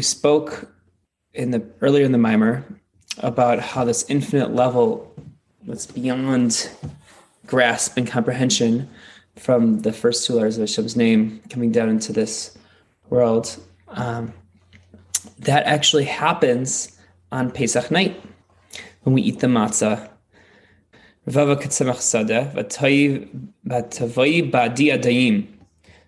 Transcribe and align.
we 0.00 0.04
spoke 0.04 0.72
in 1.34 1.50
the 1.50 1.62
earlier 1.82 2.06
in 2.06 2.12
the 2.12 2.16
mimer 2.16 2.64
about 3.18 3.58
how 3.60 3.84
this 3.84 4.02
infinite 4.08 4.54
level 4.54 5.14
that's 5.66 5.84
beyond 5.84 6.70
grasp 7.46 7.98
and 7.98 8.06
comprehension 8.06 8.88
from 9.36 9.80
the 9.80 9.92
first 9.92 10.26
two 10.26 10.32
letters 10.32 10.56
of 10.56 10.62
Hashem's 10.62 10.96
name 10.96 11.42
coming 11.50 11.70
down 11.70 11.90
into 11.90 12.14
this 12.14 12.56
world. 13.10 13.58
Um, 13.88 14.32
that 15.40 15.66
actually 15.66 16.06
happens 16.06 16.98
on 17.30 17.50
Pesach 17.50 17.90
night 17.90 18.18
when 19.02 19.14
we 19.14 19.20
eat 19.20 19.40
the 19.40 19.48
matzah. 19.48 20.08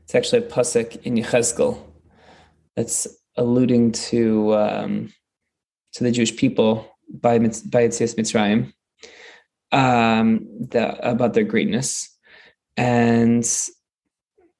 It's 0.04 0.14
actually 0.14 0.46
a 0.46 0.50
pasuk 0.50 1.02
in 1.02 1.16
Yechezkel 1.16 1.78
that's 2.74 3.06
alluding 3.36 3.92
to 3.92 4.54
um, 4.54 5.12
to 5.94 6.04
the 6.04 6.10
Jewish 6.10 6.36
people 6.36 6.88
by 7.08 7.38
by 7.38 7.48
Yetzias 7.48 8.16
Mitzrayim 8.16 8.72
um, 9.72 10.46
the, 10.70 11.08
about 11.08 11.34
their 11.34 11.44
greatness, 11.44 12.16
and 12.76 13.44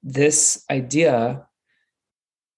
this 0.03 0.65
idea 0.71 1.47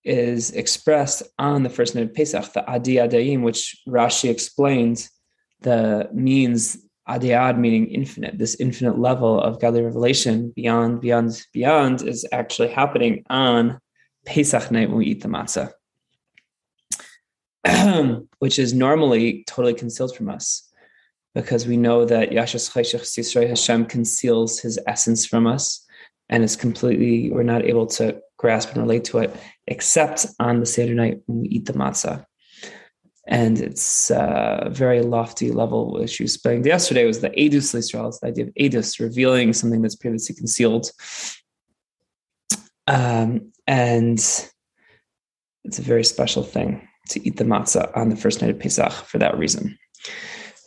is 0.04 0.50
expressed 0.50 1.22
on 1.38 1.62
the 1.62 1.70
first 1.70 1.94
night 1.94 2.04
of 2.04 2.14
Pesach, 2.14 2.52
the 2.52 2.66
Adi 2.70 2.96
Adayim, 2.96 3.42
which 3.42 3.76
Rashi 3.88 4.30
explains 4.30 5.10
the 5.60 6.08
means 6.12 6.76
Adiad 7.08 7.58
meaning 7.58 7.88
infinite. 7.88 8.38
This 8.38 8.56
infinite 8.60 8.98
level 8.98 9.40
of 9.40 9.60
godly 9.60 9.82
revelation 9.82 10.52
beyond, 10.56 11.00
beyond, 11.00 11.42
beyond 11.52 12.02
is 12.02 12.26
actually 12.32 12.68
happening 12.68 13.24
on 13.28 13.78
Pesach 14.24 14.70
night 14.70 14.88
when 14.88 14.98
we 14.98 15.06
eat 15.06 15.22
the 15.22 15.28
matzah, 15.28 15.72
which 18.38 18.58
is 18.58 18.74
normally 18.74 19.44
totally 19.46 19.74
concealed 19.74 20.14
from 20.16 20.28
us 20.28 20.70
because 21.34 21.66
we 21.66 21.76
know 21.76 22.04
that 22.04 22.30
Yashas 22.30 22.70
Chayshach 22.70 23.48
Hashem 23.48 23.86
conceals 23.86 24.60
his 24.60 24.78
essence 24.86 25.26
from 25.26 25.46
us 25.46 25.84
and 26.28 26.44
is 26.44 26.56
completely, 26.56 27.30
we're 27.30 27.42
not 27.42 27.64
able 27.64 27.86
to 27.86 28.20
grasp 28.36 28.70
and 28.70 28.82
relate 28.82 29.04
to 29.04 29.18
it 29.18 29.34
except 29.66 30.26
on 30.38 30.60
the 30.60 30.66
Seder 30.66 30.94
night 30.94 31.20
when 31.26 31.40
we 31.40 31.48
eat 31.48 31.66
the 31.66 31.72
matzah. 31.72 32.24
And 33.26 33.58
it's 33.58 34.10
a 34.10 34.68
very 34.70 35.00
lofty 35.00 35.50
level, 35.50 35.94
which 35.94 36.20
you 36.20 36.24
explained 36.24 36.66
yesterday 36.66 37.06
was 37.06 37.20
the 37.20 37.30
Edus 37.30 37.74
Yisrael, 37.74 38.18
the 38.20 38.26
idea 38.26 38.44
of 38.44 38.54
Edus, 38.54 39.00
revealing 39.00 39.54
something 39.54 39.80
that's 39.80 39.96
previously 39.96 40.34
concealed. 40.34 40.90
Um, 42.86 43.52
and 43.66 44.18
it's 44.18 45.78
a 45.78 45.82
very 45.82 46.04
special 46.04 46.42
thing 46.42 46.86
to 47.10 47.26
eat 47.26 47.36
the 47.36 47.44
matzah 47.44 47.94
on 47.96 48.08
the 48.08 48.16
first 48.16 48.40
night 48.40 48.50
of 48.50 48.58
Pesach 48.58 48.92
for 48.92 49.18
that 49.18 49.36
reason. 49.38 49.78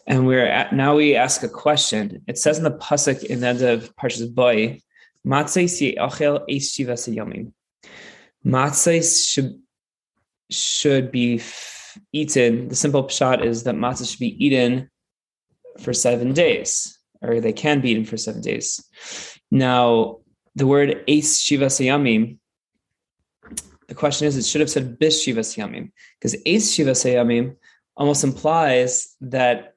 And 0.05 0.25
we're 0.25 0.45
at 0.45 0.73
now 0.73 0.95
we 0.95 1.15
ask 1.15 1.43
a 1.43 1.49
question. 1.49 2.23
It 2.27 2.37
says 2.37 2.57
in 2.57 2.63
the 2.63 2.71
pasuk 2.71 3.23
in 3.25 3.41
the 3.41 3.47
end 3.47 3.61
of 3.61 3.93
Parshas 3.97 4.33
Boy, 4.33 4.81
Matzah 5.25 5.69
si 5.69 5.95
achel 5.95 6.47
yomim. 6.47 7.51
Matzah 8.45 9.33
should 9.33 9.59
should 10.49 11.11
be 11.11 11.41
eaten. 12.13 12.69
The 12.69 12.75
simple 12.75 13.07
shot 13.09 13.45
is 13.45 13.63
that 13.63 13.75
matzah 13.75 14.09
should 14.09 14.19
be 14.19 14.45
eaten 14.45 14.89
for 15.79 15.91
seven 15.91 16.33
days, 16.33 16.97
or 17.21 17.41
they 17.41 17.53
can 17.53 17.81
be 17.81 17.91
eaten 17.91 18.05
for 18.05 18.15
seven 18.15 18.41
days. 18.41 18.79
Now, 19.51 20.19
the 20.55 20.65
word 20.65 21.03
Ace 21.07 21.39
Shiva 21.39 21.65
Sayamim, 21.65 22.37
the 23.87 23.95
question 23.95 24.27
is, 24.27 24.37
it 24.37 24.45
should 24.45 24.61
have 24.61 24.69
said 24.69 24.99
Bish 24.99 25.21
Shiva 25.21 25.41
Sayamim, 25.41 25.91
because 26.19 26.35
Ace 26.45 26.71
Shiva 26.71 26.91
Sayamim 26.91 27.55
almost 27.95 28.23
implies 28.23 29.15
that 29.21 29.73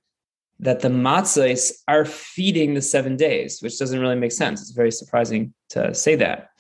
that 0.63 0.81
the 0.81 0.89
matzahs 0.89 1.73
are 1.89 2.05
feeding 2.05 2.75
the 2.75 2.83
seven 2.83 3.17
days, 3.17 3.63
which 3.63 3.79
doesn't 3.79 3.99
really 3.99 4.17
make 4.17 4.33
sense. 4.33 4.61
It's 4.61 4.73
very 4.73 4.91
surprising 4.91 5.55
to 5.71 5.95
say 5.95 6.17
that. 6.17 6.51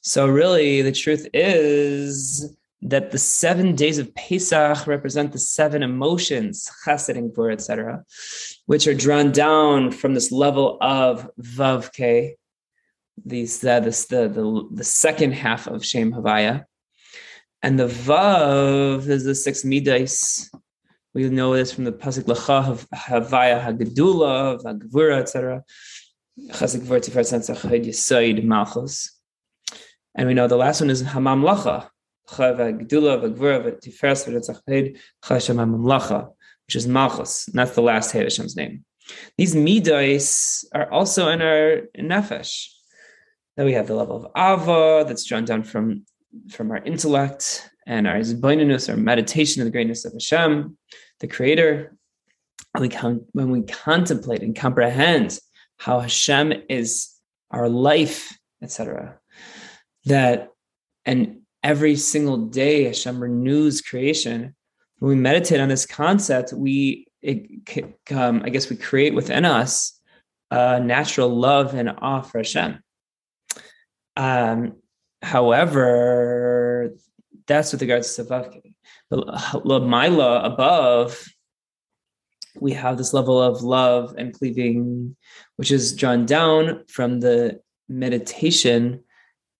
So, 0.00 0.26
really, 0.26 0.80
the 0.80 0.92
truth 0.92 1.28
is 1.34 2.56
that 2.82 3.10
the 3.10 3.18
seven 3.18 3.74
days 3.74 3.98
of 3.98 4.14
Pesach 4.14 4.86
represent 4.86 5.32
the 5.32 5.38
seven 5.38 5.82
emotions, 5.82 6.70
chesed 6.86 7.14
and 7.14 7.30
gvur, 7.30 7.52
etc., 7.52 8.02
which 8.64 8.86
are 8.86 8.94
drawn 8.94 9.30
down 9.30 9.90
from 9.90 10.14
this 10.14 10.32
level 10.32 10.78
of 10.80 11.28
vavke, 11.38 12.32
these 13.26 13.62
uh, 13.62 13.80
this 13.80 14.06
the, 14.06 14.28
the 14.28 14.68
the 14.72 14.84
second 14.84 15.32
half 15.32 15.66
of 15.66 15.84
Shem 15.84 16.12
Havaya, 16.12 16.64
and 17.62 17.78
the 17.78 17.86
vav 17.86 19.06
is 19.08 19.24
the 19.24 19.34
six 19.34 19.64
midas. 19.64 20.50
We 21.14 21.28
know 21.28 21.54
this 21.54 21.72
from 21.72 21.84
the 21.84 21.92
pasuk 21.92 22.24
lacha 22.24 22.86
Havaya 22.94 23.64
Hagedula, 23.64 24.62
Hagvura, 24.62 25.20
etc. 25.20 25.62
Chesed 26.50 26.80
gvur 26.82 27.00
tiferet 27.00 27.84
yisoid 27.84 28.44
malchus, 28.44 29.20
and 30.14 30.26
we 30.26 30.34
know 30.34 30.48
the 30.48 30.56
last 30.56 30.80
one 30.80 30.90
is 30.90 31.02
Hamam 31.02 31.42
Lacha, 31.42 31.88
which 36.66 36.76
is 36.76 36.86
Malchus. 36.86 37.48
And 37.48 37.58
that's 37.58 37.74
the 37.74 37.82
last 37.82 38.12
Hey 38.12 38.22
Hashem's 38.24 38.56
name. 38.56 38.84
These 39.36 39.54
midas 39.54 40.64
are 40.74 40.90
also 40.90 41.28
in 41.28 41.42
our 41.42 41.82
nefesh. 41.98 42.66
Then 43.56 43.66
we 43.66 43.72
have 43.72 43.86
the 43.86 43.94
level 43.94 44.16
of 44.16 44.26
ava 44.36 45.04
that's 45.06 45.24
drawn 45.24 45.44
down 45.44 45.62
from, 45.64 46.04
from 46.50 46.70
our 46.70 46.78
intellect 46.78 47.70
and 47.86 48.06
our 48.06 48.18
zbainus, 48.18 48.88
our 48.88 48.96
meditation 48.96 49.62
of 49.62 49.66
the 49.66 49.72
greatness 49.72 50.04
of 50.04 50.12
Hashem, 50.12 50.76
the 51.20 51.26
Creator. 51.26 51.96
We 52.78 52.88
con- 52.88 53.26
when 53.32 53.50
we 53.50 53.62
contemplate 53.62 54.42
and 54.42 54.54
comprehend 54.54 55.38
how 55.78 56.00
Hashem 56.00 56.52
is 56.68 57.08
our 57.50 57.68
life, 57.68 58.38
etc., 58.62 59.18
that 60.04 60.50
and 61.04 61.40
every 61.62 61.96
single 61.96 62.46
day 62.46 62.84
Hashem 62.84 63.20
renews 63.20 63.80
creation. 63.80 64.54
When 64.98 65.08
we 65.10 65.16
meditate 65.16 65.60
on 65.60 65.68
this 65.68 65.86
concept, 65.86 66.52
we, 66.52 67.06
it, 67.22 67.96
um, 68.12 68.42
I 68.44 68.50
guess, 68.50 68.70
we 68.70 68.76
create 68.76 69.14
within 69.14 69.44
us 69.44 69.98
a 70.50 70.80
natural 70.80 71.28
love 71.28 71.74
and 71.74 71.90
awe 71.98 72.20
for 72.22 72.38
Hashem. 72.38 72.82
Um, 74.16 74.74
however, 75.22 76.94
that's 77.46 77.72
with 77.72 77.82
regards 77.82 78.14
to 78.16 78.24
Vavke. 78.24 78.74
But 79.10 79.86
my 79.86 80.06
law 80.08 80.42
above, 80.44 81.24
we 82.60 82.72
have 82.72 82.96
this 82.96 83.12
level 83.12 83.40
of 83.40 83.62
love 83.62 84.14
and 84.16 84.32
cleaving, 84.32 85.16
which 85.56 85.70
is 85.70 85.94
drawn 85.94 86.26
down 86.26 86.84
from 86.88 87.20
the 87.20 87.60
meditation 87.88 89.02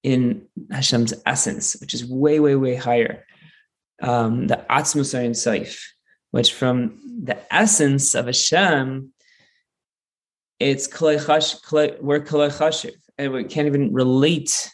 in 0.03 0.47
Hashem's 0.71 1.15
essence, 1.27 1.77
which 1.81 1.95
is 1.95 2.07
way, 2.07 2.41
way, 2.41 2.55
way 2.55 2.75
higher. 2.75 3.27
Um, 4.01 4.47
the 4.47 4.65
Atzmus 4.71 5.15
Saif, 5.15 5.79
which 6.31 6.55
from 6.55 7.01
the 7.23 7.39
essence 7.53 8.15
of 8.15 8.27
Hashem, 8.27 9.13
it's 10.59 10.87
we're 11.01 12.21
chashiv, 12.21 12.95
and 13.19 13.33
we 13.33 13.45
can't 13.45 13.67
even 13.67 13.93
relate 13.93 14.71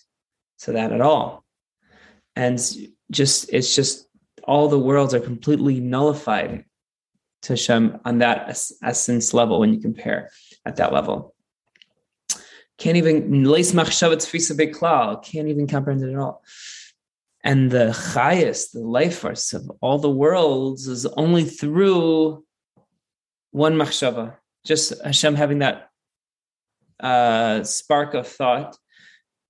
to 0.61 0.73
that 0.73 0.93
at 0.93 1.01
all. 1.01 1.45
And 2.35 2.59
just 3.11 3.53
it's 3.53 3.75
just 3.75 4.07
all 4.45 4.69
the 4.69 4.79
worlds 4.79 5.15
are 5.15 5.21
completely 5.21 5.81
nullified 5.81 6.65
to 7.43 7.53
Hashem 7.53 8.01
on 8.05 8.19
that 8.19 8.49
essence 8.83 9.35
level 9.35 9.61
when 9.61 9.73
you 9.73 9.81
compare 9.81 10.31
at 10.65 10.77
that 10.77 10.93
level 10.93 11.37
can't 12.79 12.97
even 12.97 13.43
can't 15.17 15.49
even 15.49 15.67
comprehend 15.67 16.05
it 16.05 16.13
at 16.13 16.19
all. 16.19 16.43
And 17.43 17.71
the 17.71 17.93
highest, 17.93 18.73
the 18.73 18.81
life 18.81 19.21
force 19.21 19.53
of 19.53 19.71
all 19.81 19.99
the 19.99 20.11
worlds 20.11 20.89
is 20.89 21.07
only 21.07 21.45
through 21.45 22.45
one 23.53 23.77
machshava, 23.77 24.37
just 24.65 25.01
Hashem 25.03 25.37
having 25.37 25.61
that 25.61 25.89
uh, 26.99 27.63
spark 27.63 28.15
of 28.15 28.27
thought 28.27 28.77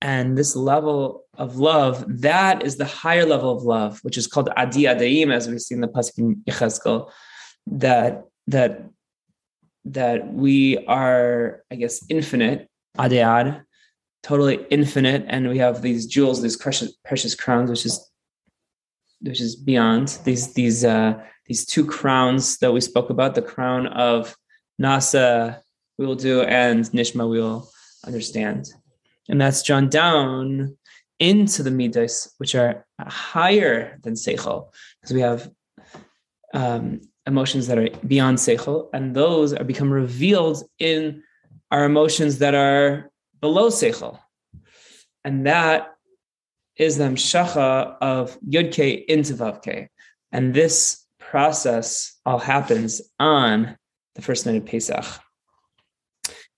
and 0.01 0.37
this 0.37 0.55
level 0.55 1.25
of 1.35 1.57
love, 1.57 2.05
that 2.21 2.63
is 2.63 2.77
the 2.77 2.85
higher 2.85 3.25
level 3.25 3.55
of 3.55 3.63
love, 3.63 3.99
which 4.03 4.17
is 4.17 4.27
called 4.27 4.49
adi 4.55 4.83
adaim, 4.83 5.33
as 5.33 5.47
we 5.47 5.59
see 5.59 5.75
in 5.75 5.81
the 5.81 5.87
pasuk 5.87 6.17
in 6.17 6.35
Yechezkel, 6.47 7.09
that 7.67 8.23
that 8.47 8.89
that 9.85 10.33
we 10.33 10.85
are, 10.85 11.63
I 11.71 11.75
guess, 11.75 12.03
infinite 12.09 12.69
Adead, 12.97 13.63
totally 14.23 14.65
infinite, 14.69 15.25
and 15.27 15.47
we 15.49 15.59
have 15.59 15.81
these 15.81 16.05
jewels, 16.07 16.41
these 16.41 16.57
precious 16.57 16.93
precious 17.05 17.35
crowns, 17.35 17.69
which 17.69 17.85
is 17.85 18.11
which 19.21 19.41
is 19.41 19.55
beyond 19.55 20.19
these 20.23 20.53
these 20.53 20.83
uh, 20.83 21.13
these 21.45 21.65
two 21.65 21.85
crowns 21.85 22.57
that 22.57 22.71
we 22.71 22.81
spoke 22.81 23.09
about. 23.09 23.35
The 23.35 23.41
crown 23.41 23.87
of 23.87 24.35
Nasa 24.81 25.61
we 25.97 26.05
will 26.05 26.15
do, 26.15 26.41
and 26.41 26.83
Nishma 26.85 27.29
we 27.29 27.39
will 27.39 27.69
understand, 28.05 28.67
and 29.29 29.39
that's 29.39 29.63
drawn 29.63 29.89
down 29.89 30.77
into 31.19 31.63
the 31.63 31.71
midas, 31.71 32.33
which 32.37 32.55
are 32.55 32.85
higher 32.99 33.99
than 34.03 34.13
seichel, 34.13 34.69
because 35.01 35.13
we 35.13 35.21
have 35.21 35.49
um, 36.53 37.01
emotions 37.25 37.67
that 37.67 37.77
are 37.77 37.89
beyond 38.05 38.37
seichel, 38.37 38.89
and 38.93 39.15
those 39.15 39.53
are 39.53 39.63
become 39.63 39.91
revealed 39.91 40.63
in 40.79 41.23
our 41.71 41.85
emotions 41.85 42.37
that 42.39 42.55
are 42.55 43.11
below 43.41 43.69
seichel, 43.69 44.19
and 45.23 45.45
that 45.45 45.89
is 46.77 46.97
the 46.97 47.05
shacha 47.05 47.97
of 47.99 48.39
yudke 48.41 49.03
into 49.05 49.33
vavke, 49.33 49.87
and 50.31 50.53
this 50.53 51.05
process 51.19 52.15
all 52.25 52.39
happens 52.39 53.01
on 53.19 53.77
the 54.15 54.21
first 54.21 54.45
night 54.45 54.55
of 54.55 54.65
Pesach. 54.65 55.05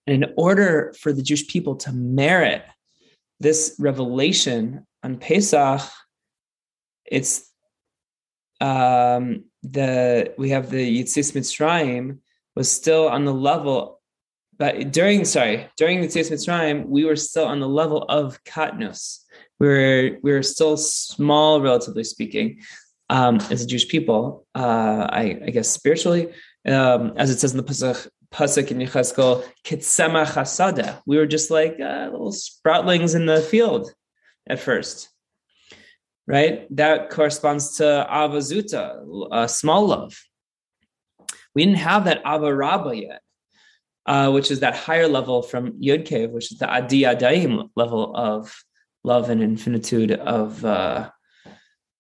And 0.08 0.24
in 0.24 0.34
order 0.38 0.94
for 1.00 1.14
the 1.14 1.22
Jewish 1.22 1.48
people 1.48 1.76
to 1.78 1.92
merit 1.92 2.64
this 3.40 3.76
revelation 3.80 4.86
on 5.04 5.18
Pesach, 5.18 5.82
it's 7.06 7.50
um, 8.62 9.46
the 9.64 10.34
we 10.38 10.50
have 10.50 10.70
the 10.70 11.04
Yitzis 11.04 11.34
Mitzrayim 11.34 12.20
was 12.56 12.72
still 12.72 13.08
on 13.08 13.26
the 13.26 13.34
level, 13.34 14.02
but 14.58 14.92
during 14.92 15.26
sorry 15.26 15.68
during 15.78 16.02
the 16.02 16.08
Yitzis 16.08 16.32
Mitzrayim 16.32 16.86
we 16.88 17.06
were 17.06 17.16
still 17.16 17.46
on 17.46 17.60
the 17.60 17.68
level 17.68 18.04
of 18.04 18.44
Katnus. 18.44 19.20
We 19.60 19.68
were 19.68 20.10
we 20.22 20.32
were 20.32 20.44
still 20.44 20.78
small, 20.78 21.62
relatively 21.62 22.04
speaking, 22.04 22.60
um, 23.10 23.38
as 23.50 23.62
a 23.62 23.68
Jewish 23.68 23.88
people. 23.88 24.46
Uh, 24.56 25.08
I, 25.10 25.40
I, 25.46 25.50
guess 25.50 25.70
spiritually, 25.70 26.30
um, 26.68 27.14
as 27.16 27.30
it 27.30 27.40
says 27.40 27.52
in 27.52 27.58
the 27.58 27.64
Pesach, 27.64 28.12
pasuk 28.32 28.72
in 28.72 28.80
Yechezkel, 28.80 29.44
kitsema 29.64 30.26
chasada. 30.26 31.02
We 31.06 31.18
were 31.18 31.26
just 31.26 31.52
like 31.52 31.80
uh, 31.80 32.10
little 32.12 32.32
sproutlings 32.32 33.16
in 33.16 33.26
the 33.26 33.42
field 33.42 33.92
at 34.48 34.60
first, 34.60 35.10
right? 36.28 36.68
That 36.76 37.10
corresponds 37.10 37.78
to 37.78 38.08
avazuta, 38.10 39.28
a 39.32 39.48
small 39.48 39.88
love. 39.88 40.20
We 41.56 41.66
didn't 41.66 41.80
have 41.80 42.06
that 42.06 42.24
avaraba 42.24 43.02
yet, 43.02 43.22
uh, 44.06 44.32
which 44.32 44.52
is 44.52 44.60
that 44.60 44.76
higher 44.76 45.08
level 45.08 45.42
from 45.42 45.82
Yud 45.82 46.32
which 46.32 46.52
is 46.52 46.60
the 46.60 46.70
adi 46.70 47.04
adaim 47.04 47.70
level 47.76 48.16
of 48.16 48.64
love 49.04 49.30
and 49.30 49.42
infinitude 49.42 50.12
of 50.12 50.64
uh, 50.64 51.10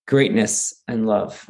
greatness 0.07 0.81
and 0.87 1.07
love. 1.07 1.49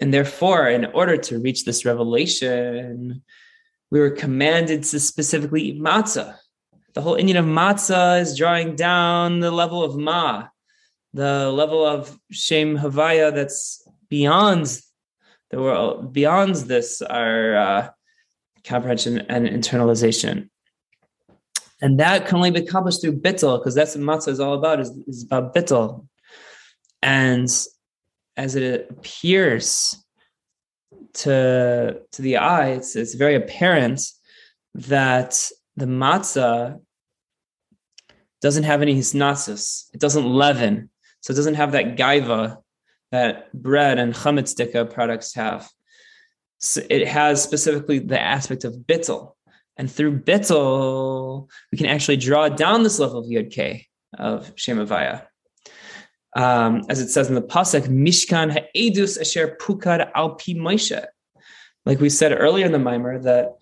And 0.00 0.12
therefore, 0.12 0.68
in 0.68 0.84
order 0.86 1.16
to 1.16 1.38
reach 1.38 1.64
this 1.64 1.84
revelation, 1.84 3.22
we 3.90 4.00
were 4.00 4.10
commanded 4.10 4.82
to 4.84 5.00
specifically 5.00 5.62
eat 5.62 5.80
matzah. 5.80 6.36
The 6.94 7.02
whole 7.02 7.16
Inyan 7.16 7.38
of 7.38 7.44
matzah 7.44 8.20
is 8.20 8.36
drawing 8.36 8.76
down 8.76 9.40
the 9.40 9.50
level 9.50 9.82
of 9.82 9.96
ma, 9.96 10.48
the 11.14 11.50
level 11.50 11.84
of 11.84 12.18
shem 12.30 12.76
havaya 12.76 13.34
that's 13.34 13.86
beyond 14.08 14.80
the 15.50 15.60
world, 15.60 16.12
beyond 16.12 16.56
this 16.56 17.00
our 17.02 17.56
uh, 17.56 17.88
comprehension 18.64 19.20
and 19.28 19.46
internalization. 19.46 20.50
And 21.80 22.00
that 22.00 22.26
can 22.26 22.36
only 22.36 22.50
be 22.50 22.60
accomplished 22.60 23.02
through 23.02 23.20
bittel, 23.20 23.58
because 23.58 23.74
that's 23.74 23.94
what 23.94 24.04
matzah 24.04 24.28
is 24.28 24.40
all 24.40 24.54
about, 24.54 24.80
is, 24.80 24.90
is 25.06 25.24
about 25.24 25.54
bittel. 25.54 26.06
And 27.02 27.48
as 28.36 28.54
it 28.54 28.88
appears 28.90 29.96
to 31.14 32.00
to 32.12 32.22
the 32.22 32.36
eye, 32.36 32.70
it's 32.70 32.96
it's 32.96 33.14
very 33.14 33.34
apparent 33.34 34.00
that 34.74 35.50
the 35.76 35.86
matzah 35.86 36.80
doesn't 38.42 38.64
have 38.64 38.82
any 38.82 38.94
hisnasis. 38.94 39.84
It 39.94 40.00
doesn't 40.00 40.26
leaven, 40.26 40.90
so 41.20 41.32
it 41.32 41.36
doesn't 41.36 41.54
have 41.54 41.72
that 41.72 41.96
gaiva 41.96 42.58
that 43.12 43.52
bread 43.52 43.98
and 43.98 44.12
chametzdika 44.12 44.92
products 44.92 45.34
have. 45.34 45.68
So 46.58 46.82
it 46.90 47.06
has 47.06 47.42
specifically 47.42 47.98
the 47.98 48.20
aspect 48.20 48.64
of 48.64 48.74
bittel, 48.74 49.32
and 49.76 49.90
through 49.90 50.20
bittel, 50.20 51.48
we 51.70 51.78
can 51.78 51.86
actually 51.86 52.16
draw 52.16 52.48
down 52.48 52.82
this 52.82 52.98
level 52.98 53.18
of 53.20 53.26
yud 53.26 53.50
k 53.50 53.86
of 54.18 54.54
shemavaya 54.56 55.26
um, 56.36 56.82
as 56.90 57.00
it 57.00 57.08
says 57.08 57.28
in 57.28 57.34
the 57.34 57.40
pasuk, 57.40 57.88
Mishkan 57.88 58.52
ha'edus 58.52 59.16
asher 59.16 59.56
pukad 59.58 60.10
al 60.14 60.34
pi 60.34 60.52
Moshe. 60.52 61.02
Like 61.86 61.98
we 61.98 62.10
said 62.10 62.32
earlier 62.38 62.66
in 62.66 62.72
the 62.72 62.78
mimer, 62.78 63.18
that 63.20 63.56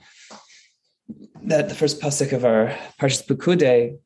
that 1.44 1.68
the 1.68 1.74
first 1.74 2.00
pasuk 2.00 2.32
of 2.32 2.44
our 2.44 2.76
Parshas 3.00 3.24
Pekudei, 3.26 3.98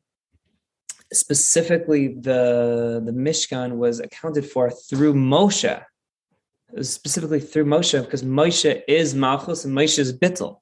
specifically 1.11 2.09
the 2.09 3.01
the 3.03 3.11
Mishkan 3.11 3.77
was 3.77 3.99
accounted 3.99 4.45
for 4.45 4.69
through 4.69 5.15
Moshe. 5.15 5.83
Specifically 6.81 7.39
through 7.39 7.65
Moshe 7.65 7.99
because 8.05 8.21
Moshe 8.21 8.83
is 8.87 9.15
Malchus 9.15 9.65
and 9.65 9.75
Moshe 9.75 9.97
is 9.97 10.15
Bittel. 10.15 10.59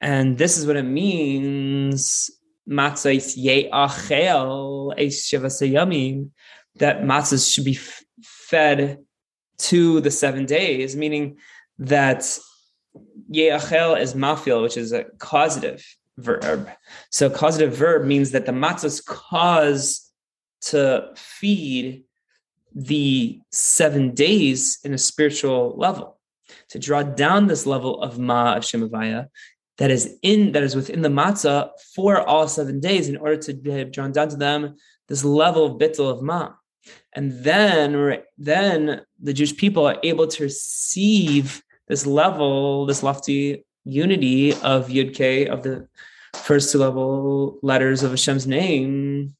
And 0.00 0.36
this 0.36 0.58
is 0.58 0.66
what 0.66 0.74
it 0.74 0.82
means. 0.82 2.28
That 6.78 7.02
matzahs 7.02 7.52
should 7.52 7.64
be 7.64 7.76
f- 7.76 8.04
fed 8.22 8.98
to 9.58 10.00
the 10.00 10.10
seven 10.10 10.46
days, 10.46 10.96
meaning 10.96 11.36
that 11.78 12.38
yeachel 13.30 14.00
is 14.00 14.14
mafil, 14.14 14.62
which 14.62 14.76
is 14.76 14.92
a 14.92 15.04
causative 15.18 15.84
verb. 16.16 16.68
So 17.10 17.30
causative 17.30 17.74
verb 17.74 18.06
means 18.06 18.30
that 18.32 18.46
the 18.46 18.52
matzahs 18.52 19.04
cause 19.04 20.10
to 20.60 21.10
feed 21.14 22.04
the 22.74 23.40
seven 23.50 24.14
days 24.14 24.78
in 24.84 24.94
a 24.94 24.98
spiritual 24.98 25.74
level, 25.76 26.18
to 26.70 26.78
draw 26.78 27.02
down 27.02 27.46
this 27.46 27.66
level 27.66 28.02
of 28.02 28.18
ma 28.18 28.54
of 28.54 28.62
shemavaya 28.62 29.28
that 29.78 29.90
is 29.90 30.16
in 30.22 30.52
that 30.52 30.62
is 30.62 30.76
within 30.76 31.02
the 31.02 31.08
matzah 31.08 31.70
for 31.94 32.20
all 32.20 32.46
seven 32.46 32.80
days 32.80 33.08
in 33.08 33.16
order 33.16 33.36
to 33.36 33.70
have 33.70 33.92
drawn 33.92 34.12
down 34.12 34.28
to 34.28 34.36
them 34.36 34.76
this 35.08 35.24
level 35.24 35.64
of 35.66 35.80
bittul 35.80 36.10
of 36.10 36.22
ma 36.22 36.50
and 37.14 37.32
then 37.44 38.18
then 38.36 39.00
the 39.20 39.32
jewish 39.32 39.56
people 39.56 39.86
are 39.86 39.98
able 40.02 40.26
to 40.26 40.44
receive 40.44 41.62
this 41.88 42.06
level 42.06 42.86
this 42.86 43.02
lofty 43.02 43.64
unity 43.84 44.52
of 44.62 44.88
yud 44.88 45.14
k 45.14 45.46
of 45.46 45.62
the 45.62 45.86
first 46.34 46.72
two 46.72 46.78
level 46.78 47.58
letters 47.62 48.02
of 48.02 48.10
hashem's 48.10 48.46
name 48.46 49.34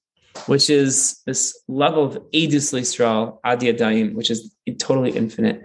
which 0.46 0.70
is 0.70 1.20
this 1.26 1.58
level 1.68 2.04
of 2.04 2.14
edus 2.32 2.72
Yisrael 2.72 3.38
adi 3.44 3.72
adayim 3.72 4.14
which 4.14 4.30
is 4.30 4.54
totally 4.78 5.10
infinite. 5.10 5.64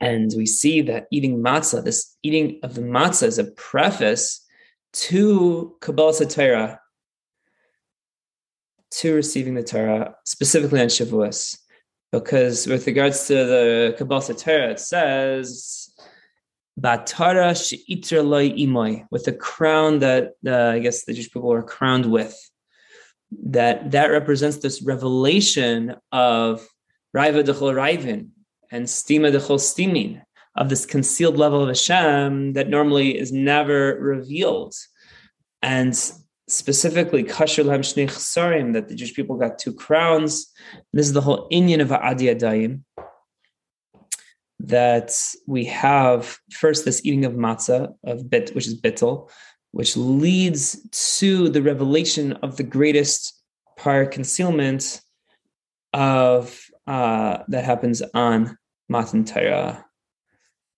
And 0.00 0.30
we 0.36 0.46
see 0.46 0.82
that 0.82 1.06
eating 1.10 1.42
matzah 1.42 1.84
this 1.84 2.16
eating 2.22 2.60
of 2.62 2.74
the 2.74 2.82
matzah 2.82 3.26
is 3.26 3.38
a 3.38 3.44
preface 3.44 4.44
to 4.92 5.74
kabbalah 5.80 6.26
Torah 6.26 6.80
to 8.92 9.14
receiving 9.14 9.54
the 9.54 9.62
Torah, 9.62 10.14
specifically 10.24 10.80
on 10.80 10.88
Shavuos, 10.88 11.58
because 12.12 12.66
with 12.66 12.86
regards 12.86 13.26
to 13.26 13.34
the 13.34 13.94
Kabbalah 13.98 14.34
Torah, 14.34 14.70
it 14.70 14.80
says, 14.80 15.90
"Batara 16.80 17.54
she'itra 17.54 18.22
loy 18.22 18.50
imoy," 18.50 19.04
with 19.10 19.24
the 19.24 19.32
crown 19.32 19.98
that 20.00 20.32
uh, 20.46 20.70
I 20.70 20.78
guess 20.78 21.04
the 21.04 21.12
Jewish 21.12 21.30
people 21.32 21.48
were 21.48 21.62
crowned 21.62 22.06
with. 22.06 22.36
That 23.42 23.90
that 23.90 24.06
represents 24.06 24.58
this 24.58 24.82
revelation 24.82 25.96
of 26.12 26.66
Raiva 27.14 27.42
dechol 27.42 27.74
Raivin 27.74 28.28
and 28.70 28.86
Stima 28.86 29.32
dechol 29.32 29.58
Stimin 29.58 30.22
of 30.56 30.68
this 30.68 30.86
concealed 30.86 31.36
level 31.36 31.62
of 31.62 31.68
Hashem 31.68 32.54
that 32.54 32.68
normally 32.68 33.18
is 33.18 33.32
never 33.32 33.98
revealed. 34.00 34.74
And 35.62 35.94
specifically 36.48 37.24
kasher 37.24 37.64
lahem 37.64 37.80
shnei 37.80 38.72
that 38.72 38.88
the 38.88 38.94
Jewish 38.94 39.14
people 39.14 39.36
got 39.36 39.58
two 39.58 39.72
crowns. 39.72 40.52
This 40.92 41.06
is 41.06 41.12
the 41.12 41.20
whole 41.20 41.48
inyan 41.50 41.80
of 41.80 41.92
Adi 41.92 42.26
Adayim 42.26 42.82
that 44.60 45.12
we 45.46 45.64
have 45.66 46.38
first 46.50 46.84
this 46.84 47.04
eating 47.04 47.24
of 47.24 47.34
matzah 47.34 47.94
of 48.04 48.30
bit, 48.30 48.54
which 48.54 48.66
is 48.66 48.80
bittel, 48.80 49.28
which 49.72 49.96
leads 49.96 50.80
to 51.18 51.48
the 51.48 51.62
revelation 51.62 52.32
of 52.34 52.56
the 52.56 52.62
greatest 52.62 53.34
prior 53.76 54.06
concealment 54.06 55.02
of 55.92 56.64
uh, 56.86 57.38
that 57.48 57.64
happens 57.64 58.02
on 58.14 58.56
Matan 58.88 59.24
Torah. 59.24 59.84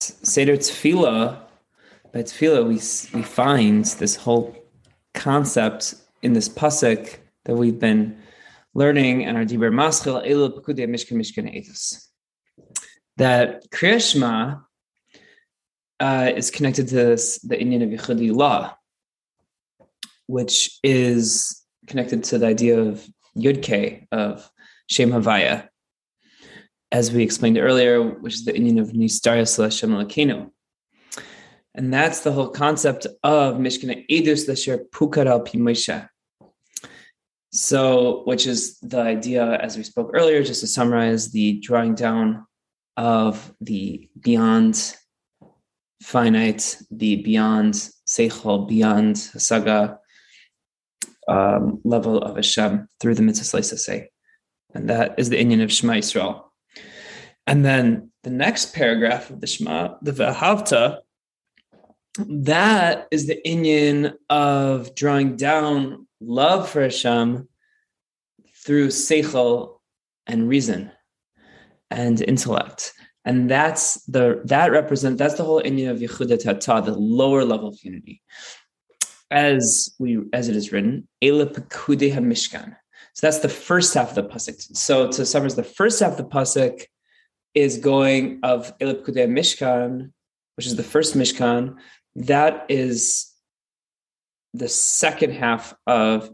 Seder 0.01 0.57
Tefillah, 0.57 1.41
by 2.13 2.23
Tefillah, 2.23 2.65
we, 2.65 2.75
we 3.19 3.23
find 3.25 3.85
this 3.85 4.17
whole 4.17 4.57
concept 5.19 5.95
in 6.23 6.33
this 6.33 6.49
pasuk 6.49 7.19
that 7.45 7.55
we've 7.55 7.79
been 7.79 8.17
learning 8.75 9.23
in 9.23 9.37
our 9.37 9.45
Dibur 9.45 9.73
Maschil 9.73 10.25
Elu 10.27 10.55
Pekudei 10.55 10.89
Mishkan 10.89 11.17
Mishkan 11.17 11.53
Eidos. 11.53 12.07
That 13.17 13.69
Kriyashma 13.71 14.63
uh, 16.01 16.33
is 16.35 16.51
connected 16.51 16.89
to 16.89 16.95
this, 16.95 17.39
the 17.41 17.57
Inyan 17.57 17.83
of 17.83 17.91
Yichudi 17.91 18.33
law, 18.33 18.75
which 20.27 20.79
is 20.85 21.65
connected 21.89 22.23
to 22.25 22.39
the 22.39 22.47
idea 22.47 22.79
of 22.81 23.07
Yud 23.37 24.07
of 24.13 24.49
Shem 24.89 25.11
Havaya, 25.11 25.69
as 26.93 27.11
we 27.13 27.23
explained 27.23 27.59
earlier, 27.59 28.03
which 28.03 28.35
is 28.35 28.45
the 28.45 28.53
Inyan 28.53 28.81
of 28.81 28.89
Nistarius 28.91 29.61
Hashem 29.63 29.91
Lakino. 29.91 30.51
And 31.79 31.95
that's 31.95 32.23
the 32.23 32.33
whole 32.33 32.49
concept 32.49 33.07
of 33.23 33.55
Mishkana 33.55 34.05
Edus 34.11 34.49
Lasher 34.49 34.79
Pukar 34.93 35.27
al 35.27 35.45
Pimosha. 35.45 36.09
So, 37.53 38.23
which 38.25 38.49
is 38.49 38.81
the 38.81 38.99
idea, 38.99 39.45
as 39.59 39.77
we 39.77 39.85
spoke 39.85 40.11
earlier, 40.13 40.43
just 40.43 40.61
to 40.63 40.67
summarize 40.67 41.31
the 41.31 41.61
drawing 41.61 41.95
down 41.95 42.45
of 42.97 43.55
the 43.61 44.11
beyond 44.19 44.97
finite, 46.03 46.83
the 46.91 47.23
beyond 47.23 47.75
seichel, 48.09 48.69
beyond 48.69 49.17
saga 49.17 50.01
um, 51.29 51.81
level 51.85 52.19
of 52.19 52.35
Hashem 52.35 52.89
through 52.99 53.15
the 53.15 53.23
mitzvah 53.23 53.63
say. 53.63 54.11
And 54.75 54.91
that 54.91 55.15
is 55.17 55.29
the 55.29 55.41
Inyan 55.41 55.63
of 55.63 55.73
Shema 55.73 55.93
Yisrael. 55.93 56.43
And 57.47 57.65
then 57.65 58.11
the 58.25 58.31
next 58.31 58.75
paragraph 58.75 59.31
of 59.31 59.41
the 59.41 59.47
Shema, 59.47 59.95
the 60.03 60.11
Vahavta, 60.13 61.03
that 62.19 63.09
is 63.11 63.27
the 63.27 63.41
inyan 63.47 64.15
of 64.29 64.95
drawing 64.95 65.37
down 65.37 66.07
love 66.21 66.69
for 66.69 66.83
Hashem 66.83 67.49
through 68.65 68.89
seichel 68.89 69.79
and 70.27 70.49
reason 70.49 70.91
and 71.91 72.21
intellect. 72.21 72.93
And 73.25 73.51
that's 73.51 74.03
the 74.05 74.41
that 74.47 74.73
represent 74.73 75.19
that's 75.19 75.35
the 75.35 75.45
whole 75.45 75.63
inyan 75.63 75.91
of 75.91 75.99
Yehuda 75.99 76.43
Tata, 76.43 76.91
the 76.91 76.99
lower 76.99 77.45
level 77.45 77.69
of 77.69 77.79
unity. 77.83 78.23
As 79.31 79.95
we 79.99 80.19
as 80.33 80.49
it 80.49 80.57
is 80.57 80.73
written, 80.73 81.07
Ela 81.23 81.47
Mishkan. 81.47 82.77
So 83.13 83.27
that's 83.27 83.41
the 83.41 83.49
first 83.49 83.95
half 83.95 84.11
of 84.11 84.15
the 84.15 84.23
pasuk. 84.25 84.77
So 84.77 85.11
to 85.11 85.27
summarize, 85.27 85.57
the 85.57 85.63
first 85.65 86.01
half 86.01 86.13
of 86.13 86.17
the 86.19 86.25
pasuk 86.25 86.85
is 87.55 87.79
going 87.79 88.41
of 88.43 88.73
Ela 88.81 88.95
Mishkan, 88.95 90.13
which 90.57 90.67
is 90.67 90.77
the 90.77 90.83
first 90.83 91.15
Mishkan. 91.15 91.77
That 92.27 92.67
is 92.69 93.33
the 94.53 94.69
second 94.69 95.35
half 95.35 95.73
of 95.87 96.31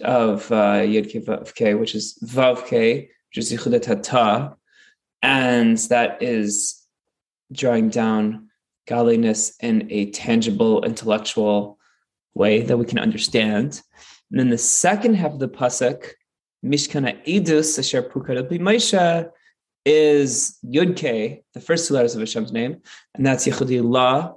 of 0.00 0.50
uh, 0.52 0.80
Yud 0.86 1.12
Vav 1.26 1.54
K, 1.56 1.74
which 1.74 1.96
is 1.96 2.16
Vav 2.24 2.66
K, 2.66 3.10
which 3.28 3.38
is 3.38 3.52
Yichuda 3.52 3.82
Tata, 3.82 4.56
and 5.22 5.76
that 5.90 6.22
is 6.22 6.86
drawing 7.52 7.88
down 7.88 8.48
godliness 8.86 9.56
in 9.60 9.88
a 9.90 10.10
tangible, 10.12 10.84
intellectual 10.84 11.78
way 12.34 12.62
that 12.62 12.76
we 12.76 12.84
can 12.84 13.00
understand. 13.00 13.82
And 14.30 14.38
then 14.38 14.50
the 14.50 14.58
second 14.58 15.14
half 15.14 15.32
of 15.32 15.40
the 15.40 15.48
pasuk, 15.48 16.10
Mishkana 16.64 17.24
Idus 17.26 17.76
Asher 17.76 18.02
Pukad 18.02 18.48
Maisha, 18.60 19.30
is 19.84 20.58
Yud 20.64 20.96
K, 20.96 21.42
the 21.54 21.60
first 21.60 21.88
two 21.88 21.94
letters 21.94 22.14
of 22.14 22.20
Hashem's 22.20 22.52
name, 22.52 22.82
and 23.16 23.26
that's 23.26 23.48
Yechudi 23.48 23.82
La, 23.82 24.34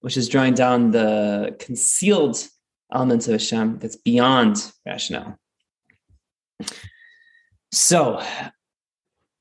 which 0.00 0.16
is 0.16 0.28
drawing 0.28 0.54
down 0.54 0.90
the 0.90 1.56
concealed 1.58 2.46
elements 2.92 3.26
of 3.28 3.32
Hashem 3.32 3.78
that's 3.78 3.96
beyond 3.96 4.72
rationale. 4.86 5.36
So, 7.72 8.22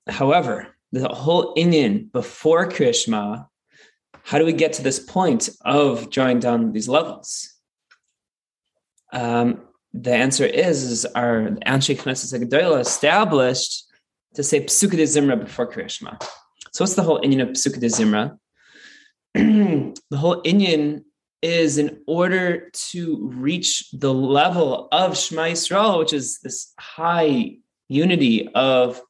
however, 0.07 0.67
the 0.91 1.07
whole 1.09 1.55
Inyan 1.55 2.11
before 2.11 2.67
Krishma, 2.69 3.47
how 4.23 4.37
do 4.37 4.45
we 4.45 4.53
get 4.53 4.73
to 4.73 4.83
this 4.83 4.99
point 4.99 5.49
of 5.65 6.09
drawing 6.09 6.39
down 6.39 6.71
these 6.71 6.87
levels? 6.87 7.53
Um, 9.11 9.61
the 9.93 10.13
answer 10.13 10.45
is, 10.45 10.83
is 10.83 11.05
our 11.05 11.49
Anshe 11.65 11.97
Knesset 11.97 12.43
Gedola 12.43 12.79
established 12.79 13.85
to 14.35 14.43
say 14.43 14.63
Psukkah 14.63 14.91
de 14.91 15.03
Zimra 15.03 15.39
before 15.39 15.71
Krishma. 15.71 16.21
So 16.71 16.83
what's 16.83 16.93
the 16.93 17.01
whole 17.01 17.19
Inyan 17.21 17.41
of 17.41 17.49
Psukkah 17.49 17.79
de 17.79 17.87
Zimra? 17.87 18.37
the 20.09 20.17
whole 20.17 20.41
Inyan 20.43 21.03
is 21.41 21.77
in 21.77 22.01
order 22.05 22.69
to 22.73 23.29
reach 23.33 23.89
the 23.91 24.13
level 24.13 24.87
of 24.91 25.17
Shema 25.17 25.43
Yisrael, 25.43 25.99
which 25.99 26.13
is 26.13 26.39
this 26.39 26.73
high 26.79 27.57
unity 27.87 28.49
of 28.53 29.01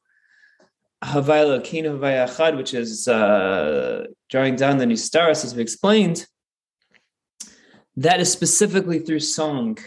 Havayla 1.02 1.64
Kino 1.64 1.98
Havayachad, 1.98 2.56
which 2.56 2.74
is 2.74 3.08
uh, 3.08 4.06
drawing 4.28 4.56
down 4.56 4.78
the 4.78 4.86
new 4.86 4.96
stars, 4.96 5.44
as 5.44 5.54
we 5.54 5.62
explained, 5.62 6.26
that 7.96 8.20
is 8.20 8.30
specifically 8.30 8.98
through 8.98 9.20
song 9.20 9.78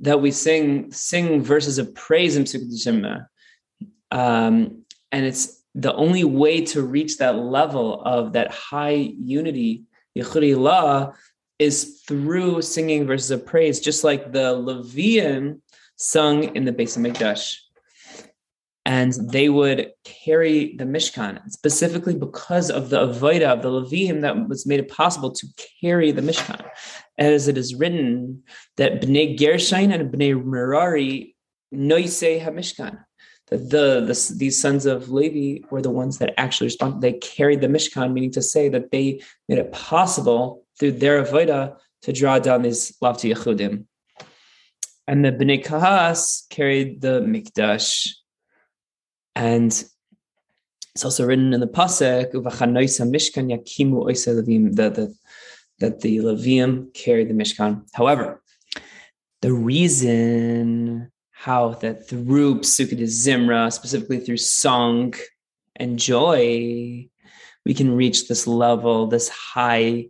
that 0.00 0.20
we 0.20 0.30
sing 0.30 0.90
sing 0.92 1.42
verses 1.42 1.78
of 1.78 1.94
praise 1.94 2.36
in 2.36 2.44
Sukkot 2.44 3.26
um, 4.10 4.84
and 5.12 5.26
it's 5.26 5.59
the 5.74 5.94
only 5.94 6.24
way 6.24 6.62
to 6.66 6.82
reach 6.82 7.18
that 7.18 7.36
level 7.36 8.02
of 8.02 8.32
that 8.32 8.50
high 8.50 9.12
unity, 9.18 9.84
Yechudi 10.16 10.56
La, 10.56 11.12
is 11.58 12.02
through 12.06 12.62
singing 12.62 13.06
verses 13.06 13.30
of 13.30 13.46
praise, 13.46 13.80
just 13.80 14.02
like 14.02 14.32
the 14.32 14.54
Levium 14.56 15.60
sung 15.96 16.44
in 16.56 16.64
the 16.64 16.72
Beis 16.72 16.96
Hamikdash. 16.96 17.56
And 18.86 19.12
they 19.30 19.50
would 19.50 19.92
carry 20.04 20.74
the 20.76 20.84
Mishkan 20.84 21.48
specifically 21.50 22.16
because 22.16 22.70
of 22.70 22.88
the 22.88 23.06
Avodah 23.06 23.52
of 23.52 23.62
the 23.62 23.68
Levium 23.68 24.22
that 24.22 24.48
was 24.48 24.66
made 24.66 24.80
it 24.80 24.88
possible 24.88 25.30
to 25.30 25.46
carry 25.80 26.10
the 26.10 26.22
Mishkan. 26.22 26.64
As 27.18 27.46
it 27.46 27.58
is 27.58 27.74
written 27.74 28.42
that 28.78 29.02
Bnei 29.02 29.38
Gershon 29.38 29.92
and 29.92 30.10
Bnei 30.10 30.42
Merari 30.42 31.36
noise 31.70 32.22
HaMishkan 32.22 33.04
that 33.50 33.70
the, 33.70 34.00
the 34.00 34.34
these 34.36 34.60
sons 34.60 34.86
of 34.86 35.10
Levi 35.10 35.66
were 35.70 35.82
the 35.82 35.90
ones 35.90 36.18
that 36.18 36.34
actually 36.38 36.68
responded. 36.68 37.00
They 37.00 37.14
carried 37.14 37.60
the 37.60 37.66
Mishkan, 37.66 38.12
meaning 38.12 38.30
to 38.32 38.42
say 38.42 38.68
that 38.68 38.90
they 38.90 39.20
made 39.48 39.58
it 39.58 39.72
possible 39.72 40.64
through 40.78 40.92
their 40.92 41.22
avodah 41.22 41.76
to 42.02 42.12
draw 42.12 42.38
down 42.38 42.62
these 42.62 42.96
lofty 43.00 43.32
yechudim. 43.32 43.84
And 45.06 45.24
the 45.24 45.32
Bnei 45.32 45.64
Kahas 45.64 46.48
carried 46.48 47.00
the 47.00 47.20
Mikdash. 47.20 48.08
And 49.34 49.72
it's 50.94 51.04
also 51.04 51.26
written 51.26 51.52
in 51.52 51.60
the 51.60 51.66
Pasuk, 51.66 52.32
Mishkan 52.32 53.50
Yakimu 53.50 54.04
Levim, 54.04 54.76
that 54.76 54.94
the, 54.94 55.14
that 55.80 56.00
the 56.00 56.18
Levium 56.18 56.94
carried 56.94 57.28
the 57.28 57.34
Mishkan. 57.34 57.88
However, 57.92 58.42
the 59.42 59.52
reason 59.52 60.89
how 61.40 61.70
that 61.80 62.06
through 62.06 62.60
Psukkah 62.60 62.98
de 62.98 63.04
Zimra, 63.04 63.72
specifically 63.72 64.20
through 64.20 64.36
song 64.36 65.14
and 65.74 65.98
joy, 65.98 67.08
we 67.64 67.72
can 67.72 67.96
reach 67.96 68.28
this 68.28 68.46
level, 68.46 69.06
this 69.06 69.30
high 69.30 70.08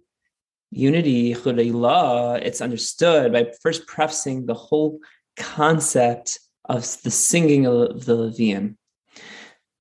unity, 0.72 1.30
it's 1.32 2.60
understood 2.60 3.32
by 3.32 3.52
first 3.62 3.86
prefacing 3.86 4.46
the 4.46 4.54
whole 4.54 4.98
concept 5.36 6.40
of 6.64 6.80
the 7.02 7.12
singing 7.12 7.64
of 7.64 8.04
the 8.06 8.16
Levium. 8.16 8.74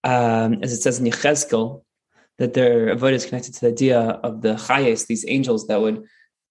Um, 0.04 0.60
as 0.62 0.72
it 0.72 0.84
says 0.84 1.00
in 1.00 1.06
Yechezkel, 1.08 1.84
that 2.38 2.54
their 2.54 2.96
avodah 2.96 3.14
is 3.14 3.26
connected 3.26 3.56
to 3.56 3.62
the 3.62 3.68
idea 3.70 4.00
of 4.00 4.44
the 4.44 4.54
chayes, 4.54 5.08
these 5.08 5.26
angels 5.28 5.66
that 5.66 5.82
would 5.82 6.06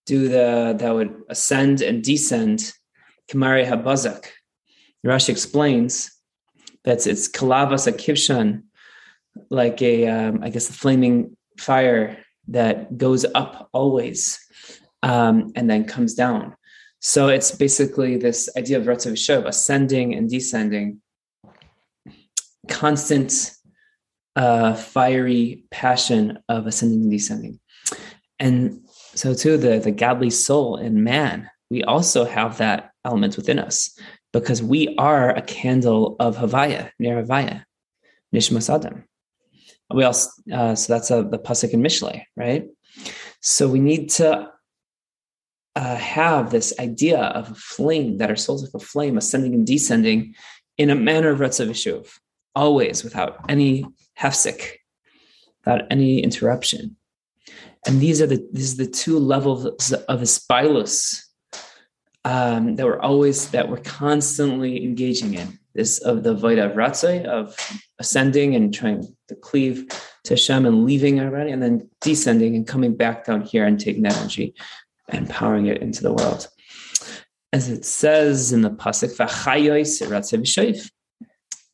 do 0.06 0.28
the 0.28 0.74
that 0.76 0.92
would 0.92 1.22
ascend 1.28 1.82
and 1.82 2.02
descend, 2.02 2.72
kamari 3.30 3.64
habazak, 3.64 4.26
Rashi 5.06 5.30
explains 5.30 6.10
that 6.84 7.06
it's 7.06 7.28
kalavas 7.28 7.90
akivshan, 7.90 8.62
like 9.50 9.80
a, 9.82 10.06
um, 10.08 10.40
I 10.42 10.50
guess, 10.50 10.68
a 10.68 10.72
flaming 10.72 11.36
fire 11.58 12.18
that 12.48 12.96
goes 12.96 13.24
up 13.34 13.68
always 13.72 14.38
um, 15.02 15.52
and 15.54 15.68
then 15.68 15.84
comes 15.84 16.14
down. 16.14 16.56
So 17.00 17.28
it's 17.28 17.52
basically 17.52 18.16
this 18.16 18.48
idea 18.56 18.78
of 18.78 18.84
Ratzav 18.84 19.12
Shov, 19.12 19.46
ascending 19.46 20.14
and 20.14 20.28
descending, 20.28 21.00
constant 22.68 23.52
uh, 24.34 24.74
fiery 24.74 25.64
passion 25.70 26.38
of 26.48 26.66
ascending 26.66 27.02
and 27.02 27.10
descending. 27.10 27.60
And 28.40 28.80
so 29.14 29.34
too, 29.34 29.56
the, 29.56 29.78
the 29.78 29.90
godly 29.90 30.30
soul 30.30 30.76
in 30.76 31.04
man, 31.04 31.50
we 31.70 31.84
also 31.84 32.24
have 32.24 32.58
that 32.58 32.90
element 33.04 33.36
within 33.36 33.58
us 33.58 33.96
because 34.32 34.62
we 34.62 34.94
are 34.98 35.30
a 35.30 35.42
candle 35.42 36.16
of 36.20 36.36
Havaya, 36.36 36.90
near 36.98 37.22
Havaya, 37.22 37.64
Nishmas 38.34 38.72
Adam. 38.72 39.04
We 39.92 40.04
also, 40.04 40.30
uh, 40.52 40.74
so 40.74 40.92
that's 40.92 41.10
a, 41.10 41.22
the 41.22 41.38
pasuk 41.38 41.70
in 41.70 41.82
Mishlei, 41.82 42.24
right? 42.36 42.66
So 43.40 43.68
we 43.68 43.80
need 43.80 44.10
to 44.10 44.50
uh, 45.76 45.96
have 45.96 46.50
this 46.50 46.74
idea 46.78 47.20
of 47.20 47.52
a 47.52 47.54
flame, 47.54 48.18
that 48.18 48.30
our 48.30 48.36
souls 48.36 48.62
like 48.62 48.74
a 48.74 48.84
flame, 48.84 49.16
ascending 49.16 49.54
and 49.54 49.66
descending 49.66 50.34
in 50.76 50.90
a 50.90 50.94
manner 50.94 51.30
of 51.30 51.38
Retzav 51.38 51.68
Yishuv, 51.68 52.18
always 52.54 53.02
without 53.02 53.44
any 53.48 53.86
hefsik, 54.18 54.72
without 55.64 55.82
any 55.90 56.20
interruption. 56.20 56.96
And 57.86 58.00
these 58.00 58.20
are 58.20 58.26
the 58.26 58.46
these 58.52 58.74
are 58.74 58.84
the 58.84 58.90
two 58.90 59.18
levels 59.18 59.64
of 59.92 60.20
aspilus 60.20 61.22
um, 62.28 62.76
that 62.76 62.84
we're 62.84 63.00
always 63.00 63.50
that 63.52 63.70
we're 63.70 63.78
constantly 63.78 64.84
engaging 64.84 65.32
in 65.32 65.58
this 65.74 65.98
of 66.00 66.24
the 66.24 66.34
voida 66.34 66.66
of 66.66 66.72
ratzai 66.72 67.24
of 67.24 67.56
ascending 67.98 68.54
and 68.54 68.74
trying 68.74 69.02
to 69.28 69.34
cleave 69.34 69.88
to 70.24 70.34
Hashem 70.34 70.66
and 70.66 70.84
leaving 70.84 71.20
already, 71.20 71.52
and 71.52 71.62
then 71.62 71.88
descending 72.02 72.54
and 72.54 72.66
coming 72.66 72.94
back 72.94 73.24
down 73.24 73.40
here 73.40 73.64
and 73.64 73.80
taking 73.80 74.02
that 74.02 74.18
energy 74.18 74.54
and 75.08 75.30
powering 75.30 75.66
it 75.66 75.80
into 75.80 76.02
the 76.02 76.12
world. 76.12 76.48
As 77.54 77.70
it 77.70 77.86
says 77.86 78.52
in 78.52 78.60
the 78.60 78.70
pasuk, 78.70 79.16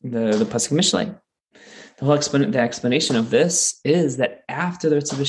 the 0.03 0.37
the 0.37 0.45
pasuk 0.45 0.71
Mishlei. 0.71 1.19
The 1.97 2.05
whole 2.05 2.15
explanation, 2.15 2.51
the 2.51 2.59
explanation 2.59 3.15
of 3.17 3.29
this 3.29 3.81
is 3.83 4.17
that 4.17 4.43
after 4.47 4.89
the 4.89 4.95
Ritzav 4.97 5.19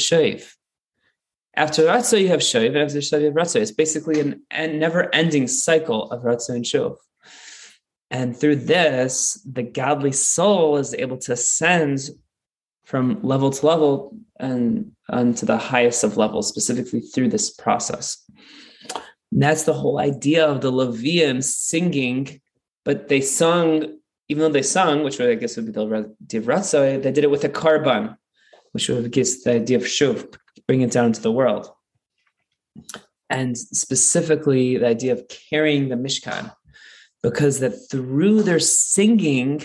after 1.57 1.85
Ratzah 1.85 2.21
you 2.21 2.29
have 2.29 2.41
Shoiv, 2.41 2.69
and 2.69 2.79
after 2.79 2.99
Shoiv 2.99 3.21
you 3.21 3.27
have 3.27 3.35
Ratzah. 3.35 3.61
It's 3.61 3.71
basically 3.71 4.21
an, 4.21 4.43
a 4.51 4.67
never-ending 4.67 5.49
cycle 5.49 6.11
of 6.11 6.23
Ratzah 6.23 6.51
and 6.51 6.65
Shoiv. 6.65 6.97
And 8.11 8.37
through 8.37 8.57
this, 8.57 9.41
the 9.51 9.63
godly 9.63 10.13
soul 10.13 10.77
is 10.77 10.95
able 10.95 11.19
to 11.19 11.33
ascend 11.33 12.11
from 12.85 13.21
level 13.23 13.51
to 13.51 13.67
level 13.67 14.17
and, 14.39 14.93
and 15.09 15.37
to 15.39 15.45
the 15.45 15.59
highest 15.59 16.05
of 16.05 16.17
levels, 16.17 16.49
specifically 16.49 17.01
through 17.01 17.31
this 17.31 17.51
process. 17.51 18.23
And 19.33 19.43
that's 19.43 19.65
the 19.65 19.75
whole 19.75 19.99
idea 19.99 20.47
of 20.47 20.61
the 20.61 20.71
Levium 20.71 21.43
singing, 21.43 22.41
but 22.85 23.09
they 23.09 23.21
sung, 23.21 23.99
even 24.29 24.43
though 24.43 24.53
they 24.53 24.63
sung, 24.63 25.03
which 25.03 25.21
I 25.21 25.35
guess 25.35 25.57
would 25.57 25.67
be 25.67 25.73
the 25.73 26.15
Divratsa, 26.25 27.03
they 27.03 27.11
did 27.11 27.25
it 27.25 27.31
with 27.31 27.43
a 27.45 27.49
karban, 27.49 28.17
which 28.71 28.89
would 28.89 29.11
give 29.11 29.27
the 29.43 29.55
idea 29.55 29.79
of 29.79 29.83
shuv, 29.83 30.37
bring 30.67 30.81
it 30.81 30.91
down 30.91 31.13
to 31.13 31.21
the 31.21 31.33
world. 31.33 31.71
And 33.31 33.57
specifically 33.57 34.79
the 34.79 34.87
idea 34.87 35.13
of 35.13 35.27
carrying 35.29 35.89
the 35.89 35.97
Mishkan, 35.97 36.55
because 37.23 37.61
that 37.61 37.73
through 37.91 38.43
their 38.43 38.61
singing 38.61 39.63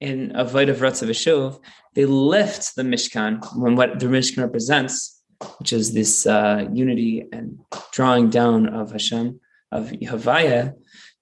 in 0.00 0.30
Avodah 0.30 0.74
Ratzav 0.74 1.08
Vishuv, 1.08 1.60
they 1.94 2.06
lift 2.06 2.74
the 2.74 2.82
Mishkan 2.82 3.44
when 3.56 3.76
what 3.76 4.00
the 4.00 4.06
Mishkan 4.06 4.42
represents, 4.42 5.20
which 5.58 5.72
is 5.72 5.92
this 5.92 6.26
uh, 6.26 6.66
unity 6.72 7.26
and 7.32 7.58
drawing 7.92 8.30
down 8.30 8.68
of 8.68 8.92
Hashem, 8.92 9.40
of 9.70 9.90
Havaya, 9.90 10.74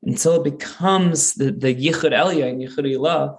until 0.02 0.36
it 0.36 0.44
becomes 0.44 1.34
the, 1.34 1.50
the 1.50 1.74
Yichud 1.74 2.12
Eliyah 2.12 2.50
and 2.50 2.62
Yichud 2.62 2.86
Ilah, 2.96 3.38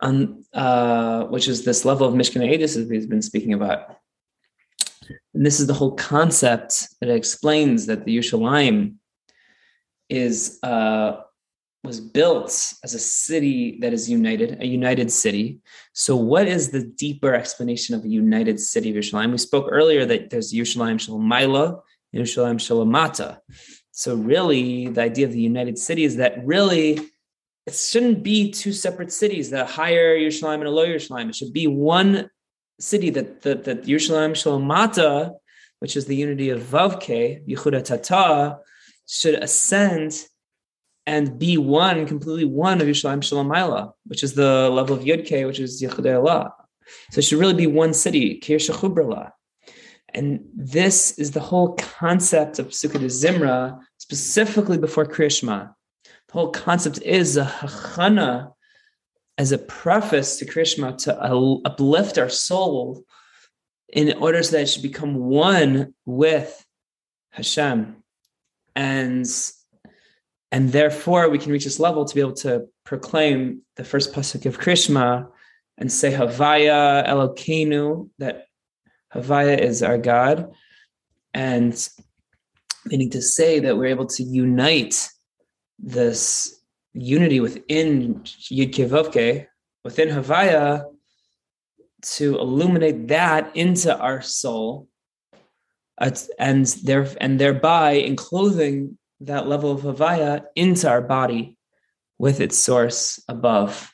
on, 0.00 0.44
uh, 0.52 1.24
which 1.24 1.48
is 1.48 1.64
this 1.64 1.84
level 1.84 2.06
of 2.06 2.14
Mishkan 2.14 2.42
Edis 2.42 2.76
that 2.76 2.88
we've 2.88 3.08
been 3.08 3.22
speaking 3.22 3.52
about. 3.52 3.97
And 5.34 5.44
this 5.46 5.60
is 5.60 5.66
the 5.66 5.74
whole 5.74 5.92
concept 5.92 6.88
that 7.00 7.10
explains 7.10 7.86
that 7.86 8.04
the 8.04 8.16
Yerushalayim 8.16 8.94
is 10.08 10.58
uh, 10.62 11.20
was 11.84 12.00
built 12.00 12.50
as 12.84 12.94
a 12.94 12.98
city 12.98 13.78
that 13.80 13.92
is 13.92 14.10
united, 14.10 14.60
a 14.60 14.66
united 14.66 15.10
city. 15.12 15.60
So, 15.92 16.16
what 16.16 16.46
is 16.46 16.70
the 16.70 16.82
deeper 16.82 17.34
explanation 17.34 17.94
of 17.94 18.04
a 18.04 18.08
united 18.08 18.58
city 18.60 18.90
of 18.90 18.96
Yerushalayim? 18.96 19.30
We 19.30 19.38
spoke 19.38 19.68
earlier 19.70 20.04
that 20.06 20.30
there's 20.30 20.52
Yerushalayim 20.52 21.00
Shalom 21.00 21.22
Maila 21.22 21.80
and 22.12 22.24
Yerushalayim 22.24 22.60
Shalom 22.60 22.90
Mata. 22.90 23.40
So, 23.92 24.14
really, 24.16 24.88
the 24.88 25.02
idea 25.02 25.26
of 25.26 25.32
the 25.32 25.40
united 25.40 25.78
city 25.78 26.04
is 26.04 26.16
that 26.16 26.44
really 26.44 27.00
it 27.66 27.74
shouldn't 27.74 28.22
be 28.22 28.50
two 28.50 28.72
separate 28.72 29.12
cities, 29.12 29.50
the 29.50 29.64
higher 29.64 30.16
Yerushalayim 30.16 30.54
and 30.54 30.64
a 30.64 30.70
lower 30.70 30.86
Yerushalayim. 30.86 31.28
It 31.28 31.34
should 31.34 31.52
be 31.52 31.66
one 31.66 32.30
city 32.80 33.10
that 33.10 33.42
that, 33.42 33.64
that 33.64 33.84
Yerushalayim 33.84 34.34
Shalom 34.34 34.64
Mata, 34.64 35.32
which 35.80 35.96
is 35.96 36.06
the 36.06 36.16
unity 36.16 36.50
of 36.50 36.60
Vavke, 36.60 37.46
Yehuda 37.46 37.84
Tata, 37.84 38.58
should 39.06 39.34
ascend 39.34 40.12
and 41.06 41.38
be 41.38 41.56
one, 41.56 42.06
completely 42.06 42.44
one 42.44 42.80
of 42.80 42.86
Yerushalayim 42.86 43.22
Shalom 43.22 43.48
Maila, 43.48 43.92
which 44.06 44.22
is 44.22 44.34
the 44.34 44.68
level 44.70 44.96
of 44.96 45.04
Yudke, 45.04 45.46
which 45.46 45.58
is 45.58 45.82
Yechudei 45.82 46.18
Allah. 46.18 46.52
So 47.10 47.18
it 47.18 47.22
should 47.22 47.38
really 47.38 47.54
be 47.54 47.66
one 47.66 47.94
city, 47.94 48.36
Kir 48.36 48.56
Shechubrala. 48.56 49.32
And 50.14 50.40
this 50.54 51.18
is 51.18 51.32
the 51.32 51.40
whole 51.40 51.74
concept 51.74 52.58
of 52.58 52.68
Sukkot 52.68 53.04
Zimra, 53.04 53.78
specifically 53.98 54.78
before 54.78 55.04
Krishma. 55.04 55.74
The 56.04 56.32
whole 56.32 56.50
concept 56.50 57.00
is 57.02 57.36
a 57.36 57.44
hachana 57.44 58.52
as 59.38 59.52
a 59.52 59.58
preface 59.58 60.36
to 60.38 60.44
Krishma 60.44 60.98
to 61.04 61.16
uplift 61.64 62.18
our 62.18 62.28
soul 62.28 63.04
in 63.88 64.18
order 64.18 64.42
so 64.42 64.52
that 64.52 64.62
it 64.62 64.66
should 64.68 64.82
become 64.82 65.14
one 65.14 65.94
with 66.04 66.66
Hashem. 67.30 68.02
And 68.74 69.26
and 70.50 70.72
therefore 70.72 71.28
we 71.28 71.38
can 71.38 71.52
reach 71.52 71.64
this 71.64 71.78
level 71.78 72.04
to 72.04 72.14
be 72.14 72.20
able 72.20 72.32
to 72.32 72.66
proclaim 72.84 73.62
the 73.76 73.84
first 73.84 74.12
pasuk 74.12 74.44
of 74.46 74.58
Krishma 74.58 75.28
and 75.76 75.92
say 75.92 76.10
Havaya 76.10 77.06
Elokeinu, 77.06 78.08
that 78.18 78.46
Havaya 79.14 79.58
is 79.58 79.82
our 79.82 79.98
God, 79.98 80.50
and 81.32 81.88
meaning 82.86 83.10
to 83.10 83.22
say 83.22 83.60
that 83.60 83.76
we're 83.76 83.86
able 83.86 84.06
to 84.06 84.22
unite 84.22 85.08
this 85.78 86.57
unity 86.98 87.40
within 87.40 88.20
Yud 88.24 88.72
Kevavke, 88.72 89.46
within 89.84 90.08
Havaya, 90.08 90.84
to 92.00 92.38
illuminate 92.38 93.08
that 93.08 93.54
into 93.56 93.96
our 93.98 94.22
soul, 94.22 94.88
and 96.38 96.66
there 96.84 97.08
and 97.20 97.40
thereby 97.40 97.92
enclosing 97.92 98.98
that 99.20 99.48
level 99.48 99.72
of 99.72 99.82
Havaya 99.82 100.44
into 100.54 100.88
our 100.88 101.00
body 101.00 101.56
with 102.18 102.40
its 102.40 102.58
source 102.58 103.22
above, 103.28 103.92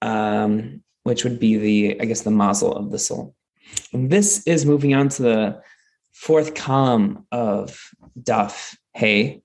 um, 0.00 0.82
which 1.04 1.24
would 1.24 1.38
be 1.38 1.56
the, 1.56 2.00
I 2.00 2.04
guess, 2.06 2.22
the 2.22 2.30
mazel 2.30 2.74
of 2.74 2.90
the 2.90 2.98
soul. 2.98 3.34
And 3.92 4.10
this 4.10 4.42
is 4.46 4.66
moving 4.66 4.94
on 4.94 5.08
to 5.10 5.22
the 5.22 5.62
fourth 6.12 6.54
column 6.54 7.26
of 7.32 7.78
Daf 8.18 8.76
Hey. 8.94 9.42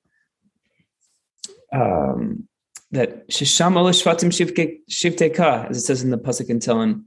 Um, 1.73 2.47
that 2.91 3.27
Shisham 3.30 3.73
Shvatim 3.73 4.82
Shivteka, 4.89 5.69
as 5.69 5.77
it 5.77 5.82
says 5.82 6.03
in 6.03 6.10
the 6.10 6.17
Pasuk 6.17 6.49
in 6.49 6.60
Tehillim, 6.60 7.03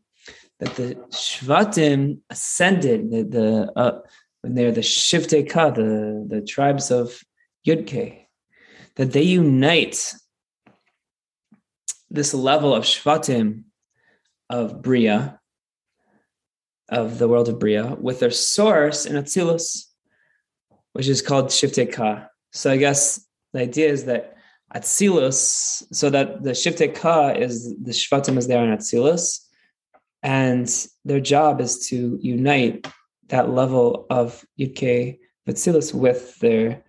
that 0.58 0.74
the 0.76 0.94
Shvatim 1.10 2.18
ascended, 2.28 3.10
the, 3.10 3.22
the 3.24 3.72
uh, 3.74 4.00
when 4.42 4.54
they're 4.54 4.72
the 4.72 4.82
Shivteka, 4.82 5.74
the, 5.74 6.26
the 6.28 6.42
tribes 6.42 6.90
of 6.90 7.18
Yudke, 7.66 8.26
that 8.96 9.12
they 9.12 9.22
unite 9.22 10.14
this 12.10 12.34
level 12.34 12.74
of 12.74 12.84
Shvatim 12.84 13.64
of 14.50 14.82
Bria, 14.82 15.38
of 16.88 17.18
the 17.18 17.28
world 17.28 17.48
of 17.48 17.58
Bria, 17.58 17.94
with 17.94 18.20
their 18.20 18.30
source 18.30 19.06
in 19.06 19.16
Atzilus, 19.16 19.86
which 20.92 21.08
is 21.08 21.22
called 21.22 21.46
Shiftei 21.46 21.90
Ka. 21.90 22.26
So 22.52 22.70
I 22.70 22.76
guess 22.76 23.24
the 23.52 23.60
idea 23.60 23.88
is 23.88 24.04
that 24.06 24.36
Atzilus, 24.74 25.82
so 25.92 26.10
that 26.10 26.42
the 26.42 26.50
Shiftei 26.50 26.94
Ka 26.94 27.30
is 27.30 27.74
the 27.76 27.90
Shvatim 27.90 28.38
is 28.38 28.46
there 28.46 28.64
in 28.64 28.76
Atzilus, 28.76 29.40
and 30.22 30.86
their 31.04 31.20
job 31.20 31.60
is 31.60 31.88
to 31.88 32.18
unite 32.20 32.86
that 33.28 33.50
level 33.50 34.06
of 34.10 34.44
Yudke 34.58 35.18
Atzilus 35.48 35.92
with 35.92 36.38
their 36.38 36.84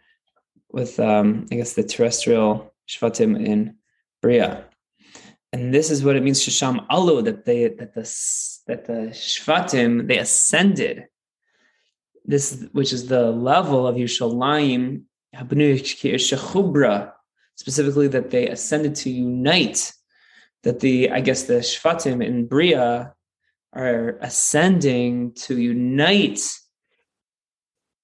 with 0.71 0.99
um, 0.99 1.47
I 1.51 1.55
guess 1.55 1.73
the 1.73 1.83
terrestrial 1.83 2.73
Shvatim 2.87 3.43
in 3.45 3.75
Bria. 4.21 4.65
And 5.53 5.73
this 5.73 5.91
is 5.91 6.03
what 6.03 6.15
it 6.15 6.23
means 6.23 6.41
Shisham 6.41 6.85
Alu, 6.89 7.23
that 7.23 7.45
they 7.45 7.67
that 7.67 7.93
the 7.93 8.03
that 8.67 8.85
the 8.85 9.09
Shvatim 9.11 10.07
they 10.07 10.17
ascended. 10.17 11.07
This 12.23 12.65
which 12.71 12.93
is 12.93 13.07
the 13.07 13.31
level 13.31 13.87
of 13.87 13.95
Yushalayim 13.95 15.03
Habnu 15.35 15.79
Shechubra, 15.81 17.13
specifically 17.55 18.07
that 18.09 18.31
they 18.31 18.47
ascended 18.47 18.95
to 18.95 19.09
unite, 19.09 19.93
that 20.63 20.79
the 20.79 21.11
I 21.11 21.21
guess 21.21 21.43
the 21.43 21.55
Shvatim 21.55 22.25
in 22.25 22.47
Bria 22.47 23.13
are 23.73 24.17
ascending 24.21 25.33
to 25.33 25.57
unite 25.57 26.41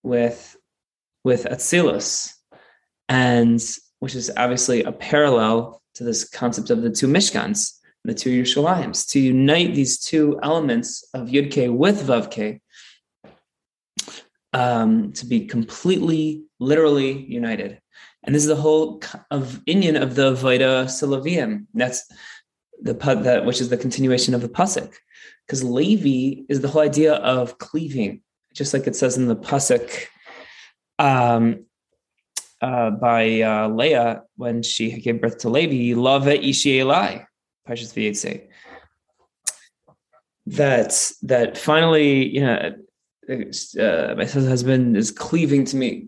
with 0.04 0.56
with 1.24 1.46
Atzilus 1.46 2.34
and 3.10 3.62
which 4.00 4.16
is 4.16 4.32
obviously 4.38 4.84
a 4.84 4.92
parallel 4.92 5.82
to 5.96 6.04
this 6.04 6.28
concept 6.30 6.70
of 6.70 6.82
the 6.82 6.90
two 6.90 7.08
Mishkans, 7.08 7.80
the 8.04 8.14
two 8.14 8.30
Yerushalayim, 8.30 9.10
to 9.12 9.20
unite 9.20 9.74
these 9.74 10.00
two 10.00 10.40
elements 10.44 11.04
of 11.14 11.30
Yud 11.30 11.76
with 11.76 12.08
Vav 12.08 12.60
um, 14.54 15.12
to 15.14 15.26
be 15.26 15.46
completely, 15.46 16.44
literally 16.60 17.26
united. 17.26 17.82
And 18.24 18.36
this 18.36 18.44
is 18.44 18.50
the 18.50 18.56
whole 18.56 19.02
of 19.32 19.62
Inyan 19.68 20.02
of 20.02 20.16
the 20.16 20.34
Vaida 20.34 20.86
Silavim. 20.86 21.66
That's 21.74 22.04
the 22.82 22.94
that 22.94 23.46
which 23.46 23.62
is 23.62 23.70
the 23.70 23.78
continuation 23.78 24.34
of 24.34 24.42
the 24.42 24.50
pasuk, 24.50 24.94
because 25.46 25.64
Levi 25.64 26.44
is 26.50 26.62
the 26.62 26.68
whole 26.68 26.82
idea 26.82 27.14
of 27.16 27.58
cleaving, 27.58 28.22
just 28.54 28.74
like 28.74 28.86
it 28.88 28.96
says 28.96 29.18
in 29.18 29.28
the 29.28 29.36
pasuk. 29.36 30.08
Um, 31.00 31.66
uh, 32.62 32.90
by 32.90 33.42
uh, 33.42 33.68
Leah 33.70 34.24
when 34.36 34.64
she 34.64 35.00
gave 35.00 35.22
birth 35.22 35.38
to 35.40 35.50
Levi, 35.50 36.00
love 36.00 36.28
ishi 36.28 36.80
elai, 36.80 37.26
Parshas 37.68 37.94
Vayetze. 37.94 38.48
That 40.48 41.12
that 41.24 41.58
finally, 41.58 42.28
you 42.30 42.42
know, 42.42 42.74
uh, 43.30 44.16
my 44.18 44.26
husband 44.26 44.98
is 44.98 45.12
cleaving 45.12 45.66
to 45.66 45.76
me, 45.76 46.08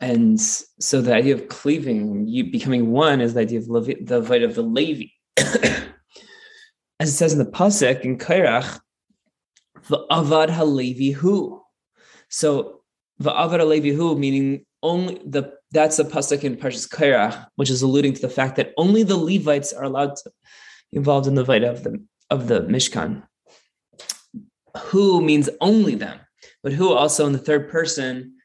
and 0.00 0.40
so 0.40 1.02
the 1.02 1.14
idea 1.14 1.34
of 1.34 1.48
cleaving, 1.48 2.26
you 2.26 2.50
becoming 2.50 2.90
one, 2.90 3.20
is 3.20 3.34
the 3.34 3.40
idea 3.40 3.58
of 3.58 3.68
Levi, 3.68 4.02
the 4.02 4.20
void 4.20 4.42
of 4.42 4.54
the 4.54 4.62
Levi. 4.62 5.08
As 5.36 7.10
it 7.10 7.12
says 7.12 7.32
in 7.32 7.38
the 7.38 7.44
pasuk 7.44 8.00
in 8.00 8.16
Kairach, 8.16 8.80
the 9.88 10.06
avad 10.10 10.50
halevi 10.50 11.10
hu. 11.10 11.60
So 12.28 12.80
the 13.18 13.30
avad 13.30 13.60
halevi 13.60 13.90
hu, 13.90 14.16
meaning 14.18 14.64
only 14.82 15.20
the 15.24 15.52
that's 15.72 15.98
a 15.98 16.04
pasuk 16.04 16.44
in 16.44 16.56
Parshas 16.56 16.88
Kairach, 16.88 17.46
which 17.56 17.70
is 17.70 17.82
alluding 17.82 18.14
to 18.14 18.20
the 18.20 18.28
fact 18.28 18.56
that 18.56 18.72
only 18.76 19.02
the 19.02 19.16
Levites 19.16 19.72
are 19.72 19.84
allowed 19.84 20.16
to 20.16 20.32
be 20.90 20.98
involved 20.98 21.26
in 21.26 21.34
the 21.34 21.44
Veda 21.44 21.70
of 21.70 21.84
the 21.84 22.02
of 22.30 22.48
the 22.48 22.62
Mishkan. 22.62 23.22
Who 24.78 25.20
means 25.20 25.50
only 25.60 25.94
them, 25.94 26.20
but 26.62 26.72
who 26.72 26.92
also 26.92 27.26
in 27.26 27.32
the 27.32 27.38
third 27.38 27.70
person 27.70 28.36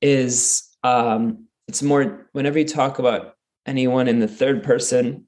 is 0.00 0.69
um, 0.82 1.46
it's 1.68 1.82
more 1.82 2.28
whenever 2.32 2.58
you 2.58 2.64
talk 2.64 2.98
about 2.98 3.34
anyone 3.66 4.08
in 4.08 4.18
the 4.18 4.28
third 4.28 4.62
person, 4.62 5.26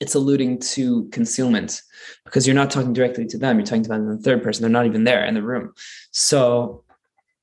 it's 0.00 0.14
alluding 0.14 0.58
to 0.58 1.08
concealment 1.10 1.82
because 2.24 2.46
you're 2.46 2.56
not 2.56 2.70
talking 2.70 2.92
directly 2.92 3.26
to 3.26 3.38
them, 3.38 3.58
you're 3.58 3.66
talking 3.66 3.84
to 3.84 3.88
them 3.88 4.08
in 4.08 4.16
the 4.16 4.22
third 4.22 4.42
person. 4.42 4.62
They're 4.62 4.70
not 4.70 4.86
even 4.86 5.04
there 5.04 5.24
in 5.24 5.34
the 5.34 5.42
room. 5.42 5.72
So 6.10 6.84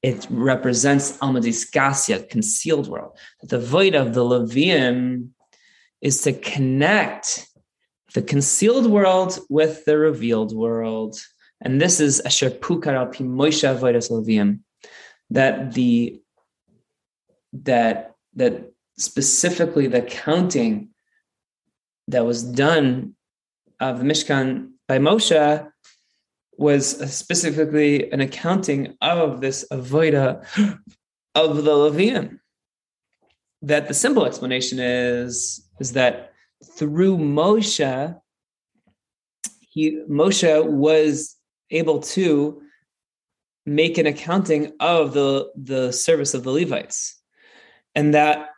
it 0.02 0.28
represents 0.30 1.18
Almadis 1.18 1.70
Gasya, 1.72 2.30
concealed 2.30 2.88
world. 2.88 3.18
The 3.44 3.60
void 3.60 3.96
of 3.96 4.14
the 4.14 4.24
Levium 4.24 5.30
is 6.02 6.22
to 6.22 6.34
connect 6.34 7.48
the 8.14 8.22
concealed 8.22 8.90
world 8.90 9.40
with 9.50 9.86
the 9.86 9.98
revealed 9.98 10.56
world. 10.56 11.20
And 11.62 11.82
this 11.82 12.00
is 12.00 12.22
Asher 12.22 12.50
Pukar 12.50 12.94
al 12.94 13.08
Pi 13.08 13.26
Moshe 13.26 14.10
Levium, 14.10 14.60
that 15.30 15.74
the 15.74 16.22
that 17.54 18.16
that 18.36 18.72
specifically 18.98 19.88
the 19.88 20.02
counting 20.02 20.90
that 22.08 22.26
was 22.26 22.44
done 22.44 23.16
of 23.80 24.00
the 24.00 24.06
Mishkan 24.06 24.72
by 24.88 25.00
Moshe 25.00 25.72
was 26.58 27.16
specifically 27.16 28.12
an 28.12 28.20
accounting 28.20 28.98
of 29.02 29.40
this 29.40 29.66
avoida 29.72 30.46
of 31.36 31.64
the 31.64 31.72
Levium. 31.72 32.40
That 33.62 33.88
the 33.88 33.94
simple 33.94 34.26
explanation 34.26 34.80
is, 34.80 35.68
is 35.80 35.94
that 35.94 36.34
through 36.76 37.18
Moshe, 37.18 38.20
he 39.62 40.02
Moshe 40.10 40.66
was 40.66 41.38
able 41.72 42.00
to 42.00 42.62
make 43.66 43.98
an 43.98 44.08
accounting 44.08 44.74
of 44.80 45.14
the, 45.14 45.52
the 45.56 45.92
service 45.92 46.34
of 46.34 46.44
the 46.44 46.52
Levites. 46.52 47.19
And 47.96 48.14
that 48.14 48.50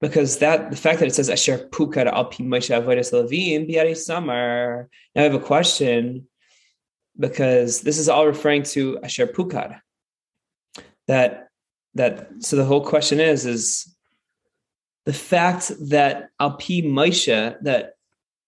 because 0.00 0.38
that 0.38 0.70
the 0.70 0.76
fact 0.76 1.00
that 1.00 1.06
it 1.06 1.14
says 1.14 1.30
Asher 1.30 1.58
Pukar 1.70 2.06
al 2.06 2.26
Pi 2.26 2.44
Moshe 2.44 2.70
Avodas 2.70 3.12
Levim 3.12 3.68
Biari 3.68 3.96
Samar. 3.96 4.88
Now 5.14 5.22
I 5.22 5.24
have 5.24 5.34
a 5.34 5.40
question 5.40 6.26
because 7.18 7.80
this 7.80 7.98
is 7.98 8.08
all 8.08 8.26
referring 8.26 8.62
to 8.64 8.98
Asher 9.02 9.26
Pukar. 9.26 9.80
That 11.06 11.48
that 11.94 12.28
so 12.40 12.56
the 12.56 12.64
whole 12.64 12.84
question 12.84 13.20
is 13.20 13.46
is 13.46 13.96
the 15.06 15.12
fact 15.12 15.72
that 15.88 16.28
Alpi 16.40 16.84
Moshe 16.84 17.56
that 17.62 17.94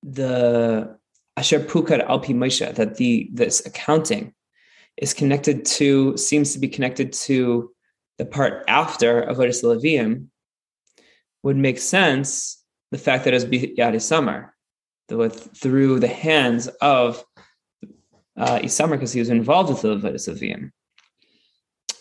the 0.03 0.99
Asher 1.37 1.61
Pukar 1.61 2.07
Alpi 2.07 2.35
Moshe 2.35 2.75
that 2.75 2.97
the 2.97 3.31
this 3.33 3.65
accounting 3.65 4.35
is 4.99 5.15
connected 5.15 5.65
to 5.65 6.17
seems 6.17 6.53
to 6.53 6.59
be 6.59 6.69
connected 6.69 7.13
to 7.13 7.71
the 8.19 8.27
part 8.27 8.65
after 8.69 9.23
Avodas 9.23 9.63
Levium 9.63 10.27
would 11.43 11.57
make 11.57 11.79
sense 11.79 12.63
the 12.91 12.99
fact 12.99 13.25
that 13.25 13.33
it 13.33 13.37
was 13.37 13.45
Yadi 13.47 14.01
Samar 14.01 14.55
with 15.11 15.57
through 15.57 16.01
the 16.01 16.09
hands 16.09 16.69
of 16.81 17.25
uh, 18.37 18.59
Isamar 18.59 18.93
because 18.93 19.13
he 19.13 19.21
was 19.21 19.31
involved 19.31 19.71
with 19.71 20.03
the 20.03 20.31
of 20.31 20.39
Vim. 20.39 20.73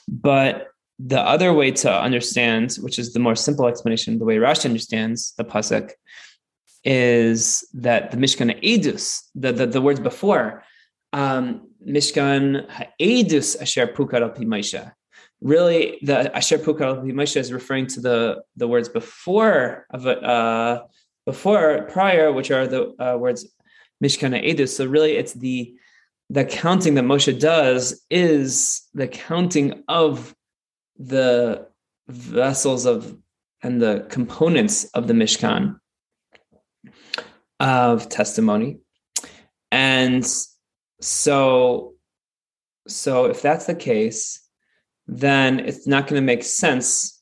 But 0.07 0.67
the 0.99 1.19
other 1.19 1.53
way 1.53 1.71
to 1.71 1.93
understand, 1.93 2.75
which 2.81 2.97
is 2.97 3.13
the 3.13 3.19
more 3.19 3.35
simple 3.35 3.67
explanation, 3.67 4.19
the 4.19 4.25
way 4.25 4.37
Rashi 4.37 4.65
understands 4.65 5.33
the 5.37 5.43
pasuk, 5.43 5.91
is 6.83 7.67
that 7.73 8.11
the 8.11 8.17
Mishkan 8.17 8.61
Edus, 8.63 9.21
the, 9.35 9.51
the, 9.51 9.67
the 9.67 9.81
words 9.81 9.99
before, 9.99 10.63
um, 11.13 11.69
Mishkan 11.87 12.67
Edus 12.99 13.61
Asher 13.61 13.87
Pukar 13.87 14.21
al 14.21 14.29
Really, 15.41 15.99
the 16.01 16.35
Asher 16.35 16.57
Pukar 16.57 16.97
al 16.97 17.41
is 17.41 17.53
referring 17.53 17.87
to 17.87 18.01
the, 18.01 18.41
the 18.55 18.67
words 18.67 18.89
before 18.89 19.85
of 19.91 20.07
uh, 20.07 20.81
before 21.25 21.83
prior, 21.89 22.31
which 22.31 22.49
are 22.51 22.65
the 22.65 22.95
uh, 22.99 23.17
words 23.17 23.45
Mishkan 24.03 24.33
Edus. 24.33 24.69
So 24.69 24.85
really, 24.85 25.13
it's 25.17 25.33
the 25.33 25.75
the 26.29 26.45
counting 26.45 26.95
that 26.95 27.05
Moshe 27.05 27.39
does 27.39 28.03
is 28.09 28.83
the 28.93 29.07
counting 29.07 29.83
of 29.87 30.35
the 30.97 31.67
vessels 32.07 32.85
of 32.85 33.15
and 33.61 33.81
the 33.81 34.05
components 34.09 34.85
of 34.93 35.07
the 35.07 35.13
Mishkan 35.13 35.79
of 37.59 38.09
testimony. 38.09 38.79
And 39.71 40.25
so 41.01 41.93
so 42.87 43.25
if 43.25 43.41
that's 43.41 43.65
the 43.65 43.75
case, 43.75 44.46
then 45.07 45.59
it's 45.59 45.87
not 45.87 46.07
going 46.07 46.21
to 46.21 46.25
make 46.25 46.43
sense 46.43 47.21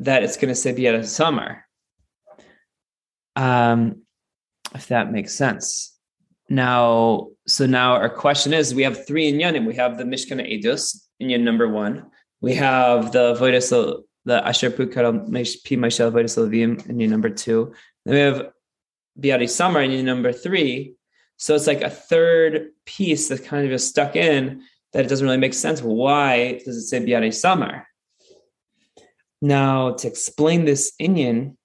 that 0.00 0.22
it's 0.22 0.36
going 0.36 0.48
to 0.48 0.54
say 0.54 0.72
Bieta 0.72 1.04
Summer. 1.04 1.64
Um, 3.36 4.02
if 4.74 4.88
that 4.88 5.10
makes 5.10 5.34
sense. 5.34 5.96
Now, 6.48 7.28
so 7.46 7.66
now 7.66 7.94
our 7.94 8.10
question 8.10 8.52
is: 8.52 8.74
We 8.74 8.82
have 8.82 9.06
three 9.06 9.32
inyanim. 9.32 9.66
We 9.66 9.74
have 9.76 9.96
the 9.96 10.04
Mishkan 10.04 10.40
Edus 10.40 11.06
inyan 11.20 11.40
number 11.40 11.68
one. 11.68 12.06
We 12.40 12.54
have 12.56 13.12
the 13.12 13.34
Voidas 13.34 14.02
the 14.26 14.46
Asher 14.46 14.70
Pukar 14.70 15.26
Pi 15.32 15.76
Mashal 15.76 16.12
Voidas 16.12 16.36
Levim 16.36 16.86
inyan 16.86 17.08
number 17.08 17.30
two. 17.30 17.72
Then 18.04 18.14
we 18.14 18.20
have 18.20 18.52
Biadi 19.18 19.48
Samar 19.48 19.80
inyan 19.80 20.04
number 20.04 20.32
three. 20.32 20.94
So 21.36 21.54
it's 21.54 21.66
like 21.66 21.82
a 21.82 21.90
third 21.90 22.68
piece 22.84 23.28
that 23.28 23.44
kind 23.44 23.64
of 23.64 23.70
just 23.70 23.88
stuck 23.88 24.14
in 24.14 24.62
that 24.94 25.04
it 25.04 25.08
doesn't 25.08 25.26
really 25.26 25.36
make 25.36 25.54
sense. 25.54 25.82
Why 25.82 26.60
does 26.64 26.76
it 26.76 26.82
say 26.82 27.00
Biadi 27.00 27.34
Samar? 27.34 27.86
Now, 29.42 29.90
to 29.90 30.08
explain 30.08 30.64
this 30.64 30.92
inyan, 31.02 31.56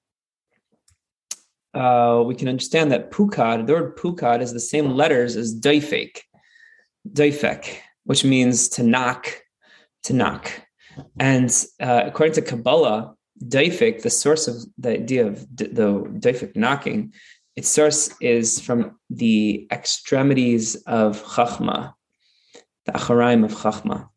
uh, 1.74 2.24
we 2.26 2.34
can 2.34 2.48
understand 2.48 2.92
that 2.92 3.12
pukad, 3.12 3.68
the 3.68 3.74
word 3.74 3.98
pukad 3.98 4.42
is 4.42 4.52
the 4.52 4.60
same 4.60 4.90
letters 4.90 5.36
as 5.36 5.58
daifek, 5.58 6.18
doifek, 7.08 7.78
which 8.04 8.26
means 8.26 8.68
to 8.70 8.84
knock, 8.84 9.42
to 10.04 10.14
knock. 10.14 10.52
And 11.20 11.50
uh, 11.80 12.02
according 12.08 12.34
to 12.34 12.42
Kabbalah, 12.42 13.14
daifek, 13.46 14.02
the 14.02 14.10
source 14.10 14.48
of 14.48 14.56
the 14.80 14.94
idea 14.94 15.28
of 15.28 15.48
the 15.56 15.66
daifek 16.20 16.56
knocking, 16.56 17.14
its 17.56 17.70
source 17.70 18.10
is 18.20 18.60
from 18.60 19.00
the 19.12 19.68
extremities 19.72 20.76
of 20.88 21.24
chachma, 21.24 21.94
the 22.90 22.98
acharaim 22.98 23.44
of 23.46 23.52
chachma. 23.52 24.10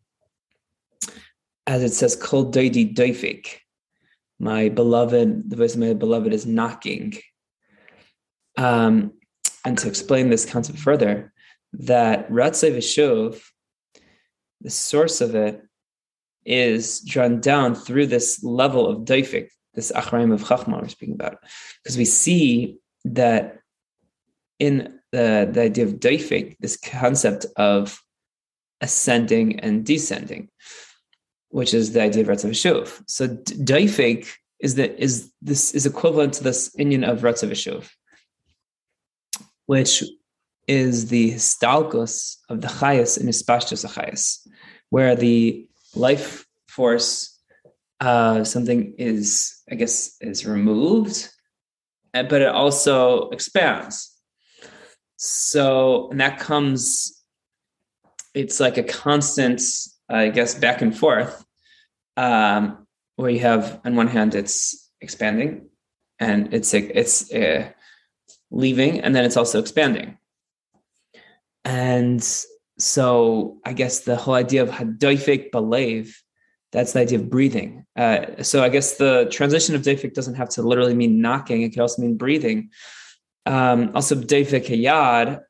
As 1.66 1.82
it 1.82 1.92
says, 1.92 2.16
kol 2.16 2.50
doidi 2.50 2.94
doifek, 2.94 3.46
my 4.38 4.68
beloved, 4.68 5.50
the 5.50 5.56
voice 5.56 5.74
of 5.74 5.80
my 5.80 5.92
beloved 5.94 6.32
is 6.32 6.46
knocking. 6.46 7.18
Um, 8.56 9.12
and 9.64 9.78
to 9.78 9.88
explain 9.88 10.30
this 10.30 10.44
concept 10.44 10.78
further, 10.78 11.32
that 11.74 12.28
Ratzei 12.30 12.74
Vishuv, 12.76 13.40
the 14.61 14.70
source 14.70 15.20
of 15.20 15.35
it, 15.35 15.62
is 16.44 17.00
drawn 17.00 17.40
down 17.40 17.74
through 17.74 18.06
this 18.06 18.42
level 18.42 18.88
of 18.88 19.04
daifik, 19.04 19.48
this 19.74 19.92
achraim 19.92 20.32
of 20.32 20.42
chachma 20.42 20.82
we're 20.82 20.88
speaking 20.88 21.14
about, 21.14 21.38
because 21.82 21.96
we 21.96 22.04
see 22.04 22.78
that 23.04 23.58
in 24.58 24.98
the, 25.12 25.48
the 25.50 25.62
idea 25.62 25.85
of 25.85 25.94
daifik, 25.94 26.56
this 26.58 26.76
concept 26.76 27.46
of 27.56 28.00
ascending 28.83 29.61
and 29.61 29.87
descending, 29.87 30.49
which 31.49 31.73
is 31.73 31.92
the 31.92 32.03
idea 32.03 32.23
of 32.23 32.29
Ratzei 32.29 32.51
Vishuv. 32.51 33.03
So 33.07 33.29
daifik 33.29 34.29
is 34.61 34.75
that 34.75 35.03
is 35.03 35.33
this 35.40 35.73
is 35.73 35.87
equivalent 35.87 36.35
to 36.35 36.45
this 36.45 36.75
inyan 36.79 37.09
of 37.09 37.21
Ratzei 37.21 37.51
Vishuv 37.51 37.88
which 39.66 40.05
is 40.68 41.09
the 41.09 41.33
stalkus 41.33 42.37
of 42.49 42.61
the 42.61 42.68
chayas 42.68 43.21
in 43.21 43.27
hispashtus 43.27 43.87
chayas, 43.87 44.47
where 44.90 45.16
the 45.16 45.66
life 45.95 46.47
force 46.68 47.40
uh, 48.01 48.45
something 48.45 48.95
is, 48.99 49.62
I 49.71 49.77
guess, 49.77 50.16
is 50.21 50.45
removed, 50.45 51.29
uh, 52.14 52.25
but 52.25 52.42
it 52.42 52.49
also 52.49 53.31
expands. 53.31 54.12
So, 55.16 56.11
and 56.11 56.21
that 56.21 56.38
comes, 56.38 57.21
it's 58.35 58.61
like 58.61 58.79
a 58.79 58.83
constant, 58.83 59.61
I 60.09 60.29
guess, 60.29 60.55
back 60.55 60.83
and 60.83 60.97
forth, 60.97 61.45
um, 62.16 62.87
where 63.16 63.31
you 63.31 63.40
have 63.40 63.81
on 63.85 63.97
one 63.97 64.09
hand 64.09 64.35
it's 64.35 64.90
expanding, 65.01 65.68
and 66.18 66.53
it's 66.55 66.73
it's 66.75 67.33
uh, 67.33 67.68
leaving, 68.51 69.01
and 69.01 69.14
then 69.14 69.25
it's 69.25 69.37
also 69.37 69.59
expanding. 69.61 70.18
And 71.64 72.23
so, 72.79 73.59
I 73.64 73.73
guess 73.73 74.01
the 74.01 74.16
whole 74.16 74.35
idea 74.35 74.62
of 74.62 74.71
hadoifik 74.71 75.51
balev, 75.51 76.12
that's 76.73 76.95
the 76.95 77.01
idea 77.01 77.18
of 77.18 77.31
breathing. 77.31 77.85
Uh, 77.97 78.42
so, 78.42 78.64
I 78.64 78.68
guess 78.68 78.97
the 78.97 79.29
transition 79.31 79.75
of 79.75 79.83
doifik 79.83 80.14
doesn't 80.14 80.35
have 80.35 80.49
to 80.51 80.62
literally 80.62 80.95
mean 80.95 81.21
knocking; 81.21 81.62
it 81.62 81.71
could 81.71 81.81
also 81.81 82.03
mean 82.03 82.16
breathing. 82.16 82.71
Um, 83.45 83.92
also, 83.95 84.14
David 84.14 84.64
Kayad 84.64 85.42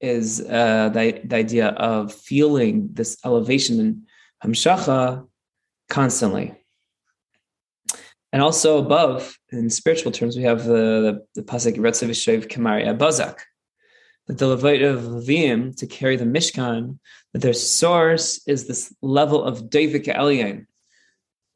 is 0.00 0.40
uh, 0.40 0.90
the, 0.90 1.20
the 1.24 1.36
idea 1.36 1.68
of 1.68 2.12
feeling 2.12 2.88
this 2.92 3.16
elevation 3.24 3.80
in 3.80 4.02
Hamshacha 4.44 5.26
constantly. 5.88 6.54
And 8.32 8.42
also 8.42 8.78
above, 8.78 9.38
in 9.50 9.70
spiritual 9.70 10.10
terms, 10.10 10.36
we 10.36 10.42
have 10.42 10.64
the, 10.64 10.72
the, 10.74 11.26
the 11.36 11.42
Pasuk 11.42 11.76
Retzavishev 11.76 12.48
Kamaria 12.48 12.98
Bazak, 12.98 13.38
that 14.26 14.38
the 14.38 14.48
Levite 14.48 14.82
of 14.82 15.02
Levim 15.02 15.76
to 15.76 15.86
carry 15.86 16.16
the 16.16 16.24
Mishkan, 16.24 16.98
that 17.32 17.42
their 17.42 17.52
source 17.52 18.42
is 18.48 18.66
this 18.66 18.92
level 19.02 19.44
of 19.44 19.70
David 19.70 20.04
Elyon, 20.04 20.66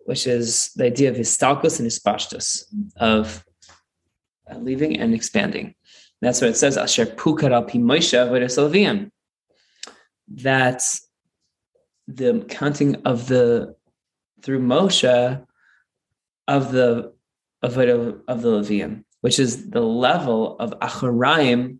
which 0.07 0.27
is 0.27 0.71
the 0.77 0.85
idea 0.85 1.11
of 1.11 1.17
histalkus 1.17 1.81
and 1.81 1.89
hispashtus, 1.89 2.63
of 2.97 3.45
leaving 4.57 4.99
and 4.99 5.15
expanding. 5.15 5.75
That's 6.21 6.41
what 6.41 6.51
it 6.51 6.57
says, 6.57 6.77
Asher 6.77 7.07
Pukar 7.07 7.53
al 7.53 7.65
Moshe 7.65 9.11
That 10.29 10.83
the 12.09 12.45
counting 12.49 12.97
of 13.05 13.29
the 13.29 13.77
through 14.43 14.61
Moshe 14.61 15.45
of 16.49 16.73
the 16.73 17.13
of, 17.63 17.77
of 17.77 18.43
the 18.43 18.49
Levium, 18.49 19.05
which 19.21 19.39
is 19.39 19.71
the 19.71 19.81
level 19.81 20.57
of 20.59 20.71
Acharaim 20.81 21.79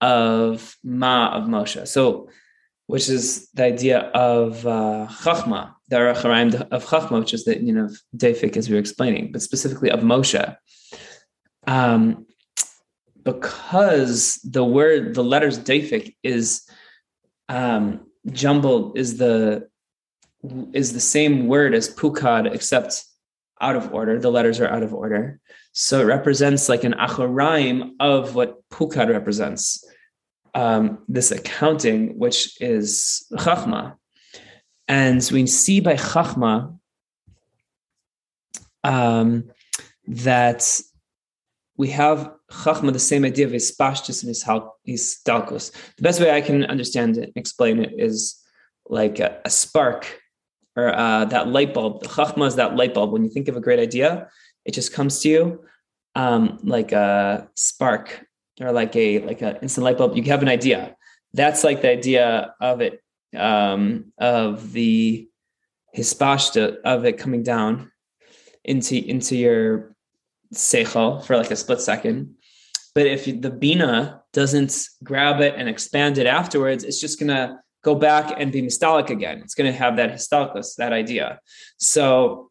of 0.00 0.76
Ma 0.82 1.34
of 1.34 1.44
Moshe. 1.44 1.86
So, 1.88 2.28
which 2.86 3.08
is 3.08 3.48
the 3.54 3.64
idea 3.64 3.98
of 3.98 4.66
uh, 4.66 5.08
Chachma, 5.10 5.74
the 5.88 5.96
Acharaim 5.96 6.68
of 6.70 6.84
Chachma, 6.84 7.20
which 7.20 7.34
is 7.34 7.44
the 7.44 7.62
you 7.62 7.72
know 7.72 7.90
Defik 8.16 8.56
as 8.56 8.68
we 8.68 8.74
were 8.74 8.80
explaining, 8.80 9.32
but 9.32 9.42
specifically 9.42 9.90
of 9.90 10.00
Moshe 10.00 10.56
um, 11.66 12.26
because 13.24 14.36
the 14.44 14.64
word, 14.64 15.14
the 15.14 15.24
letters 15.24 15.58
Dafik 15.58 16.14
is 16.22 16.68
um, 17.48 18.06
jumbled, 18.30 18.96
is 18.98 19.16
the 19.16 19.68
is 20.74 20.92
the 20.92 21.00
same 21.00 21.46
word 21.46 21.74
as 21.74 21.94
Pukad, 21.94 22.52
except 22.54 23.04
out 23.60 23.76
of 23.76 23.92
order. 23.94 24.18
The 24.18 24.30
letters 24.30 24.60
are 24.60 24.68
out 24.68 24.82
of 24.82 24.92
order. 24.92 25.40
So 25.72 26.00
it 26.00 26.04
represents 26.04 26.68
like 26.68 26.84
an 26.84 26.92
achoraim 26.92 27.92
of 27.98 28.34
what 28.34 28.68
Pukad 28.68 29.08
represents. 29.08 29.84
Um, 30.54 30.98
this 31.08 31.32
accounting, 31.32 32.18
which 32.18 32.60
is 32.60 33.26
Chachma. 33.32 33.96
And 34.86 35.28
we 35.32 35.46
see 35.46 35.80
by 35.80 35.94
Chachma 35.94 36.78
um, 38.84 39.50
that 40.06 40.80
we 41.76 41.88
have 41.88 42.32
Chachma, 42.50 42.92
the 42.92 42.98
same 42.98 43.24
idea 43.24 43.46
of 43.46 43.52
his 43.52 43.74
pashtus 43.76 44.22
and 44.22 44.28
his, 44.28 44.44
his 44.84 45.18
dalkos. 45.26 45.72
The 45.96 46.02
best 46.02 46.20
way 46.20 46.30
I 46.30 46.40
can 46.40 46.64
understand 46.64 47.16
it 47.16 47.24
and 47.24 47.36
explain 47.36 47.82
it 47.82 47.92
is 47.98 48.40
like 48.86 49.18
a, 49.18 49.40
a 49.44 49.50
spark 49.50 50.20
or 50.76 50.94
uh, 50.94 51.24
that 51.26 51.48
light 51.48 51.74
bulb. 51.74 52.02
The 52.02 52.08
Chachma 52.08 52.46
is 52.46 52.56
that 52.56 52.76
light 52.76 52.94
bulb. 52.94 53.12
When 53.12 53.24
you 53.24 53.30
think 53.30 53.48
of 53.48 53.56
a 53.56 53.60
great 53.60 53.78
idea, 53.78 54.28
it 54.64 54.72
just 54.72 54.92
comes 54.92 55.20
to 55.20 55.28
you 55.28 55.64
um, 56.14 56.58
like 56.62 56.92
a 56.92 57.48
spark 57.54 58.24
or 58.60 58.72
like 58.72 58.94
a 58.94 59.20
like 59.20 59.42
an 59.42 59.56
instant 59.62 59.84
light 59.84 59.98
bulb. 59.98 60.16
You 60.16 60.22
have 60.24 60.42
an 60.42 60.48
idea. 60.48 60.96
That's 61.32 61.64
like 61.64 61.82
the 61.82 61.90
idea 61.90 62.54
of 62.60 62.80
it, 62.80 63.02
um, 63.36 64.12
of 64.18 64.72
the 64.72 65.28
hispashta 65.96 66.76
of 66.84 67.04
it 67.04 67.18
coming 67.18 67.42
down 67.42 67.90
into 68.64 68.96
into 68.96 69.36
your 69.36 69.93
seichel 70.52 71.24
for 71.24 71.36
like 71.36 71.50
a 71.50 71.56
split 71.56 71.80
second. 71.80 72.34
But 72.94 73.06
if 73.06 73.24
the 73.24 73.50
bina 73.50 74.22
doesn't 74.32 74.88
grab 75.02 75.40
it 75.40 75.54
and 75.56 75.68
expand 75.68 76.18
it 76.18 76.26
afterwards, 76.26 76.84
it's 76.84 77.00
just 77.00 77.18
gonna 77.18 77.60
go 77.82 77.94
back 77.94 78.34
and 78.36 78.52
be 78.52 78.62
mistalic 78.62 79.10
again. 79.10 79.40
It's 79.40 79.54
gonna 79.54 79.72
have 79.72 79.96
that 79.96 80.12
histalicus, 80.12 80.76
that 80.76 80.92
idea. 80.92 81.40
So, 81.78 82.50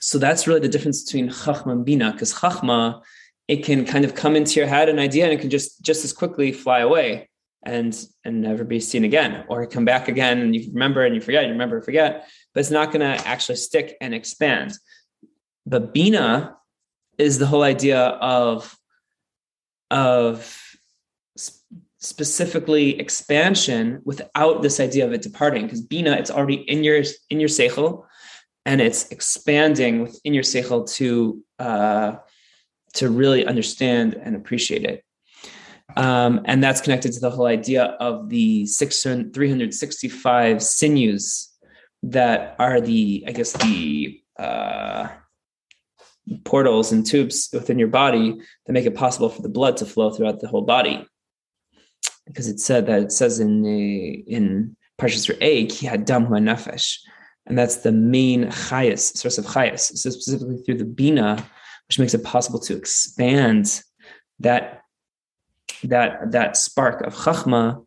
so 0.00 0.18
that's 0.18 0.46
really 0.46 0.60
the 0.60 0.68
difference 0.68 1.04
between 1.04 1.28
chachma 1.28 1.72
and 1.72 1.84
bina, 1.84 2.12
because 2.12 2.34
chachma, 2.34 3.02
it 3.48 3.64
can 3.64 3.84
kind 3.84 4.04
of 4.04 4.14
come 4.14 4.36
into 4.36 4.58
your 4.58 4.68
head 4.68 4.88
an 4.88 4.98
idea 4.98 5.24
and 5.24 5.32
it 5.32 5.40
can 5.40 5.50
just 5.50 5.82
just 5.82 6.04
as 6.04 6.12
quickly 6.12 6.52
fly 6.52 6.80
away 6.80 7.28
and 7.62 8.04
and 8.24 8.40
never 8.40 8.64
be 8.64 8.80
seen 8.80 9.04
again, 9.04 9.44
or 9.48 9.66
come 9.66 9.84
back 9.84 10.08
again 10.08 10.40
and 10.40 10.54
you 10.54 10.70
remember 10.72 11.04
and 11.04 11.14
you 11.14 11.20
forget, 11.20 11.44
you 11.44 11.52
remember, 11.52 11.80
forget, 11.82 12.28
but 12.52 12.60
it's 12.60 12.70
not 12.70 12.90
gonna 12.92 13.16
actually 13.24 13.56
stick 13.56 13.96
and 14.00 14.14
expand. 14.14 14.72
But 15.66 15.92
bina 15.94 16.56
is 17.20 17.38
the 17.38 17.46
whole 17.46 17.62
idea 17.62 18.00
of 18.00 18.76
of 19.90 20.56
specifically 21.98 22.98
expansion 22.98 24.00
without 24.04 24.62
this 24.62 24.80
idea 24.80 25.04
of 25.06 25.12
it 25.12 25.22
departing. 25.22 25.64
Because 25.64 25.82
bina 25.82 26.12
it's 26.12 26.30
already 26.30 26.56
in 26.56 26.82
your 26.82 27.02
in 27.28 27.40
your 27.40 27.48
seichel 27.48 28.04
and 28.64 28.80
it's 28.80 29.08
expanding 29.10 30.02
within 30.02 30.34
your 30.34 30.42
seichel 30.42 30.90
to 30.96 31.42
uh, 31.58 32.16
to 32.94 33.10
really 33.10 33.46
understand 33.46 34.14
and 34.14 34.34
appreciate 34.34 34.84
it. 34.84 35.04
Um, 35.96 36.42
and 36.44 36.62
that's 36.62 36.80
connected 36.80 37.12
to 37.12 37.20
the 37.20 37.30
whole 37.30 37.46
idea 37.46 37.82
of 37.82 38.28
the 38.28 38.64
600, 38.66 39.34
365 39.34 40.62
sinews 40.62 41.48
that 42.02 42.56
are 42.58 42.80
the 42.80 43.24
i 43.26 43.32
guess 43.32 43.52
the 43.52 44.20
uh, 44.38 45.08
portals 46.44 46.92
and 46.92 47.06
tubes 47.06 47.48
within 47.52 47.78
your 47.78 47.88
body 47.88 48.38
that 48.66 48.72
make 48.72 48.86
it 48.86 48.94
possible 48.94 49.28
for 49.28 49.42
the 49.42 49.48
blood 49.48 49.76
to 49.78 49.86
flow 49.86 50.10
throughout 50.10 50.40
the 50.40 50.48
whole 50.48 50.62
body. 50.62 51.06
Because 52.26 52.48
it 52.48 52.60
said 52.60 52.86
that 52.86 53.02
it 53.02 53.12
says 53.12 53.40
in 53.40 53.62
the, 53.62 54.24
in 54.26 54.76
Parshas 55.00 55.28
Re'eh, 55.28 55.70
he 55.72 55.86
had 55.86 56.04
dam 56.04 56.26
nefesh, 56.26 56.98
and 57.46 57.58
that's 57.58 57.78
the 57.78 57.92
main 57.92 58.46
chayas, 58.46 59.16
source 59.16 59.38
of 59.38 59.46
chayas. 59.46 59.80
So 59.80 60.10
specifically 60.10 60.58
through 60.58 60.78
the 60.78 60.84
bina, 60.84 61.44
which 61.88 61.98
makes 61.98 62.14
it 62.14 62.22
possible 62.22 62.60
to 62.60 62.76
expand 62.76 63.82
that 64.38 64.82
that 65.84 66.32
that 66.32 66.56
spark 66.56 67.00
of 67.02 67.14
chachma 67.14 67.84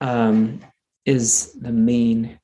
um, 0.00 0.60
is 1.04 1.52
the 1.52 1.72
main 1.72 2.40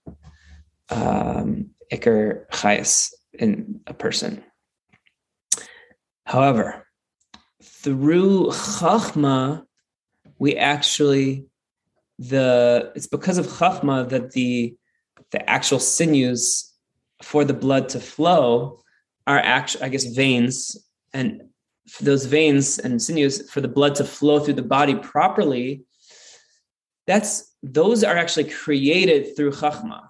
um, 0.90 1.70
ikar 1.92 2.46
chayas 2.50 3.12
in 3.32 3.80
a 3.86 3.94
person. 3.94 4.44
However, 6.24 6.86
through 7.62 8.48
Chachma, 8.48 9.64
we 10.38 10.56
actually 10.56 11.46
the 12.18 12.92
it's 12.94 13.06
because 13.06 13.38
of 13.38 13.46
Chachma 13.46 14.08
that 14.08 14.32
the 14.32 14.76
the 15.30 15.50
actual 15.50 15.78
sinews 15.78 16.72
for 17.22 17.44
the 17.44 17.54
blood 17.54 17.88
to 17.90 18.00
flow 18.00 18.80
are 19.26 19.38
actually, 19.38 19.84
I 19.84 19.88
guess, 19.88 20.04
veins, 20.04 20.76
and 21.12 21.42
for 21.88 22.04
those 22.04 22.24
veins 22.26 22.78
and 22.78 23.00
sinews 23.00 23.50
for 23.50 23.60
the 23.60 23.68
blood 23.68 23.94
to 23.96 24.04
flow 24.04 24.40
through 24.40 24.54
the 24.54 24.62
body 24.62 24.94
properly. 24.94 25.84
That's 27.06 27.54
those 27.62 28.02
are 28.02 28.16
actually 28.16 28.50
created 28.50 29.36
through 29.36 29.52
Chachma. 29.52 30.08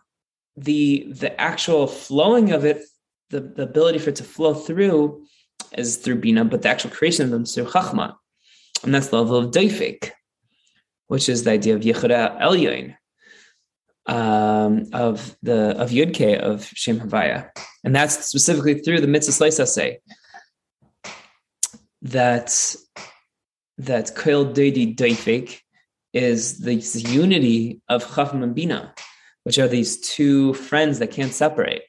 The 0.57 1.07
the 1.11 1.39
actual 1.41 1.87
flowing 1.87 2.53
of 2.53 2.65
it, 2.65 2.83
the, 3.31 3.41
the 3.41 3.63
ability 3.65 3.99
for 3.99 4.11
it 4.11 4.17
to 4.17 4.25
flow 4.25 4.55
through 4.55 5.27
is 5.77 5.97
through 5.97 6.17
Bina, 6.17 6.45
but 6.45 6.63
the 6.63 6.69
actual 6.69 6.91
creation 6.91 7.25
of 7.25 7.31
them 7.31 7.43
is 7.43 7.55
through 7.55 7.67
Chachma. 7.67 8.15
And 8.83 8.95
that's 8.95 9.09
the 9.09 9.21
level 9.21 9.37
of 9.37 9.51
Daifik, 9.51 10.11
which 11.09 11.29
is 11.29 11.45
the 11.45 11.53
idea 11.53 11.75
of 11.75 11.83
Yehuda 11.83 12.41
Elyon, 12.41 12.97
um, 14.07 14.87
of 14.93 15.37
the 15.43 15.77
of 15.81 15.91
Yudke 15.91 16.39
of 16.39 16.67
Shem 16.67 17.01
Havaya. 17.01 17.51
And 17.83 17.95
that's 17.95 18.27
specifically 18.27 18.81
through 18.81 19.01
the 19.01 19.07
mitzvah 19.07 19.51
say 19.67 20.01
that 22.03 22.77
that 23.79 24.15
Koil 24.15 24.55
Deidi 24.55 24.95
Daifik 24.95 25.61
is 26.13 26.59
the 26.61 26.75
unity 26.75 27.81
of 27.89 28.05
Chachma 28.05 28.43
and 28.43 28.55
Bina. 28.55 28.95
which 29.45 29.59
are 29.59 29.69
these 29.69 30.01
two 30.01 30.55
friends 30.55 30.99
that 30.99 31.11
can't 31.11 31.33
separate. 31.33 31.83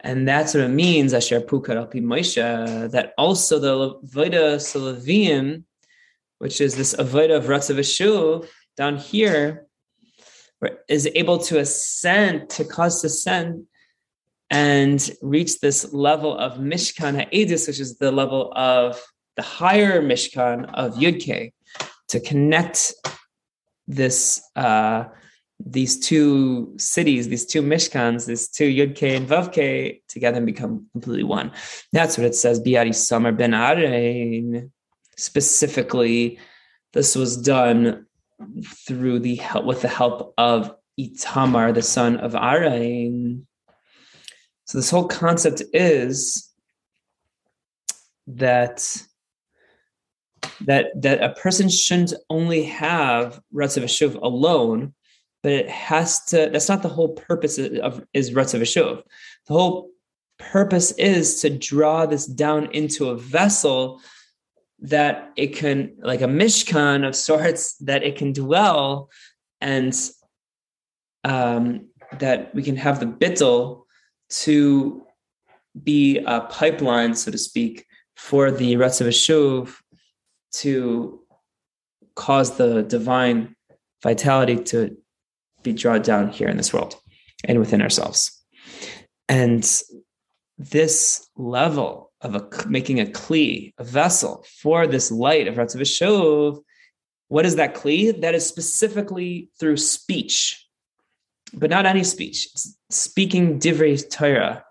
And 0.00 0.28
that's 0.28 0.54
what 0.54 0.62
it 0.62 0.68
means, 0.68 1.12
Asher 1.12 1.40
Pukar 1.40 1.74
Alpi 1.74 2.02
Moshe, 2.02 2.90
that 2.90 3.14
also 3.18 3.58
the 3.58 3.98
Voida 4.06 4.56
Salavim, 4.56 5.64
which 6.38 6.60
is 6.60 6.76
this 6.76 6.94
Avoida 6.94 7.36
of 7.36 7.44
Ratzav 7.44 8.46
down 8.76 8.96
here, 8.96 9.66
is 10.88 11.08
able 11.14 11.38
to 11.38 11.58
ascend, 11.58 12.48
to 12.50 12.64
cause 12.64 13.02
descent 13.02 13.64
and 14.50 15.10
reach 15.20 15.60
this 15.60 15.92
level 15.92 16.36
of 16.38 16.58
Mishkan 16.58 17.16
Ha'edis, 17.16 17.66
which 17.66 17.80
is 17.80 17.98
the 17.98 18.12
level 18.12 18.52
of 18.54 19.00
the 19.36 19.42
higher 19.42 20.00
Mishkan 20.00 20.72
of 20.74 20.94
Yudke, 20.94 21.52
to 22.08 22.20
connect 22.20 22.94
this 23.86 24.42
uh, 24.56 25.04
these 25.64 25.98
two 25.98 26.74
cities, 26.78 27.28
these 27.28 27.44
two 27.44 27.62
Mishkans, 27.62 28.26
these 28.26 28.48
two 28.48 28.68
Yudke 28.68 29.16
and 29.16 29.28
Vavke 29.28 30.00
together 30.08 30.36
and 30.36 30.46
become 30.46 30.86
completely 30.92 31.24
one. 31.24 31.52
That's 31.92 32.16
what 32.16 32.26
it 32.26 32.34
says, 32.34 32.60
Biad 32.60 32.88
Isamar 32.88 33.36
Ben 33.36 33.52
Arain. 33.52 34.70
Specifically, 35.16 36.38
this 36.92 37.16
was 37.16 37.36
done 37.36 38.06
through 38.86 39.18
the 39.18 39.36
help 39.36 39.64
with 39.64 39.82
the 39.82 39.88
help 39.88 40.32
of 40.38 40.74
Itamar, 40.98 41.74
the 41.74 41.82
son 41.82 42.18
of 42.18 42.32
Arain. 42.32 43.42
So 44.66 44.78
this 44.78 44.90
whole 44.90 45.08
concept 45.08 45.62
is 45.72 46.52
that 48.26 48.84
that 50.60 50.86
that 51.00 51.22
a 51.22 51.34
person 51.34 51.68
shouldn't 51.68 52.12
only 52.28 52.64
have 52.64 53.40
Ratzav 53.54 53.84
Shuv 53.84 54.20
alone, 54.20 54.94
but 55.48 55.54
it 55.54 55.70
has 55.70 56.26
to. 56.26 56.50
That's 56.52 56.68
not 56.68 56.82
the 56.82 56.90
whole 56.90 57.14
purpose 57.14 57.56
of 57.56 58.04
is 58.12 58.32
Ratzav 58.32 58.60
Shuv. 58.60 59.02
The 59.46 59.54
whole 59.54 59.88
purpose 60.38 60.90
is 60.92 61.40
to 61.40 61.48
draw 61.48 62.04
this 62.04 62.26
down 62.26 62.70
into 62.72 63.08
a 63.08 63.16
vessel 63.16 64.02
that 64.80 65.32
it 65.36 65.56
can, 65.56 65.96
like 66.00 66.20
a 66.20 66.26
mishkan 66.26 67.08
of 67.08 67.16
sorts, 67.16 67.78
that 67.78 68.02
it 68.02 68.16
can 68.16 68.34
dwell, 68.34 69.08
and 69.62 69.98
um, 71.24 71.86
that 72.18 72.54
we 72.54 72.62
can 72.62 72.76
have 72.76 73.00
the 73.00 73.06
bittel 73.06 73.84
to 74.44 75.02
be 75.82 76.18
a 76.18 76.42
pipeline, 76.42 77.14
so 77.14 77.30
to 77.30 77.38
speak, 77.38 77.86
for 78.18 78.50
the 78.50 78.74
Ratzav 78.74 79.08
Shuv 79.08 79.76
to 80.60 81.22
cause 82.16 82.58
the 82.58 82.82
divine 82.82 83.56
vitality 84.02 84.56
to 84.64 84.98
be 85.72 85.78
drawn 85.78 86.02
down 86.02 86.28
here 86.28 86.48
in 86.48 86.56
this 86.56 86.72
world 86.72 86.96
and 87.44 87.58
within 87.58 87.82
ourselves. 87.82 88.20
And 89.28 89.62
this 90.58 91.28
level 91.36 92.12
of 92.20 92.34
a, 92.34 92.48
making 92.66 93.00
a 93.00 93.06
kli, 93.06 93.72
a 93.78 93.84
vessel 93.84 94.44
for 94.60 94.86
this 94.86 95.10
light 95.10 95.46
of 95.46 95.54
Ratzav 95.54 95.82
Shov, 95.82 96.60
what 97.28 97.46
is 97.46 97.56
that 97.56 97.74
kli? 97.74 98.20
That 98.20 98.34
is 98.34 98.46
specifically 98.46 99.50
through 99.60 99.76
speech, 99.76 100.66
but 101.52 101.70
not 101.70 101.86
any 101.86 102.04
speech. 102.04 102.48
It's 102.52 102.76
speaking 102.90 103.60
divrei 103.60 103.96
Torah. 104.10 104.64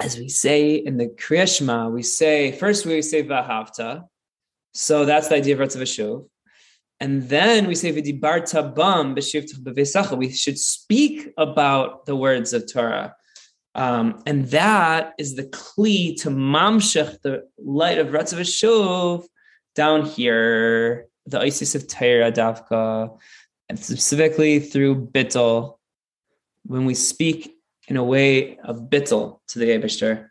As 0.00 0.16
we 0.16 0.28
say 0.28 0.74
in 0.74 0.96
the 0.96 1.08
Kriyashma, 1.08 1.90
we 1.90 2.02
say, 2.02 2.52
first 2.52 2.86
we 2.86 3.02
say 3.02 3.24
Vahavta. 3.24 4.04
So 4.74 5.04
that's 5.04 5.28
the 5.28 5.36
idea 5.36 5.54
of 5.54 5.60
Ratzav 5.60 5.82
Shov. 5.82 6.28
And 7.00 7.28
then 7.28 7.66
we 7.66 7.74
say 7.74 7.92
v'dibarta 7.92 8.74
bam 8.74 9.14
We 10.18 10.30
should 10.30 10.58
speak 10.58 11.32
about 11.36 12.06
the 12.06 12.16
words 12.16 12.52
of 12.52 12.70
Torah. 12.70 13.14
Um, 13.74 14.22
and 14.26 14.46
that 14.48 15.14
is 15.18 15.36
the 15.36 15.44
kli 15.44 16.20
to 16.22 16.30
mamshech, 16.30 17.20
the 17.22 17.44
light 17.58 17.98
of 17.98 18.08
Ratzav 18.08 18.40
Shuv, 18.40 19.24
down 19.76 20.04
here, 20.04 21.06
the 21.26 21.38
Isis 21.38 21.76
of 21.76 21.86
Torah 21.86 22.32
Davka, 22.32 23.16
and 23.68 23.78
specifically 23.78 24.58
through 24.58 25.06
Bittel, 25.06 25.76
when 26.64 26.86
we 26.86 26.94
speak 26.94 27.54
in 27.86 27.96
a 27.96 28.02
way 28.02 28.56
of 28.58 28.90
Bittel 28.90 29.38
to 29.48 29.60
the 29.60 29.66
Abishter. 29.66 30.28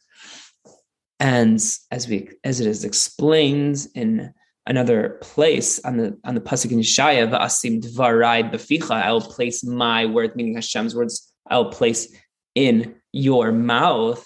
And 1.19 1.59
as 1.89 2.07
we 2.07 2.29
as 2.43 2.59
it 2.59 2.67
is 2.67 2.83
explained 2.83 3.87
in 3.95 4.33
another 4.67 5.17
place 5.21 5.79
on 5.83 5.97
the 5.97 6.19
on 6.23 6.35
the 6.35 6.41
pasuk 6.41 6.71
in 6.71 6.79
Yeshaya, 6.79 7.27
"Va'asim 7.31 7.81
dvarai 7.81 8.51
beficha." 8.51 8.91
I 8.91 9.11
will 9.11 9.21
place 9.21 9.63
my 9.63 10.05
word, 10.05 10.35
meaning 10.35 10.55
Hashem's 10.55 10.93
words. 10.93 11.33
I 11.49 11.57
will 11.57 11.71
place 11.71 12.13
in 12.53 12.95
your 13.11 13.51
mouth. 13.51 14.25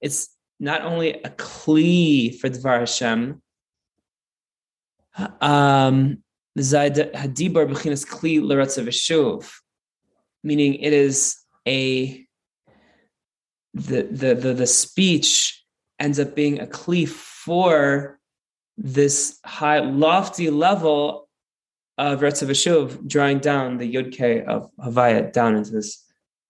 It's 0.00 0.28
not 0.60 0.82
only 0.82 1.14
a 1.14 1.30
kli 1.30 2.38
for 2.38 2.48
dvar 2.50 2.80
Hashem. 2.80 3.42
Um, 5.40 6.22
hadibar 6.56 7.66
b'chinas 7.70 8.06
kli 8.06 8.40
l'ratzav 8.42 9.52
meaning 10.44 10.74
it 10.74 10.92
is 10.92 11.38
a 11.66 12.26
the, 13.74 14.02
the 14.02 14.34
the 14.34 14.52
the 14.52 14.66
speech 14.66 15.64
ends 15.98 16.18
up 16.18 16.34
being 16.34 16.60
a 16.60 16.66
kli 16.66 17.08
for 17.08 18.18
this 18.76 19.38
high, 19.44 19.80
lofty 19.80 20.50
level 20.50 21.28
of 21.98 22.20
Retzav 22.20 23.06
drawing 23.06 23.38
down 23.38 23.78
the 23.78 23.94
Yud 23.94 24.12
K 24.12 24.42
of 24.42 24.70
Havaya 24.78 25.32
down 25.32 25.56
into 25.56 25.70
this 25.70 26.04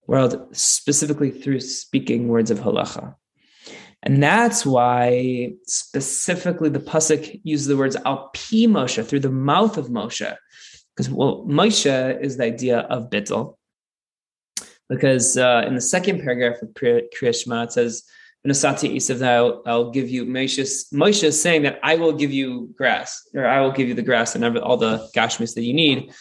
world, 0.07 0.55
specifically 0.55 1.31
through 1.31 1.59
speaking 1.59 2.27
words 2.27 2.51
of 2.51 2.59
halacha. 2.59 3.15
And 4.01 4.21
that's 4.21 4.65
why 4.65 5.53
specifically 5.65 6.69
the 6.69 6.79
Pasuk 6.79 7.39
uses 7.43 7.67
the 7.67 7.77
words 7.77 7.95
al 8.05 8.29
pi 8.33 8.67
Moshe, 8.67 9.05
through 9.05 9.21
the 9.21 9.31
mouth 9.31 9.77
of 9.77 9.87
Moshe. 9.87 10.35
Because, 10.95 11.09
well, 11.09 11.45
Moshe 11.47 12.21
is 12.21 12.37
the 12.37 12.45
idea 12.45 12.79
of 12.79 13.09
bittel. 13.09 13.55
Because 14.89 15.37
uh, 15.37 15.63
in 15.65 15.75
the 15.75 15.81
second 15.81 16.21
paragraph 16.21 16.61
of 16.61 16.69
Kriya 16.69 17.03
it 17.63 17.71
says, 17.71 18.03
Nasati 18.45 18.95
Isav, 18.95 19.25
I'll, 19.25 19.61
I'll 19.65 19.91
give 19.91 20.09
you 20.09 20.25
Moshe. 20.25 21.23
Is 21.23 21.41
saying 21.41 21.63
that 21.63 21.79
I 21.81 21.95
will 21.95 22.13
give 22.13 22.31
you 22.31 22.73
grass, 22.77 23.27
or 23.33 23.45
I 23.45 23.61
will 23.61 23.71
give 23.71 23.87
you 23.87 23.93
the 23.93 24.01
grass 24.01 24.35
and 24.35 24.57
all 24.57 24.77
the 24.77 25.07
gashmis 25.15 25.55
that 25.55 25.63
you 25.63 25.73
need. 25.73 26.11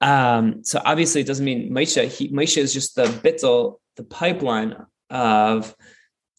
Um, 0.00 0.62
so 0.64 0.80
obviously, 0.84 1.22
it 1.22 1.26
doesn't 1.26 1.44
mean 1.44 1.72
Moshe. 1.72 2.06
He, 2.06 2.30
Moshe 2.30 2.58
is 2.58 2.72
just 2.72 2.94
the 2.94 3.06
bittel, 3.06 3.80
the 3.96 4.04
pipeline 4.04 4.76
of 5.10 5.74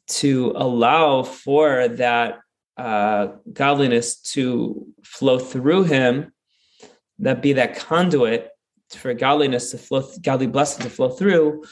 to 0.08 0.54
allow 0.56 1.24
for 1.24 1.90
that 1.90 2.40
uh, 2.78 3.28
godliness 3.52 4.22
to 4.22 4.88
flow 5.04 5.38
through 5.38 5.84
him, 5.84 6.32
that 7.20 7.42
be 7.42 7.54
that 7.54 7.76
conduit 7.76 8.50
for 8.90 9.14
godliness 9.14 9.72
to 9.72 9.78
flow, 9.78 10.10
godly 10.22 10.48
blessing 10.48 10.84
to 10.84 10.90
flow 10.90 11.10
through. 11.10 11.66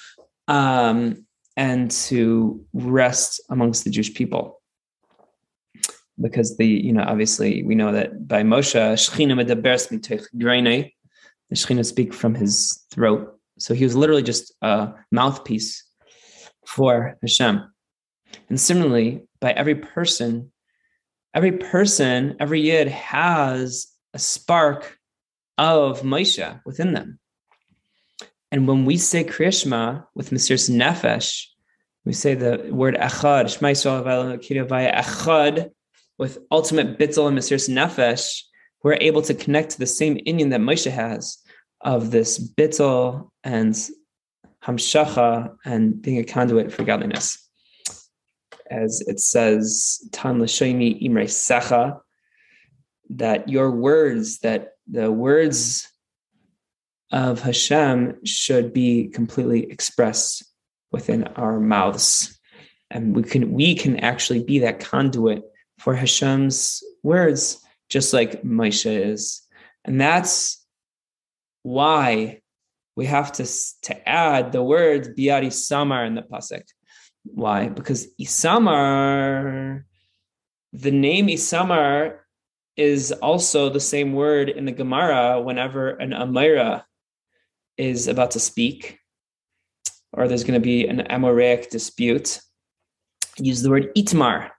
Um, 0.49 1.26
and 1.57 1.91
to 1.91 2.63
rest 2.73 3.41
amongst 3.49 3.83
the 3.83 3.89
Jewish 3.89 4.13
people. 4.13 4.61
Because 6.21 6.55
the, 6.57 6.65
you 6.65 6.93
know, 6.93 7.03
obviously 7.03 7.63
we 7.63 7.75
know 7.75 7.91
that 7.91 8.27
by 8.27 8.43
Moshe, 8.43 8.75
Shechina 8.75 9.33
medabers 9.33 9.89
the 9.89 9.97
Shechina 11.55 11.85
speak 11.85 12.13
from 12.13 12.35
his 12.35 12.85
throat. 12.91 13.39
So 13.59 13.73
he 13.73 13.83
was 13.83 13.95
literally 13.95 14.23
just 14.23 14.53
a 14.61 14.93
mouthpiece 15.11 15.83
for 16.65 17.17
Hashem. 17.21 17.71
And 18.49 18.59
similarly, 18.59 19.23
by 19.39 19.51
every 19.51 19.75
person, 19.75 20.51
every 21.33 21.53
person, 21.53 22.35
every 22.39 22.61
yid 22.61 22.87
has 22.87 23.87
a 24.13 24.19
spark 24.19 24.97
of 25.57 26.01
Moshe 26.01 26.61
within 26.65 26.93
them. 26.93 27.19
And 28.51 28.67
when 28.67 28.85
we 28.85 28.97
say 28.97 29.23
Krishma 29.23 30.05
with 30.15 30.29
Mesiras 30.29 30.69
Nefesh, 30.69 31.47
we 32.07 32.13
say 32.13 32.35
the 32.35 32.69
word 32.71 32.95
Echad, 32.95 33.49
Shema 33.49 33.73
with 36.17 36.37
ultimate 36.49 36.97
bittel 36.97 37.27
and 37.27 37.37
Mesiras 37.37 37.67
Nefesh, 37.67 38.43
we're 38.81 38.97
able 39.01 39.21
to 39.23 39.33
connect 39.33 39.71
to 39.71 39.79
the 39.79 39.85
same 39.85 40.15
inyan 40.25 40.51
that 40.51 40.61
Moshe 40.61 40.89
has 40.89 41.39
of 41.81 42.09
this 42.11 42.39
bittel 42.39 43.29
and 43.43 43.73
hamshacha 44.63 45.53
and 45.65 46.01
being 46.01 46.17
a 46.17 46.23
conduit 46.23 46.71
for 46.71 46.85
godliness. 46.85 47.45
As 48.71 49.03
it 49.07 49.19
says, 49.19 50.01
Tan 50.13 50.39
l'shoimi 50.39 51.05
imre 51.05 51.25
secha, 51.25 51.99
that 53.09 53.49
your 53.49 53.69
words, 53.69 54.39
that 54.39 54.75
the 54.89 55.11
words 55.11 55.91
of 57.11 57.41
Hashem 57.41 58.25
should 58.25 58.71
be 58.73 59.09
completely 59.09 59.69
expressed 59.69 60.46
within 60.91 61.23
our 61.35 61.59
mouths. 61.59 62.39
And 62.89 63.15
we 63.15 63.23
can 63.23 63.51
we 63.51 63.75
can 63.75 63.99
actually 63.99 64.43
be 64.43 64.59
that 64.59 64.79
conduit 64.79 65.43
for 65.79 65.93
Hashem's 65.93 66.81
words, 67.03 67.63
just 67.89 68.13
like 68.13 68.43
Moshe 68.43 68.85
is. 68.85 69.41
And 69.85 69.99
that's 69.99 70.65
why 71.63 72.41
we 72.95 73.05
have 73.05 73.31
to, 73.33 73.45
to 73.83 74.09
add 74.09 74.51
the 74.51 74.63
word 74.63 75.15
biad 75.17 75.51
Samar 75.53 76.05
in 76.05 76.15
the 76.15 76.23
pasuk. 76.23 76.63
Why? 77.23 77.67
Because 77.67 78.07
Isamar, 78.19 79.83
the 80.73 80.91
name 80.91 81.27
Isamar 81.27 82.19
is 82.75 83.11
also 83.11 83.69
the 83.69 83.79
same 83.79 84.13
word 84.13 84.49
in 84.49 84.65
the 84.65 84.71
Gemara 84.71 85.41
whenever 85.41 85.89
an 85.89 86.11
Amira 86.11 86.83
is 87.77 88.07
about 88.07 88.31
to 88.31 88.39
speak, 88.39 88.99
or 90.13 90.27
there's 90.27 90.43
going 90.43 90.59
to 90.59 90.63
be 90.63 90.87
an 90.87 90.99
Amoraic 91.09 91.69
dispute. 91.69 92.39
Use 93.37 93.61
the 93.61 93.69
word 93.69 93.93
Itmar. 93.95 94.49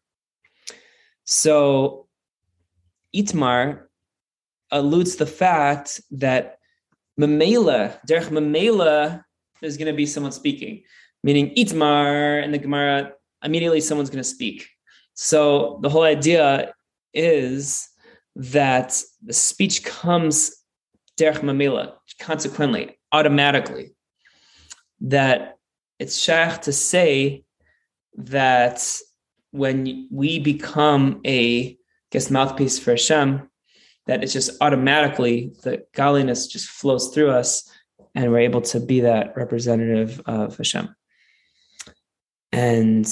So 1.24 2.06
Itmar 3.14 3.84
alludes 4.70 5.16
the 5.16 5.26
fact 5.26 6.00
that 6.10 6.58
Mamela, 7.18 7.98
Derech 8.06 8.28
Mamela, 8.28 9.22
there's 9.60 9.76
going 9.76 9.90
to 9.90 9.96
be 9.96 10.06
someone 10.06 10.32
speaking, 10.32 10.82
meaning 11.24 11.54
Itmar 11.56 12.42
and 12.42 12.54
the 12.54 12.58
Gemara, 12.58 13.12
immediately 13.42 13.80
someone's 13.80 14.10
going 14.10 14.22
to 14.22 14.28
speak. 14.28 14.68
So 15.14 15.80
the 15.82 15.88
whole 15.88 16.04
idea 16.04 16.72
is 17.12 17.88
that 18.36 19.02
the 19.24 19.32
speech 19.32 19.84
comes 19.84 20.54
Derech 21.18 21.40
Mamela, 21.40 21.94
consequently, 22.20 22.98
automatically. 23.12 23.96
That 25.00 25.58
it's 25.98 26.18
shach 26.18 26.62
to 26.62 26.72
say 26.72 27.44
that 28.16 28.84
when 29.50 30.08
we 30.10 30.38
become 30.38 31.20
a 31.26 31.76
guess 32.10 32.30
mouthpiece 32.30 32.78
for 32.78 32.92
Hashem, 32.92 33.48
that 34.06 34.22
it's 34.22 34.32
just 34.32 34.50
automatically 34.60 35.52
the 35.62 35.84
godliness 35.94 36.46
just 36.46 36.68
flows 36.68 37.08
through 37.14 37.30
us 37.30 37.70
and 38.14 38.32
we're 38.32 38.38
able 38.38 38.62
to 38.62 38.80
be 38.80 39.00
that 39.00 39.36
representative 39.36 40.20
of 40.26 40.56
Hashem. 40.56 40.94
And 42.52 43.06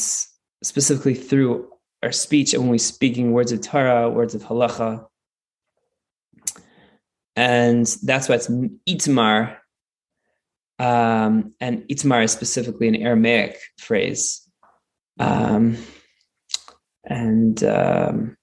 specifically 0.62 1.14
through 1.14 1.70
our 2.02 2.12
speech 2.12 2.54
and 2.54 2.62
when 2.62 2.70
we're 2.70 2.78
speaking 2.78 3.32
words 3.32 3.52
of 3.52 3.60
Torah, 3.60 4.10
words 4.10 4.34
of 4.34 4.42
halacha. 4.42 5.06
And 7.36 7.86
that's 8.02 8.28
why 8.28 8.36
it's 8.36 8.48
itmar. 8.88 9.58
Um, 10.78 11.54
and 11.60 11.82
itmar 11.88 12.24
is 12.24 12.32
specifically 12.32 12.88
an 12.88 12.96
Aramaic 12.96 13.58
phrase. 13.78 14.42
Um, 15.18 15.78
and 17.04 17.62
um, 17.64 18.36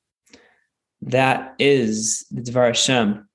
that 1.01 1.55
is 1.59 2.25
the 2.31 2.41
Dvar 2.41 2.67
Hashem, 2.67 3.27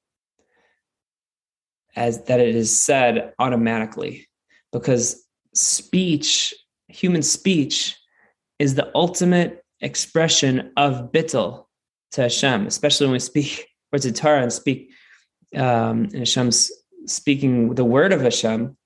as 1.94 2.24
that 2.24 2.40
it 2.40 2.56
is 2.56 2.76
said 2.76 3.32
automatically, 3.38 4.26
because 4.72 5.24
speech, 5.54 6.54
human 6.88 7.22
speech, 7.22 7.96
is 8.58 8.74
the 8.74 8.90
ultimate 8.94 9.64
expression 9.80 10.72
of 10.76 11.12
bittul 11.12 11.66
to 12.12 12.22
Hashem, 12.22 12.66
especially 12.66 13.06
when 13.06 13.12
we 13.12 13.20
speak 13.20 13.68
words 13.92 14.06
of 14.06 14.14
Torah 14.14 14.42
and 14.42 14.52
speak 14.52 14.90
um, 15.54 16.04
and 16.04 16.18
Hashem's 16.18 16.70
speaking 17.06 17.74
the 17.74 17.84
word 17.84 18.12
of 18.12 18.20
Hashem, 18.20 18.76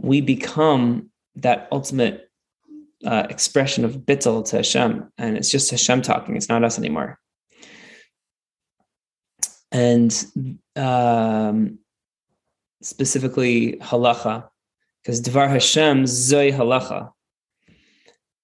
we 0.00 0.20
become 0.20 1.10
that 1.36 1.68
ultimate 1.70 2.30
uh, 3.04 3.26
expression 3.30 3.84
of 3.84 3.98
bittul 3.98 4.44
to 4.50 4.56
Hashem, 4.56 5.12
and 5.18 5.36
it's 5.36 5.50
just 5.50 5.70
Hashem 5.70 6.02
talking. 6.02 6.36
It's 6.36 6.48
not 6.48 6.64
us 6.64 6.78
anymore 6.78 7.18
and 9.70 10.24
um, 10.76 11.78
specifically 12.82 13.76
halacha, 13.80 14.48
because 15.02 15.20
Dvar 15.22 15.48
Hashem 15.48 16.04
zoy 16.04 16.52
halacha, 16.52 17.12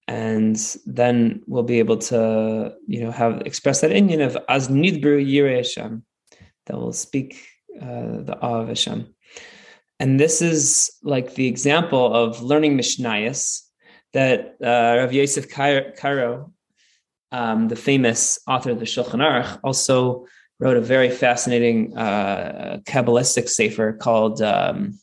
and 0.07 0.55
then 0.85 1.41
we'll 1.47 1.63
be 1.63 1.79
able 1.79 1.97
to, 1.97 2.73
you 2.87 3.03
know, 3.03 3.11
have 3.11 3.41
express 3.41 3.81
that 3.81 3.91
inyan 3.91 4.25
of 4.25 4.37
as 4.47 4.67
nidbru 4.67 5.25
yirei 5.25 5.57
Hashem, 5.57 6.05
that 6.67 6.77
will 6.77 6.93
speak 6.93 7.41
uh, 7.81 8.21
the 8.21 8.37
awe 8.41 8.61
of 8.61 8.67
Hashem. 8.67 9.14
And 9.99 10.19
this 10.19 10.41
is 10.41 10.91
like 11.03 11.35
the 11.35 11.47
example 11.47 12.13
of 12.13 12.41
learning 12.41 12.77
Mishnayos 12.77 13.61
that 14.13 14.55
uh, 14.63 14.99
Rav 14.99 15.13
Yosef 15.13 15.49
Karo, 15.49 16.51
um, 17.31 17.67
the 17.67 17.75
famous 17.75 18.39
author 18.47 18.71
of 18.71 18.79
the 18.79 18.85
Shulchan 18.85 19.21
Aruch, 19.21 19.59
also 19.63 20.25
wrote 20.59 20.77
a 20.77 20.81
very 20.81 21.09
fascinating 21.09 21.97
uh, 21.97 22.79
Kabbalistic 22.85 23.49
sefer 23.49 23.93
called 23.93 24.41
um, 24.41 24.97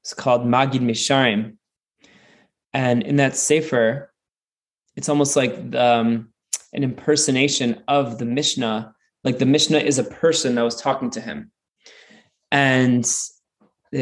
it's 0.00 0.12
called 0.12 0.42
Magid 0.42 0.82
Misharim, 0.82 1.56
and 2.74 3.02
in 3.02 3.16
that 3.16 3.36
sefer, 3.36 4.12
it's 4.96 5.08
almost 5.08 5.36
like 5.36 5.74
um, 5.74 6.28
an 6.74 6.82
impersonation 6.84 7.82
of 7.88 8.18
the 8.18 8.26
Mishnah. 8.26 8.94
Like 9.22 9.38
the 9.38 9.46
Mishnah 9.46 9.78
is 9.78 9.98
a 9.98 10.04
person 10.04 10.56
that 10.56 10.62
was 10.62 10.78
talking 10.78 11.08
to 11.10 11.20
him, 11.22 11.50
and 12.50 13.10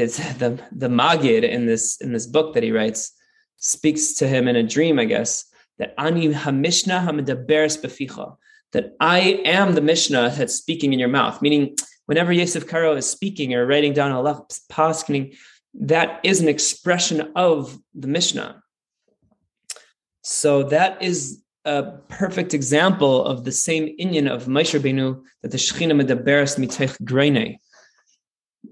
it's 0.01 0.17
the 0.39 0.61
the 0.73 0.89
Magid 0.89 1.49
in 1.49 1.67
this 1.67 2.01
in 2.01 2.13
this 2.13 2.27
book 2.27 2.55
that 2.55 2.63
he 2.63 2.73
writes 2.73 3.13
speaks 3.57 4.15
to 4.15 4.27
him 4.27 4.49
in 4.49 4.57
a 4.57 4.63
dream, 4.63 4.99
I 4.99 5.05
guess. 5.05 5.45
That 5.79 5.95
ani 5.99 6.29
hamishna 6.33 7.05
hamidaberes 7.05 7.81
beficha 7.81 8.37
that 8.73 8.97
I 9.01 9.43
am 9.45 9.75
the 9.75 9.81
Mishnah 9.81 10.35
that's 10.37 10.55
speaking 10.55 10.93
in 10.93 10.99
your 10.99 11.09
mouth, 11.09 11.41
meaning 11.43 11.77
whenever 12.07 12.33
Yosef 12.33 12.67
Karo 12.67 12.97
is 12.97 13.09
speaking 13.09 13.55
or 13.55 13.67
writing 13.67 13.93
down 13.93 14.13
a 14.13 14.41
paskening, 14.71 15.37
that 15.75 16.21
is 16.23 16.41
an 16.41 16.49
expression 16.49 17.33
of 17.37 17.79
the 17.95 18.09
Mishnah. 18.09 18.63
So 20.23 20.65
that 20.65 21.03
is 21.03 21.43
a 21.65 21.93
perfect 22.09 22.55
example 22.55 23.25
of 23.25 23.45
the 23.45 23.53
same 23.53 23.95
inyan 23.99 24.31
of 24.31 24.47
Moshe 24.47 24.79
Benu 24.81 25.23
that 25.43 25.51
the 25.51 25.59
Shechina 25.59 25.93
medaberes 25.93 26.59
mitech 26.59 26.97
greine, 27.05 27.59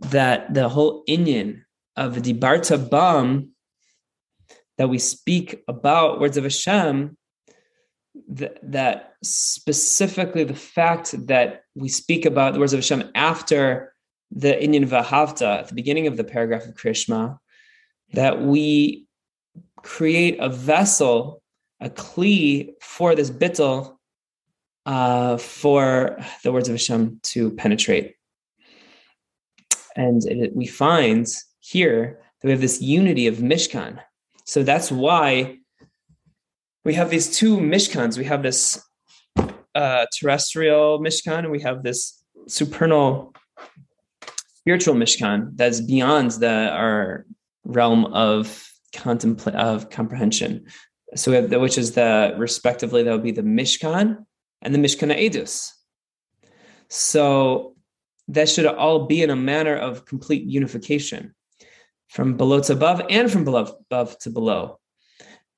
that 0.00 0.52
the 0.54 0.68
whole 0.68 1.04
inyan 1.08 1.62
of 1.96 2.14
the 2.14 2.32
Dibarta 2.32 2.90
Bam 2.90 3.50
that 4.78 4.88
we 4.88 4.98
speak 4.98 5.62
about 5.68 6.20
words 6.20 6.36
of 6.36 6.44
Hashem 6.44 7.16
th- 8.36 8.56
that 8.62 9.14
specifically 9.22 10.44
the 10.44 10.54
fact 10.54 11.14
that 11.26 11.62
we 11.74 11.88
speak 11.88 12.24
about 12.24 12.54
the 12.54 12.60
words 12.60 12.72
of 12.72 12.78
Hashem 12.78 13.10
after 13.14 13.94
the 14.30 14.52
Inyan 14.52 14.86
Vahavta 14.86 15.60
at 15.60 15.68
the 15.68 15.74
beginning 15.74 16.06
of 16.06 16.16
the 16.16 16.24
paragraph 16.24 16.64
of 16.64 16.74
Krishma, 16.74 17.38
that 18.12 18.40
we 18.42 19.06
create 19.82 20.38
a 20.40 20.48
vessel, 20.48 21.42
a 21.80 21.90
kli 21.90 22.70
for 22.80 23.14
this 23.14 23.30
bittel, 23.30 23.96
uh, 24.86 25.36
for 25.36 26.18
the 26.42 26.52
words 26.52 26.68
of 26.68 26.74
Hashem 26.74 27.20
to 27.22 27.50
penetrate. 27.52 28.14
And 29.96 30.24
it, 30.24 30.54
we 30.54 30.66
find 30.66 31.26
here 31.60 32.20
that 32.40 32.48
we 32.48 32.52
have 32.52 32.60
this 32.60 32.80
unity 32.80 33.26
of 33.26 33.36
Mishkan. 33.36 34.00
So 34.44 34.62
that's 34.62 34.90
why 34.90 35.58
we 36.84 36.94
have 36.94 37.10
these 37.10 37.36
two 37.36 37.58
mishkans. 37.58 38.16
We 38.16 38.24
have 38.24 38.42
this 38.42 38.82
uh, 39.74 40.06
terrestrial 40.18 41.00
mishkan, 41.00 41.40
and 41.40 41.50
we 41.50 41.60
have 41.60 41.82
this 41.82 42.22
supernal 42.48 43.34
spiritual 44.54 44.94
mishkan 44.94 45.56
that's 45.56 45.80
beyond 45.80 46.32
the 46.32 46.70
our 46.70 47.26
realm 47.64 48.06
of 48.06 48.68
contempla- 48.94 49.54
of 49.54 49.90
comprehension. 49.90 50.66
So 51.14 51.30
we 51.30 51.36
have 51.36 51.50
the, 51.50 51.58
which 51.58 51.78
is 51.78 51.92
the 51.92 52.34
respectively 52.38 53.02
that 53.02 53.12
would 53.12 53.22
be 53.22 53.32
the 53.32 53.42
mishkan 53.42 54.24
and 54.62 54.74
the 54.74 54.78
mishkan 54.78 55.16
edus. 55.16 55.70
So 56.88 57.76
that 58.34 58.48
should 58.48 58.66
all 58.66 59.06
be 59.06 59.22
in 59.22 59.30
a 59.30 59.36
manner 59.36 59.76
of 59.76 60.04
complete 60.04 60.44
unification 60.44 61.34
from 62.08 62.36
below 62.36 62.60
to 62.60 62.72
above 62.72 63.02
and 63.08 63.30
from 63.30 63.44
below, 63.44 63.76
above 63.90 64.18
to 64.18 64.30
below. 64.30 64.78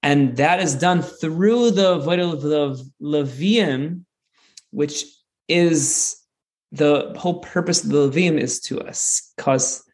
And 0.03 0.37
that 0.37 0.61
is 0.61 0.75
done 0.75 1.03
through 1.03 1.73
the 1.73 1.99
vital 1.99 2.33
of 2.33 2.43
the 2.43 3.63
which 4.71 5.05
is 5.49 6.17
the 6.73 7.15
whole 7.17 7.41
purpose 7.41 7.85
of 7.85 7.91
the 7.91 8.09
Levium 8.09 8.39
is 8.39 8.61
to 8.61 8.81
us 8.81 9.33
cause 9.37 9.85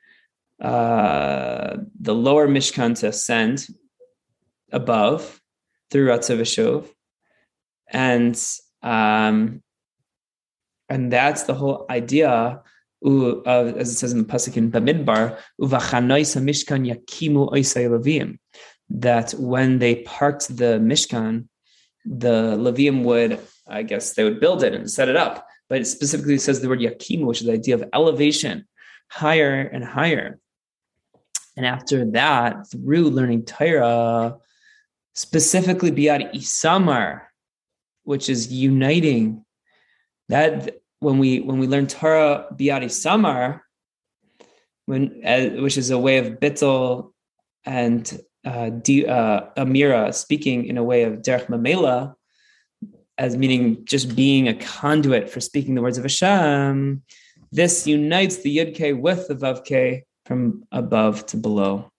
uh, 0.63 1.77
the 2.01 2.15
lower 2.15 2.49
Mishkan 2.49 2.99
to 3.01 3.09
ascend 3.09 3.67
above 4.73 5.41
through 5.91 6.09
Ratzavashov. 6.09 6.89
And 7.91 8.41
um, 8.83 9.63
and 10.89 11.13
that's 11.13 11.45
the 11.45 11.55
whole 11.55 11.87
idea 11.91 12.63
of, 13.05 13.77
as 13.77 13.91
it 13.91 13.97
says 13.97 14.13
in 14.13 14.19
the 14.19 14.25
Pasuk 14.25 14.57
in 14.57 14.71
Bamidbar, 14.71 15.39
Yakimu 16.87 18.39
that 18.91 19.33
when 19.33 19.79
they 19.79 19.97
parked 19.97 20.57
the 20.57 20.79
Mishkan, 20.81 21.47
the 22.05 22.57
Levium 22.57 23.05
would, 23.05 23.39
I 23.67 23.83
guess, 23.83 24.15
they 24.15 24.25
would 24.25 24.41
build 24.41 24.63
it 24.63 24.75
and 24.75 24.91
set 24.91 25.09
it 25.09 25.17
up. 25.17 25.47
But 25.69 25.83
it 25.83 25.87
specifically 25.87 26.39
says 26.39 26.61
the 26.61 26.69
word 26.69 26.81
yakimu, 26.81 27.27
which 27.27 27.41
is 27.41 27.47
the 27.47 27.53
idea 27.53 27.75
of 27.75 27.85
elevation, 27.93 28.67
higher 29.09 29.61
and 29.61 29.85
higher. 29.85 30.39
And 31.57 31.67
after 31.67 32.11
that, 32.13 32.71
through 32.71 33.11
learning 33.11 33.45
Torah, 33.45 34.37
specifically 35.15 35.91
Biad 35.91 36.33
Isamar, 36.33 37.23
which 38.05 38.31
is 38.31 38.51
uniting, 38.51 39.45
that 40.29 40.81
when 41.01 41.19
we 41.19 41.41
when 41.41 41.59
we 41.59 41.67
learn 41.67 41.87
Torah 41.87 42.47
Biad 42.55 42.85
Isamar, 42.85 43.61
when 44.87 45.23
uh, 45.25 45.63
which 45.63 45.77
is 45.79 45.91
a 45.91 45.99
way 45.99 46.19
of 46.19 46.41
bittel 46.41 47.13
and 47.65 48.21
uh, 48.45 48.71
di, 48.71 49.07
uh, 49.07 49.51
Amira 49.57 50.15
speaking 50.15 50.67
in 50.67 50.79
a 50.79 50.85
way 50.85 51.03
of 51.03 51.23
Derech 51.23 51.47
Mamela, 51.47 52.15
as 53.17 53.37
meaning 53.37 53.85
just 53.85 54.15
being 54.15 54.49
a 54.49 54.55
conduit 54.55 55.29
for 55.29 55.41
speaking 55.41 55.75
the 55.75 55.83
words 55.83 55.99
of 55.99 56.05
Hashem, 56.05 57.03
this 57.53 57.87
unites 57.87 58.39
the 58.39 58.57
Yud 58.57 59.01
with 59.01 59.29
the 59.29 59.35
Vav 59.35 60.03
from 60.25 60.65
above 60.73 61.27
to 61.27 61.37
below. 61.37 61.91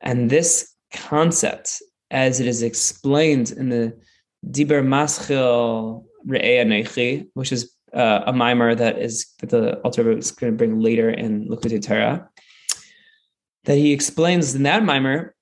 And 0.00 0.30
this 0.30 0.74
concept, 0.92 1.82
as 2.10 2.40
it 2.40 2.46
is 2.46 2.62
explained 2.62 3.50
in 3.50 3.68
the 3.68 3.98
Diber 4.46 4.82
Maschil 4.84 6.04
Re'ea 6.26 6.64
Nechi, 6.64 7.28
which 7.34 7.52
is 7.52 7.72
uh, 7.92 8.22
a 8.26 8.32
mimer 8.32 8.74
that 8.74 8.98
is 8.98 9.26
that 9.40 9.50
the 9.50 9.78
Alter 9.80 10.10
is 10.12 10.30
going 10.30 10.52
to 10.52 10.56
bring 10.56 10.80
later 10.80 11.10
in 11.10 11.48
Likkutei 11.48 11.82
Torah, 11.82 12.28
that 13.64 13.76
he 13.76 13.92
explains 13.92 14.54
in 14.54 14.64
that 14.64 14.84
mimer 14.84 15.34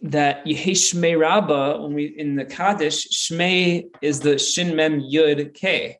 that 0.00 0.44
Yehi 0.44 0.72
Shmei 0.72 1.18
Rabba, 1.18 1.80
when 1.82 1.94
we 1.94 2.06
in 2.06 2.36
the 2.36 2.44
Kaddish, 2.44 3.08
Shmei 3.08 3.86
is 4.00 4.20
the 4.20 4.38
Shin 4.38 4.76
Mem 4.76 5.00
Yud 5.00 5.54
K, 5.54 5.98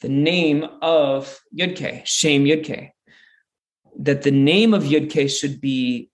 the 0.00 0.08
name 0.08 0.64
of 0.82 1.40
Yud 1.56 1.76
K, 1.76 2.02
Shem 2.04 2.44
Yud 2.44 2.64
K. 2.64 2.92
That 3.98 4.22
the 4.22 4.30
name 4.30 4.74
of 4.74 4.84
Yud 4.84 5.10
should 5.30 5.60
be 5.60 6.10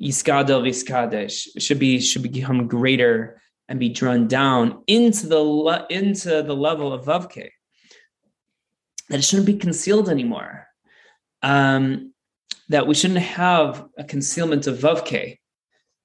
Yiskadel 0.00 0.62
Viskadesh, 0.62 1.48
should 1.58 1.78
be 1.78 2.00
should 2.00 2.22
become 2.22 2.68
greater 2.68 3.40
and 3.68 3.80
be 3.80 3.88
drawn 3.88 4.28
down 4.28 4.82
into 4.86 5.26
the 5.26 5.86
into 5.90 6.42
the 6.42 6.54
level 6.54 6.92
of 6.92 7.06
Vav 7.06 7.30
K. 7.30 7.52
That 9.08 9.18
it 9.18 9.22
shouldn't 9.22 9.46
be 9.46 9.58
concealed 9.58 10.08
anymore. 10.08 10.66
Um, 11.42 12.12
that 12.68 12.86
we 12.86 12.94
shouldn't 12.94 13.20
have 13.20 13.86
a 13.96 14.04
concealment 14.04 14.66
of 14.66 14.78
Vav 14.78 15.04
K 15.04 15.38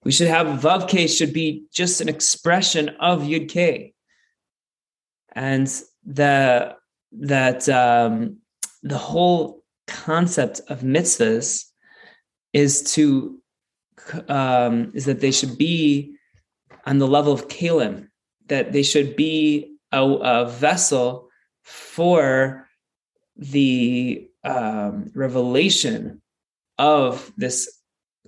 we 0.03 0.11
should 0.11 0.27
have 0.27 0.47
Vav 0.59 0.87
K 0.87 1.07
should 1.07 1.33
be 1.33 1.65
just 1.71 2.01
an 2.01 2.09
expression 2.09 2.89
of 2.99 3.21
Yud 3.21 3.49
K. 3.49 3.93
And 5.33 5.67
the 6.03 6.75
that 7.13 7.69
um, 7.69 8.37
the 8.81 8.97
whole 8.97 9.63
concept 9.87 10.61
of 10.69 10.81
mitzvahs 10.81 11.65
is 12.53 12.93
to 12.95 13.39
um, 14.27 14.91
is 14.95 15.05
that 15.05 15.19
they 15.19 15.31
should 15.31 15.57
be 15.57 16.10
on 16.85 16.97
the 16.97 17.07
level 17.07 17.33
of 17.33 17.47
kalim, 17.47 18.07
that 18.47 18.71
they 18.71 18.83
should 18.83 19.15
be 19.15 19.75
a, 19.91 20.03
a 20.03 20.49
vessel 20.49 21.29
for 21.63 22.67
the 23.35 24.27
um, 24.43 25.11
revelation 25.13 26.21
of 26.77 27.31
this 27.37 27.79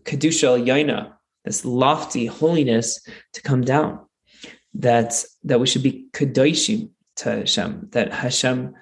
kedusha 0.03 0.63
yaina, 0.63 1.13
this 1.45 1.65
lofty 1.65 2.25
holiness 2.25 3.05
to 3.33 3.41
come 3.41 3.61
down. 3.61 3.99
That 4.75 5.23
that 5.43 5.59
we 5.59 5.67
should 5.67 5.83
be 5.83 6.07
kadoshim 6.13 6.89
to 7.17 7.29
Hashem. 7.29 7.89
That 7.91 8.11
Hashem, 8.11 8.73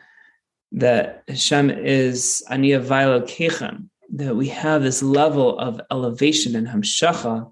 that 0.73 1.23
Hashem 1.27 1.69
is 1.69 2.43
aniya 2.49 2.85
vaylo 2.85 3.27
kechem. 3.27 3.89
That 4.13 4.35
we 4.35 4.47
have 4.49 4.83
this 4.83 5.03
level 5.03 5.59
of 5.59 5.81
elevation 5.91 6.55
and 6.55 6.67
hamshacha, 6.67 7.51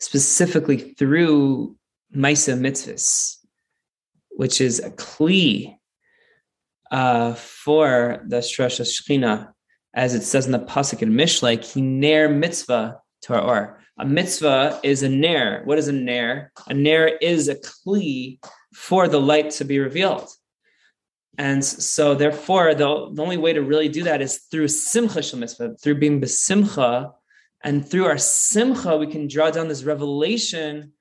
specifically 0.00 0.78
through 0.78 1.76
Maisa 2.14 2.58
mitzvahs, 2.58 3.36
which 4.30 4.60
is 4.60 4.80
a 4.80 4.90
kli 4.90 5.76
uh, 6.90 7.34
for 7.34 8.22
the 8.26 8.38
Shrosh 8.38 8.80
Shechina, 8.80 9.52
as 9.94 10.14
it 10.14 10.22
says 10.22 10.46
in 10.46 10.52
the 10.52 10.58
pasuk 10.58 11.02
in 11.02 11.12
Mishlei, 11.12 11.58
kiner 11.58 12.34
mitzvah 12.34 13.00
Torah 13.22 13.42
or 13.42 13.80
a 13.98 14.04
mitzvah 14.06 14.80
is 14.82 15.02
a 15.02 15.08
nair. 15.08 15.62
What 15.64 15.78
is 15.78 15.88
a 15.88 15.92
nair? 15.92 16.52
A 16.68 16.74
nair 16.74 17.18
is 17.20 17.48
a 17.48 17.54
kli 17.54 18.38
for 18.74 19.08
the 19.08 19.20
light 19.20 19.50
to 19.52 19.64
be 19.64 19.78
revealed. 19.78 20.28
And 21.36 21.64
so, 21.64 22.14
therefore, 22.14 22.74
the, 22.74 23.10
the 23.12 23.22
only 23.22 23.36
way 23.36 23.52
to 23.52 23.62
really 23.62 23.88
do 23.88 24.02
that 24.04 24.20
is 24.20 24.38
through 24.50 24.68
simcha 24.68 25.22
shel 25.22 25.38
mitzvah, 25.38 25.76
through 25.76 25.96
being 25.96 26.20
besimcha, 26.20 27.12
and 27.62 27.86
through 27.86 28.06
our 28.06 28.18
simcha, 28.18 28.96
we 28.96 29.06
can 29.06 29.28
draw 29.28 29.50
down 29.50 29.68
this 29.68 29.84
revelation 29.84 30.92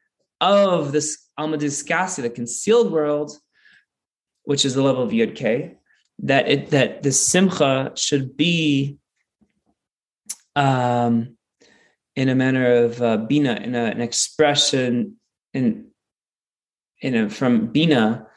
of 0.41 0.91
this 0.91 1.25
almadiskasi, 1.39 2.21
the 2.21 2.29
concealed 2.29 2.91
world, 2.91 3.37
which 4.43 4.65
is 4.65 4.73
the 4.73 4.83
level 4.83 5.03
of 5.03 5.11
yud 5.11 5.35
k. 5.35 5.75
That 6.23 6.49
it 6.49 6.71
that 6.71 7.03
the 7.03 7.13
simcha 7.13 7.93
should 7.95 8.35
be 8.35 8.97
um, 10.55 11.37
in 12.15 12.27
a 12.27 12.35
manner 12.35 12.83
of 12.83 13.01
uh, 13.01 13.17
bina, 13.17 13.55
in 13.55 13.73
a, 13.73 13.85
an 13.85 14.01
expression 14.01 15.15
in 15.53 15.91
in 17.01 17.15
a, 17.15 17.29
from 17.29 17.67
bina, 17.67 18.27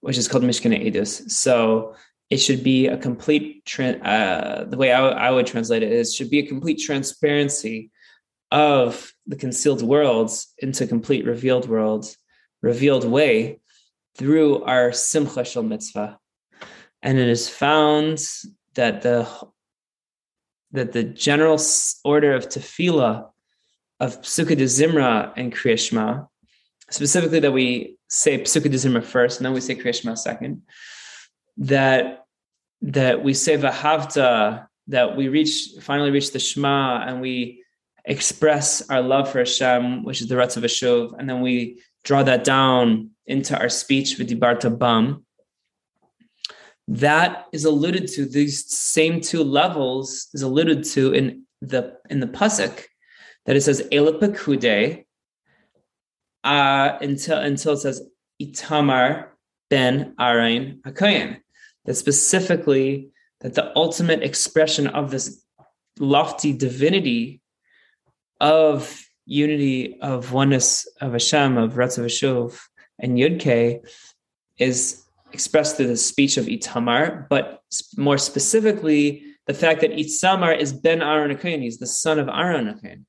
which 0.00 0.18
is 0.18 0.28
called 0.28 0.44
Mishkan 0.44 0.72
Edus. 0.72 1.28
So 1.30 1.96
it 2.32 2.40
should 2.40 2.64
be 2.64 2.86
a 2.86 2.96
complete. 2.96 3.62
Uh, 3.78 4.64
the 4.64 4.78
way 4.78 4.90
I, 4.90 5.00
w- 5.02 5.20
I 5.26 5.30
would 5.30 5.46
translate 5.46 5.82
it 5.82 5.92
is 5.92 6.14
should 6.14 6.30
be 6.30 6.38
a 6.38 6.46
complete 6.46 6.80
transparency 6.80 7.90
of 8.50 9.12
the 9.26 9.36
concealed 9.36 9.82
worlds 9.82 10.54
into 10.56 10.86
complete 10.86 11.26
revealed 11.26 11.68
worlds, 11.68 12.16
revealed 12.62 13.04
way 13.04 13.60
through 14.16 14.64
our 14.64 14.92
simcha 14.92 15.44
shel 15.44 15.62
mitzvah, 15.62 16.18
and 17.02 17.18
it 17.18 17.28
is 17.28 17.50
found 17.50 18.18
that 18.76 19.02
the 19.02 19.28
that 20.70 20.92
the 20.92 21.04
general 21.04 21.60
order 22.02 22.32
of 22.32 22.48
tefillah 22.48 23.28
of 24.00 24.22
Psukkah 24.22 24.56
de 24.56 24.64
Zimra 24.64 25.34
and 25.36 25.54
Kriyashma, 25.54 26.26
specifically 26.88 27.40
that 27.40 27.52
we 27.52 27.98
say 28.08 28.38
Psukkah 28.38 28.70
de 28.70 28.78
Zimra 28.78 29.04
first, 29.04 29.38
and 29.38 29.44
then 29.44 29.52
we 29.52 29.60
say 29.60 29.74
Kriyashma 29.74 30.16
second, 30.16 30.62
that 31.58 32.21
that 32.82 33.22
we 33.22 33.34
say 33.34 33.56
Vahavta, 33.56 34.66
that 34.88 35.16
we 35.16 35.28
reach 35.28 35.68
finally 35.80 36.10
reach 36.10 36.32
the 36.32 36.38
Shema 36.38 37.04
and 37.06 37.20
we 37.20 37.62
express 38.04 38.88
our 38.90 39.00
love 39.00 39.30
for 39.30 39.38
Hashem, 39.38 40.04
which 40.04 40.20
is 40.20 40.28
the 40.28 40.36
Ratz 40.36 40.56
of 40.56 40.64
Hashuv, 40.64 41.18
and 41.18 41.28
then 41.28 41.40
we 41.40 41.82
draw 42.04 42.22
that 42.24 42.44
down 42.44 43.10
into 43.26 43.58
our 43.58 43.68
speech 43.68 44.18
with 44.18 44.28
Dibarta 44.28 44.76
Bam. 44.76 45.24
That 46.88 47.46
is 47.52 47.64
alluded 47.64 48.08
to, 48.08 48.26
these 48.26 48.68
same 48.76 49.20
two 49.20 49.44
levels 49.44 50.28
is 50.34 50.42
alluded 50.42 50.82
to 50.84 51.12
in 51.12 51.44
the 51.60 51.96
in 52.10 52.18
the 52.18 52.26
Pasuk 52.26 52.84
that 53.46 53.54
it 53.54 53.60
says 53.60 53.86
Eileh 53.92 54.18
Pekudei 54.20 55.04
uh, 56.42 56.98
until 57.00 57.38
until 57.38 57.74
it 57.74 57.78
says 57.78 58.02
Itamar 58.42 59.28
ben 59.70 60.14
Arain 60.18 60.80
Hakoyen. 60.82 61.38
That 61.84 61.94
specifically 61.94 63.10
that 63.40 63.54
the 63.54 63.76
ultimate 63.76 64.22
expression 64.22 64.86
of 64.86 65.10
this 65.10 65.44
lofty 65.98 66.52
divinity 66.52 67.40
of 68.40 69.04
unity 69.26 69.98
of 70.00 70.32
oneness 70.32 70.86
of 71.00 71.12
Hashem, 71.12 71.58
of 71.58 71.74
Ratzav 71.74 72.60
and 72.98 73.18
Yudke 73.18 73.80
is 74.58 75.02
expressed 75.32 75.76
through 75.76 75.88
the 75.88 75.96
speech 75.96 76.36
of 76.36 76.46
Itamar, 76.46 77.26
but 77.28 77.62
more 77.96 78.18
specifically, 78.18 79.24
the 79.46 79.54
fact 79.54 79.80
that 79.80 79.92
Itamar 79.92 80.56
is 80.56 80.72
Ben 80.72 81.02
Aaron 81.02 81.36
Akoyen, 81.36 81.62
he's 81.62 81.78
the 81.78 81.86
son 81.86 82.18
of 82.18 82.28
Aaron 82.28 82.72
Akoyen 82.72 83.04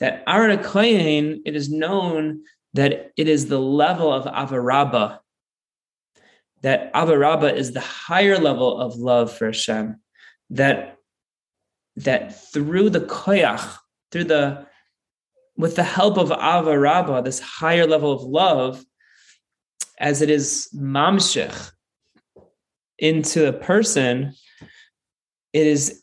that 0.00 0.22
Aaron 0.26 0.58
Kohen, 0.62 1.42
it 1.44 1.54
is 1.54 1.70
known 1.70 2.42
that 2.74 3.12
it 3.16 3.28
is 3.28 3.46
the 3.46 3.60
level 3.60 4.12
of 4.12 4.24
Avarabba, 4.24 5.18
that 6.64 6.90
Avarabba 6.94 7.54
is 7.54 7.72
the 7.72 7.80
higher 7.80 8.38
level 8.38 8.80
of 8.80 8.96
love 8.96 9.30
for 9.30 9.44
Hashem, 9.46 10.00
that, 10.48 10.96
that 11.96 12.42
through 12.52 12.88
the 12.88 13.02
koyach, 13.02 13.76
through 14.10 14.24
the, 14.24 14.66
with 15.58 15.76
the 15.76 15.82
help 15.82 16.16
of 16.16 16.30
Avarabba, 16.30 17.22
this 17.22 17.38
higher 17.38 17.86
level 17.86 18.12
of 18.12 18.22
love, 18.22 18.82
as 20.00 20.22
it 20.22 20.30
is 20.30 20.70
mamshich 20.74 21.70
into 22.98 23.46
a 23.46 23.52
person, 23.52 24.32
it 25.52 25.66
is 25.66 26.02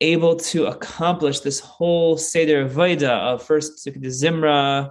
able 0.00 0.34
to 0.34 0.66
accomplish 0.66 1.40
this 1.40 1.60
whole 1.60 2.18
Seder 2.18 2.68
Vaida 2.68 3.08
of 3.08 3.44
first 3.44 3.84
the 3.84 3.92
Zimra, 3.92 4.90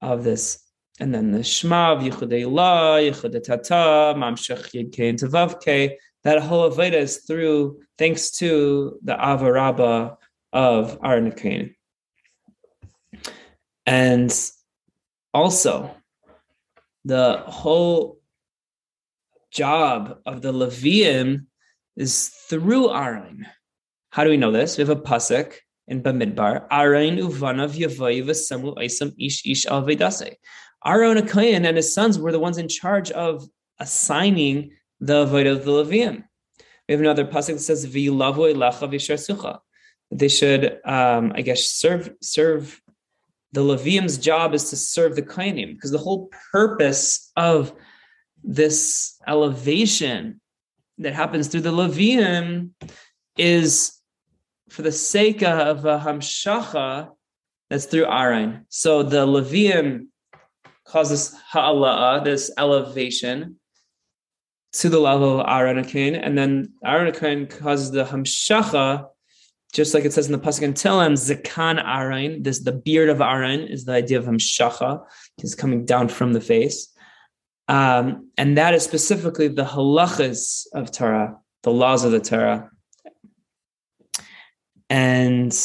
of 0.00 0.24
this, 0.24 0.58
and 1.02 1.12
then 1.12 1.32
the 1.32 1.42
Shema 1.42 1.96
Yichudei 1.96 2.48
La, 2.48 2.98
Yichudei 2.98 3.42
Tata, 3.42 4.14
Mamshech 4.16 4.72
Yid 4.72 4.92
K 4.92 5.12
Tavavke. 5.14 5.96
That 6.22 6.40
whole 6.40 6.70
Vaida 6.70 6.94
is 6.94 7.24
through, 7.26 7.80
thanks 7.98 8.30
to 8.38 9.00
the 9.02 9.14
Avarabba 9.14 10.16
of 10.52 10.96
Aaron 11.04 11.32
Cain. 11.32 11.74
And 13.84 14.32
also, 15.34 15.90
the 17.04 17.42
whole 17.46 18.20
job 19.50 20.18
of 20.24 20.40
the 20.40 20.52
Levium 20.52 21.46
is 21.96 22.28
through 22.28 22.94
Aaron. 22.94 23.48
How 24.10 24.22
do 24.22 24.30
we 24.30 24.36
know 24.36 24.52
this? 24.52 24.78
We 24.78 24.82
have 24.82 24.96
a 24.96 25.02
pasuk 25.02 25.54
in 25.88 26.00
Bamidbar. 26.00 26.68
Aaron 26.70 27.16
uvanav 27.16 27.74
yavoy 27.76 28.22
v'samu 28.22 28.76
isam 28.76 29.12
ish 29.18 29.44
ish 29.44 29.66
al 29.66 29.82
vedase. 29.82 30.36
Aaron 30.84 31.18
Akayan 31.18 31.66
and 31.66 31.76
his 31.76 31.94
sons 31.94 32.18
were 32.18 32.32
the 32.32 32.38
ones 32.38 32.58
in 32.58 32.68
charge 32.68 33.10
of 33.12 33.48
assigning 33.78 34.72
the 35.00 35.18
avoid 35.18 35.46
of 35.46 35.64
the 35.64 35.70
Levium. 35.70 36.24
We 36.88 36.92
have 36.92 37.00
another 37.00 37.24
pasuk 37.24 37.54
that 37.54 37.60
says 37.60 37.84
They 40.10 40.28
should, 40.28 40.80
um, 40.84 41.32
I 41.34 41.40
guess, 41.42 41.68
serve 41.68 42.10
serve 42.20 42.80
the 43.52 43.60
Levium's 43.60 44.18
job 44.18 44.54
is 44.54 44.70
to 44.70 44.76
serve 44.76 45.14
the 45.14 45.22
Kainim, 45.22 45.74
because 45.74 45.90
the 45.90 45.98
whole 45.98 46.30
purpose 46.52 47.30
of 47.36 47.72
this 48.42 49.16
elevation 49.26 50.40
that 50.98 51.14
happens 51.14 51.48
through 51.48 51.60
the 51.60 51.72
Levium 51.72 52.70
is 53.36 53.98
for 54.70 54.82
the 54.82 54.92
sake 54.92 55.42
of 55.42 55.84
a 55.84 55.98
hamshacha 55.98 57.10
that's 57.68 57.84
through 57.84 58.06
Aaron. 58.06 58.66
So 58.68 59.02
the 59.02 59.26
Levium 59.26 60.06
causes 60.92 61.34
ha'ala'ah, 61.52 62.24
this 62.24 62.50
elevation, 62.58 63.56
to 64.74 64.88
the 64.88 64.98
level 65.00 65.40
of 65.40 65.46
Aaron 65.48 65.78
and 65.78 66.38
then 66.38 66.72
Aaron 66.84 67.46
causes 67.46 67.90
the 67.90 68.04
hamshacha 68.04 69.06
just 69.72 69.94
like 69.94 70.04
it 70.04 70.12
says 70.12 70.26
in 70.26 70.32
the 70.32 70.38
pasuk 70.38 70.62
in 70.62 70.74
Tehillim, 70.74 71.14
Zakan 71.14 71.82
Arain, 71.82 72.44
this 72.44 72.60
the 72.60 72.72
beard 72.72 73.08
of 73.08 73.18
Arain 73.18 73.68
is 73.68 73.86
the 73.86 73.92
idea 73.92 74.18
of 74.18 74.26
Hamshacha, 74.26 75.02
is 75.42 75.54
coming 75.54 75.86
down 75.86 76.08
from 76.08 76.34
the 76.34 76.40
face. 76.40 76.88
Um, 77.68 78.30
and 78.36 78.58
that 78.58 78.74
is 78.74 78.82
specifically 78.82 79.48
the 79.48 79.64
halachas 79.64 80.66
of 80.74 80.92
Torah, 80.92 81.38
the 81.62 81.70
laws 81.70 82.04
of 82.04 82.12
the 82.12 82.20
Torah. 82.20 82.70
And 84.90 85.58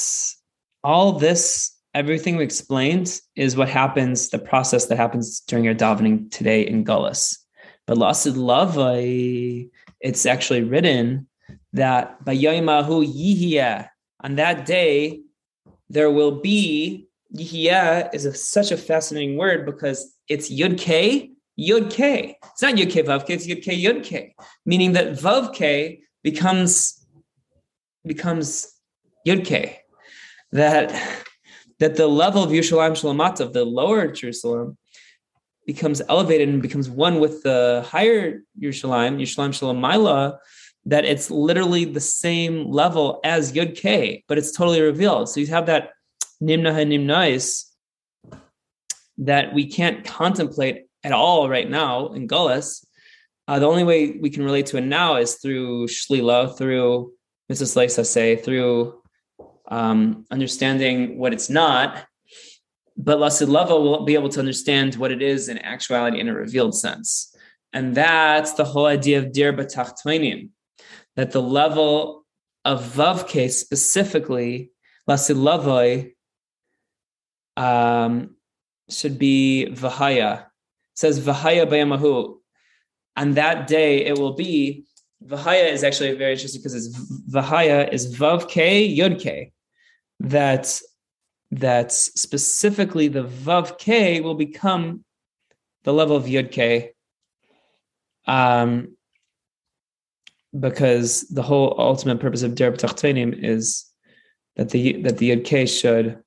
all 0.86 1.13
this, 1.13 1.75
everything 1.97 2.37
we 2.37 2.43
explained, 2.43 3.19
is 3.35 3.57
what 3.57 3.69
happens, 3.69 4.29
the 4.29 4.37
process 4.37 4.85
that 4.85 4.97
happens 4.97 5.39
during 5.41 5.65
your 5.65 5.73
davening 5.73 6.29
today 6.29 6.61
in 6.61 6.85
Gullus. 6.85 7.37
But 7.87 7.97
Lasid 7.97 8.35
Lavai, 8.35 9.69
it's 9.99 10.27
actually 10.27 10.61
written 10.61 11.27
that 11.73 12.23
Bayoimahu 12.23 12.97
Yihya, 13.03 13.89
on 14.21 14.35
that 14.35 14.65
day, 14.67 15.21
there 15.89 16.11
will 16.11 16.39
be 16.39 17.07
Yihya 17.35 18.13
is 18.13 18.25
a, 18.25 18.33
such 18.33 18.71
a 18.71 18.77
fascinating 18.77 19.35
word 19.35 19.65
because 19.65 20.15
it's 20.27 20.51
Yud 20.51 20.77
K, 20.77 21.31
Yud 21.59 21.89
K. 21.89 22.37
It's 22.51 22.61
not 22.61 22.75
Yud 22.75 22.91
K 22.91 23.03
Vav 23.03 23.25
K, 23.25 23.33
it's 23.33 23.47
Yud 23.47 23.63
K 23.63 23.75
Yud 23.75 24.03
K, 24.03 24.35
meaning 24.65 24.93
that 24.93 25.13
Vav 25.13 25.53
K 25.53 26.01
becomes 26.23 27.05
becomes 28.05 28.71
Yud 29.27 29.45
K. 29.45 29.79
That 30.51 30.91
that 31.80 31.95
the 31.95 32.07
level 32.07 32.43
of 32.43 32.51
Yerushalayim 32.51 32.91
Shalamata, 32.91 33.41
of 33.41 33.53
the 33.53 33.63
lower 33.65 34.07
Jerusalem, 34.07 34.78
becomes 35.65 36.01
elevated 36.09 36.49
and 36.49 36.61
becomes 36.61 36.89
one 36.89 37.19
with 37.19 37.43
the 37.43 37.86
higher 37.88 38.39
Yerushalayim, 38.59 39.19
Yerushalayim 39.21 39.53
Shalamaila, 39.53 40.38
that 40.86 41.03
it's 41.03 41.30
literally 41.30 41.84
the 41.84 41.99
same 41.99 42.71
level 42.71 43.19
as 43.23 43.51
Yud 43.51 43.75
K, 43.75 44.23
but 44.28 44.38
it's 44.38 44.53
totally 44.53 44.82
revealed. 44.82 45.30
So 45.30 45.41
you 45.41 45.47
have 45.47 45.65
that 45.65 45.91
Nimna 46.41 46.73
Nimnais 46.73 47.65
that 49.17 49.53
we 49.53 49.67
can't 49.67 50.05
contemplate 50.05 50.86
at 51.03 51.11
all 51.11 51.49
right 51.49 51.69
now 51.69 52.13
in 52.13 52.28
Gullus. 52.28 52.86
Uh, 53.47 53.59
the 53.59 53.67
only 53.67 53.84
way 53.84 54.11
we 54.11 54.30
can 54.30 54.43
relate 54.43 54.67
to 54.67 54.78
it 54.78 54.82
now 54.82 55.15
is 55.15 55.36
through 55.36 55.88
Shlila, 55.88 56.57
through 56.57 57.13
Mrs. 57.51 57.75
Leisa 57.75 58.05
say, 58.05 58.36
through 58.36 59.01
um, 59.68 60.26
understanding 60.32 61.18
what 61.18 61.34
it's 61.34 61.49
not. 61.49 62.05
But 62.95 63.20
Lasid 63.20 63.47
Lava 63.47 63.80
will 63.80 64.05
be 64.05 64.15
able 64.15 64.30
to 64.30 64.39
understand 64.39 64.95
what 64.95 65.11
it 65.11 65.22
is 65.22 65.49
in 65.49 65.59
actuality 65.59 66.20
in 66.20 66.30
a 66.30 66.34
revealed 66.34 66.76
sense. 66.76 67.36
And 67.74 67.93
that's 67.93 68.53
the 68.53 68.65
whole 68.65 68.88
idea 68.88 69.20
of 69.20 69.32
Dir 69.32 69.53
B'Tachtainim 69.53 70.49
that 71.15 71.32
the 71.32 71.41
level 71.41 72.26
of 72.65 72.84
Vavke 72.84 73.49
specifically, 73.51 74.72
Lasilavoi, 75.09 76.11
um, 77.55 78.36
should 78.89 79.20
be 79.20 79.68
Vahaya. 79.72 80.41
It 80.41 80.47
says 80.95 81.20
Vahaya 81.20 81.65
Bayamahu. 81.65 82.38
On 83.15 83.34
that 83.34 83.68
day, 83.68 84.05
it 84.05 84.18
will 84.18 84.34
be 84.34 84.86
Vahaya 85.26 85.72
is 85.72 85.84
actually 85.84 86.13
very 86.13 86.34
interesting 86.34 86.61
because 86.61 86.76
it's 86.76 86.89
Vahaya 87.30 87.91
is 87.91 88.15
Vavke 88.15 88.95
Yudke. 88.95 89.51
That 90.20 90.80
that 91.51 91.91
specifically 91.91 93.07
the 93.07 93.24
Vavke 93.24 94.22
will 94.22 94.36
become 94.36 95.05
the 95.84 95.93
level 95.93 96.15
of 96.15 96.26
Yudke. 96.26 96.89
Um, 98.26 98.97
because 100.59 101.22
the 101.30 101.41
whole 101.43 101.76
ultimate 101.78 102.20
purpose 102.20 102.43
of 102.43 102.55
Der 102.55 102.72
B'Tachtenim 102.72 103.43
is 103.43 103.86
that 104.55 104.70
the 104.70 105.01
that 105.03 105.18
the 105.18 105.32
Yud 105.32 105.45
k 105.45 105.65
should 105.65 106.18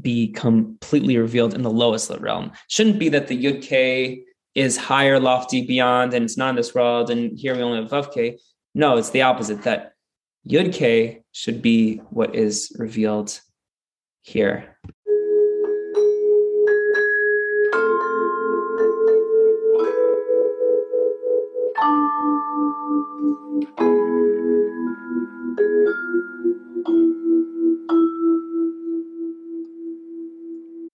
be 0.00 0.28
completely 0.28 1.16
revealed 1.18 1.54
in 1.54 1.62
the 1.62 1.70
lowest 1.70 2.10
realm. 2.18 2.52
Shouldn't 2.68 2.98
be 2.98 3.08
that 3.10 3.28
the 3.28 3.44
Yud 3.44 3.62
k 3.62 4.24
is 4.54 4.76
higher, 4.76 5.20
lofty, 5.20 5.66
beyond, 5.66 6.14
and 6.14 6.24
it's 6.24 6.36
not 6.36 6.50
in 6.50 6.56
this 6.56 6.74
world, 6.74 7.10
and 7.10 7.38
here 7.38 7.54
we 7.54 7.62
only 7.62 7.80
have 7.80 7.90
Vav 7.90 8.12
K. 8.12 8.38
No, 8.74 8.96
it's 8.96 9.10
the 9.10 9.22
opposite. 9.22 9.62
That 9.62 9.92
Yud 10.48 10.72
should 11.32 11.62
be 11.62 11.96
what 12.10 12.34
is 12.34 12.74
revealed 12.78 13.40
here. 14.22 14.76